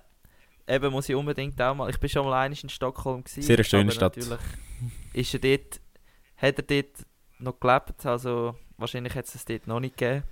eben 0.68 0.92
muss 0.92 1.08
ich 1.10 1.16
unbedingt 1.16 1.62
auch 1.62 1.76
mal. 1.76 1.90
Ich 1.90 2.00
bin 2.00 2.10
schon 2.10 2.26
mal 2.26 2.42
einig 2.42 2.64
in 2.64 2.70
Stockholm 2.70 3.24
gewesen. 3.24 3.42
Sehr 3.44 3.64
schöne 3.64 3.92
Stadt. 3.92 4.18
Natürlich 4.18 4.40
ist 5.14 5.34
er 5.34 5.40
dort, 5.40 5.80
hat 6.38 6.58
er 6.58 6.82
dort 6.82 7.06
noch 7.40 7.60
gelebt, 7.60 8.06
also 8.06 8.56
wahrscheinlich 8.84 9.16
hat 9.16 9.26
es 9.26 9.36
es 9.36 9.46
dort 9.46 9.66
noch 9.68 9.80
nicht 9.80 9.98
gegeben. 9.98 10.24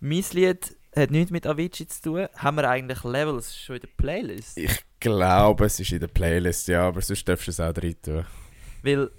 Mein 0.00 0.24
Lied 0.32 0.76
hat 0.94 1.10
nichts 1.10 1.30
mit 1.30 1.46
Avicii 1.46 1.86
zu 1.88 2.02
tun. 2.02 2.28
Haben 2.36 2.56
wir 2.56 2.68
eigentlich 2.68 3.02
Levels 3.04 3.56
schon 3.56 3.76
in 3.76 3.82
der 3.82 3.88
Playlist? 3.96 4.56
Ich 4.58 4.80
glaube, 5.00 5.66
es 5.66 5.78
ist 5.80 5.92
in 5.92 6.00
der 6.00 6.08
Playlist, 6.08 6.68
ja, 6.68 6.88
aber 6.88 7.00
sonst 7.02 7.26
darfst 7.28 7.46
du 7.46 7.50
es 7.50 7.60
auch 7.60 7.74
rein 7.76 7.96
tun. 8.02 8.24
Weil, 8.82 9.10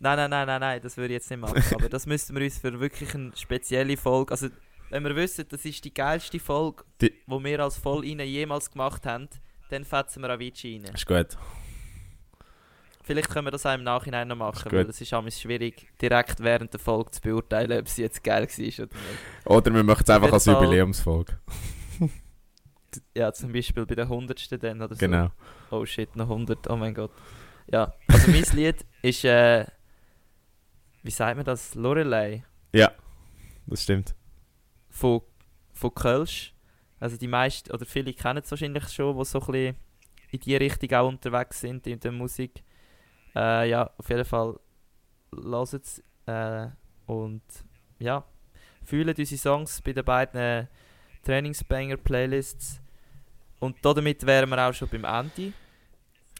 nein, 0.00 0.16
nein, 0.16 0.30
nein, 0.30 0.46
nein, 0.46 0.60
nein, 0.60 0.80
das 0.82 0.96
würde 0.96 1.14
ich 1.14 1.18
jetzt 1.20 1.30
nicht 1.30 1.40
machen. 1.40 1.62
Aber 1.74 1.88
das 1.88 2.06
müssten 2.06 2.34
wir 2.34 2.42
uns 2.42 2.58
für 2.58 2.78
wirklich 2.80 3.14
eine 3.14 3.32
spezielle 3.36 3.96
Folge, 3.96 4.32
also 4.32 4.48
wenn 4.90 5.04
wir 5.04 5.14
wissen, 5.16 5.44
das 5.48 5.64
ist 5.64 5.84
die 5.84 5.94
geilste 5.94 6.38
Folge, 6.38 6.84
Die- 7.00 7.12
wo 7.26 7.42
wir 7.42 7.60
als 7.60 7.78
voll 7.78 8.04
jemals 8.04 8.70
gemacht 8.70 9.06
haben, 9.06 9.28
dann 9.70 9.84
fetzen 9.84 10.22
wir 10.22 10.30
Avicii 10.30 10.82
rein. 10.84 10.94
Ist 10.94 11.06
gut. 11.06 11.36
Vielleicht 13.06 13.28
können 13.28 13.46
wir 13.46 13.50
das 13.50 13.66
auch 13.66 13.74
im 13.74 13.82
Nachhinein 13.84 14.26
noch 14.28 14.36
machen, 14.36 14.66
Ist 14.66 14.72
weil 14.72 14.88
es 14.88 14.98
ist 15.00 15.12
manchmal 15.12 15.30
schwierig, 15.30 15.86
direkt 16.00 16.40
während 16.40 16.72
der 16.72 16.80
Folge 16.80 17.10
zu 17.10 17.20
beurteilen, 17.20 17.78
ob 17.78 17.86
sie 17.86 18.00
jetzt 18.02 18.24
geil 18.24 18.48
war 18.48 18.84
oder 18.84 18.96
nicht. 18.96 19.46
Oder 19.46 19.74
wir 19.74 19.82
machen 19.84 20.02
es 20.04 20.10
einfach 20.10 20.32
als 20.32 20.44
Fall- 20.44 20.54
Jubiläumsfolge. 20.54 21.38
Ja, 23.12 23.32
zum 23.32 23.52
Beispiel 23.52 23.84
bei 23.86 23.96
der 23.96 24.04
100. 24.04 24.62
dann 24.62 24.80
oder 24.80 24.94
so. 24.94 25.00
Genau. 25.00 25.30
Oh 25.72 25.84
shit, 25.84 26.14
noch 26.14 26.30
100, 26.30 26.70
oh 26.70 26.76
mein 26.76 26.94
Gott. 26.94 27.10
Ja, 27.66 27.92
also 28.06 28.30
mein 28.30 28.44
Lied 28.52 28.86
ist, 29.02 29.24
äh, 29.24 29.66
wie 31.02 31.10
sagt 31.10 31.36
man 31.36 31.44
das? 31.44 31.74
Lorelei. 31.74 32.44
Ja, 32.72 32.92
das 33.66 33.82
stimmt. 33.82 34.14
von, 34.90 35.22
von 35.72 35.92
Kölsch. 35.92 36.54
Also 37.00 37.16
die 37.16 37.26
meisten, 37.26 37.72
oder 37.72 37.84
viele 37.84 38.12
kennen 38.14 38.42
es 38.44 38.50
wahrscheinlich 38.52 38.88
schon, 38.90 39.18
die 39.18 39.24
so 39.24 39.40
ein 39.40 39.46
bisschen 39.46 39.76
in 40.30 40.40
die 40.40 40.56
Richtung 40.56 40.92
auch 40.92 41.08
unterwegs 41.08 41.60
sind 41.60 41.86
in 41.88 41.98
der 41.98 42.12
Musik. 42.12 42.62
Äh, 43.34 43.70
ja, 43.70 43.90
auf 43.96 44.08
jeden 44.08 44.24
Fall 44.24 44.58
lasst 45.32 45.74
es. 45.74 46.02
Äh, 46.26 46.68
und 47.06 47.42
ja, 47.98 48.24
fühlen 48.82 49.14
unsere 49.16 49.38
Songs 49.38 49.82
bei 49.82 49.92
den 49.92 50.04
beiden 50.04 50.68
Trainingsbanger-Playlists. 51.24 52.80
Und 53.60 53.76
damit 53.82 54.24
wären 54.26 54.50
wir 54.50 54.68
auch 54.68 54.74
schon 54.74 54.88
beim 54.88 55.04
Ende. 55.04 55.52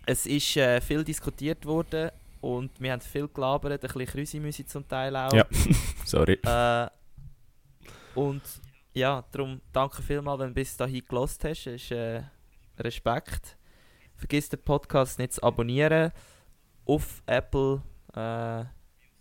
Es 0.06 0.26
ist 0.26 0.56
äh, 0.56 0.80
viel 0.80 1.02
diskutiert 1.02 1.64
worden 1.64 2.10
und 2.40 2.70
wir 2.78 2.92
haben 2.92 3.00
viel 3.00 3.26
gelabert, 3.28 3.72
ein 3.72 3.78
bisschen 3.78 4.06
Krüsimüsi 4.06 4.66
zum 4.66 4.86
Teil 4.86 5.16
auch. 5.16 5.32
Ja. 5.32 5.46
Sorry. 6.04 6.38
Äh, 6.44 6.88
und 8.14 8.42
ja, 8.92 9.24
darum 9.32 9.60
danke 9.72 10.02
vielmals, 10.02 10.40
wenn 10.40 10.48
du 10.48 10.54
bis 10.54 10.76
dahin 10.76 11.02
gelost 11.08 11.42
hast. 11.44 11.66
Es 11.66 11.82
ist 11.84 11.90
äh, 11.92 12.22
Respekt. 12.78 13.56
Vergiss 14.16 14.50
den 14.50 14.60
Podcast 14.60 15.18
nicht 15.18 15.32
zu 15.32 15.42
abonnieren 15.42 16.12
auf 16.86 17.22
Apple 17.26 17.82
äh, 18.14 18.64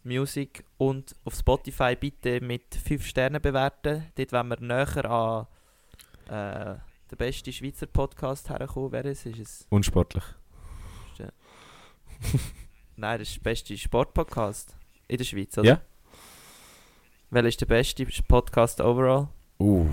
Music 0.03 0.65
und 0.77 1.15
auf 1.23 1.35
Spotify 1.35 1.95
bitte 1.95 2.41
mit 2.41 2.75
5 2.75 3.05
Sternen 3.05 3.41
bewerten. 3.41 4.11
Dort 4.15 4.31
wollen 4.33 4.47
wir 4.49 4.59
näher 4.59 5.05
an 5.09 5.47
äh, 6.27 6.79
den 7.09 7.17
besten 7.17 7.53
Schweizer 7.53 7.87
Podcast 7.87 8.49
herkommen. 8.49 8.91
Wer 8.91 9.05
ist 9.05 9.25
es? 9.25 9.65
Unsportlich. 9.69 10.23
Nein, 12.95 13.19
das 13.19 13.29
ist 13.29 13.37
der 13.37 13.49
beste 13.49 13.77
Sportpodcast 13.77 14.75
in 15.07 15.17
der 15.17 15.25
Schweiz, 15.25 15.57
oder? 15.57 15.67
Ja. 15.67 15.81
Welcher 17.29 17.47
ist 17.47 17.61
der 17.61 17.65
beste 17.65 18.05
Podcast 18.27 18.79
overall? 18.81 19.27
Uh. 19.59 19.87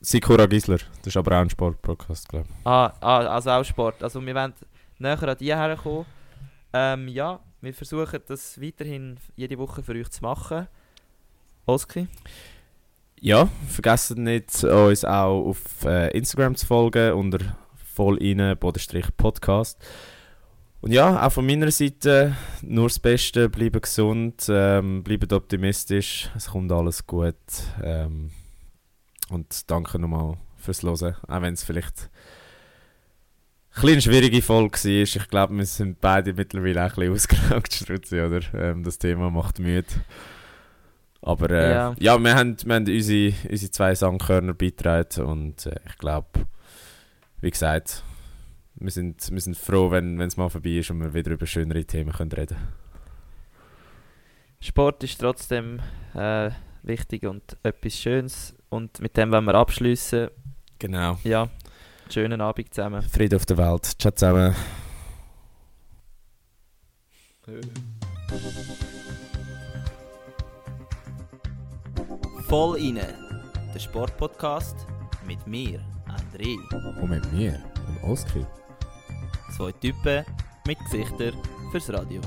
Sikora 0.00 0.46
Gisler. 0.46 0.78
Das 0.98 1.08
ist 1.08 1.16
aber 1.16 1.36
auch 1.36 1.42
ein 1.42 1.50
Sportpodcast, 1.50 2.28
glaube 2.28 2.46
ich. 2.48 2.66
Ah, 2.66 2.94
ah, 3.00 3.18
also 3.26 3.50
auch 3.50 3.64
Sport. 3.64 4.02
Also 4.02 4.24
wir 4.24 4.34
wollen 4.34 4.54
näher 4.98 5.22
an 5.22 5.36
die 5.38 5.54
herkommen. 5.54 6.06
Ähm, 6.72 7.08
ja, 7.08 7.40
wir 7.60 7.74
versuchen 7.74 8.20
das 8.26 8.60
weiterhin 8.60 9.18
jede 9.36 9.58
Woche 9.58 9.82
für 9.82 9.92
euch 9.92 10.10
zu 10.10 10.22
machen. 10.22 10.68
Oski? 11.66 12.08
Ja, 13.20 13.48
vergesst 13.68 14.16
nicht, 14.16 14.64
uns 14.64 15.04
auch 15.04 15.46
auf 15.48 15.84
äh, 15.84 16.16
Instagram 16.16 16.54
zu 16.56 16.66
folgen 16.66 17.12
unter 17.12 17.38
vollrein-podcast. 17.94 19.78
Und 20.80 20.92
ja, 20.92 21.26
auch 21.26 21.32
von 21.32 21.44
meiner 21.44 21.70
Seite 21.70 22.34
nur 22.62 22.88
das 22.88 22.98
Beste, 22.98 23.50
bleibt 23.50 23.82
gesund, 23.82 24.46
ähm, 24.48 25.02
bleibt 25.02 25.32
optimistisch, 25.34 26.30
es 26.34 26.46
kommt 26.48 26.72
alles 26.72 27.06
gut. 27.06 27.34
Ähm, 27.82 28.30
und 29.28 29.70
danke 29.70 29.98
nochmal 29.98 30.38
fürs 30.56 30.82
Hören, 30.82 31.16
auch 31.28 31.42
wenn 31.42 31.52
es 31.54 31.62
vielleicht 31.62 32.08
eine 33.74 34.00
schwierige 34.00 34.42
Folge 34.42 34.78
war. 34.78 34.90
Ich 34.90 35.28
glaube, 35.28 35.56
wir 35.56 35.66
sind 35.66 36.00
beide 36.00 36.32
mittlerweile 36.32 36.84
auch 36.84 36.96
ein 36.96 37.12
bisschen 37.12 37.12
ausgelaugt, 37.12 37.72
Strutzi, 37.72 38.20
oder? 38.20 38.40
Ähm, 38.54 38.82
das 38.82 38.98
Thema 38.98 39.30
macht 39.30 39.58
müde. 39.58 39.86
Aber 41.22 41.50
äh, 41.50 41.72
Ja. 41.72 41.94
ja. 41.98 42.18
wir 42.18 42.34
haben, 42.34 42.56
wir 42.64 42.74
haben 42.74 42.86
unsere, 42.86 43.34
unsere 43.48 43.70
zwei 43.70 43.94
Sangkörner 43.94 44.54
beigetragen 44.54 45.22
und 45.24 45.66
äh, 45.66 45.76
ich 45.86 45.98
glaube, 45.98 46.28
wie 47.40 47.50
gesagt, 47.50 48.02
wir 48.76 48.90
sind, 48.90 49.30
wir 49.30 49.40
sind 49.40 49.56
froh, 49.56 49.90
wenn 49.90 50.20
es 50.20 50.36
mal 50.36 50.48
vorbei 50.48 50.78
ist 50.78 50.90
und 50.90 51.00
wir 51.00 51.12
wieder 51.12 51.32
über 51.32 51.46
schönere 51.46 51.84
Themen 51.84 52.12
können 52.12 52.32
reden 52.32 52.56
Sport 54.62 55.02
ist 55.04 55.18
trotzdem 55.18 55.80
äh, 56.14 56.50
wichtig 56.82 57.24
und 57.24 57.56
etwas 57.62 57.94
Schönes. 57.94 58.54
Und 58.68 59.00
mit 59.00 59.16
dem 59.16 59.32
wollen 59.32 59.46
wir 59.46 59.54
abschließen. 59.54 60.28
Genau. 60.78 61.18
Ja, 61.24 61.48
Schönen 62.12 62.40
Abend 62.40 62.74
zusammen. 62.74 63.02
Friede 63.02 63.36
auf 63.36 63.46
der 63.46 63.56
Welt. 63.56 63.84
Ciao 64.00 64.10
zusammen. 64.10 64.54
Voll 72.48 72.78
inne, 72.78 73.14
der 73.72 73.78
Sportpodcast 73.78 74.74
mit 75.24 75.46
mir, 75.46 75.80
André. 76.08 76.56
Und 77.00 77.10
mit 77.10 77.32
mir, 77.32 77.62
dem 77.86 78.10
Oskar. 78.10 78.44
Zwei 79.56 79.70
Typen 79.72 80.24
mit 80.66 80.78
Gesichtern 80.80 81.34
fürs 81.70 81.92
Radio. 81.92 82.20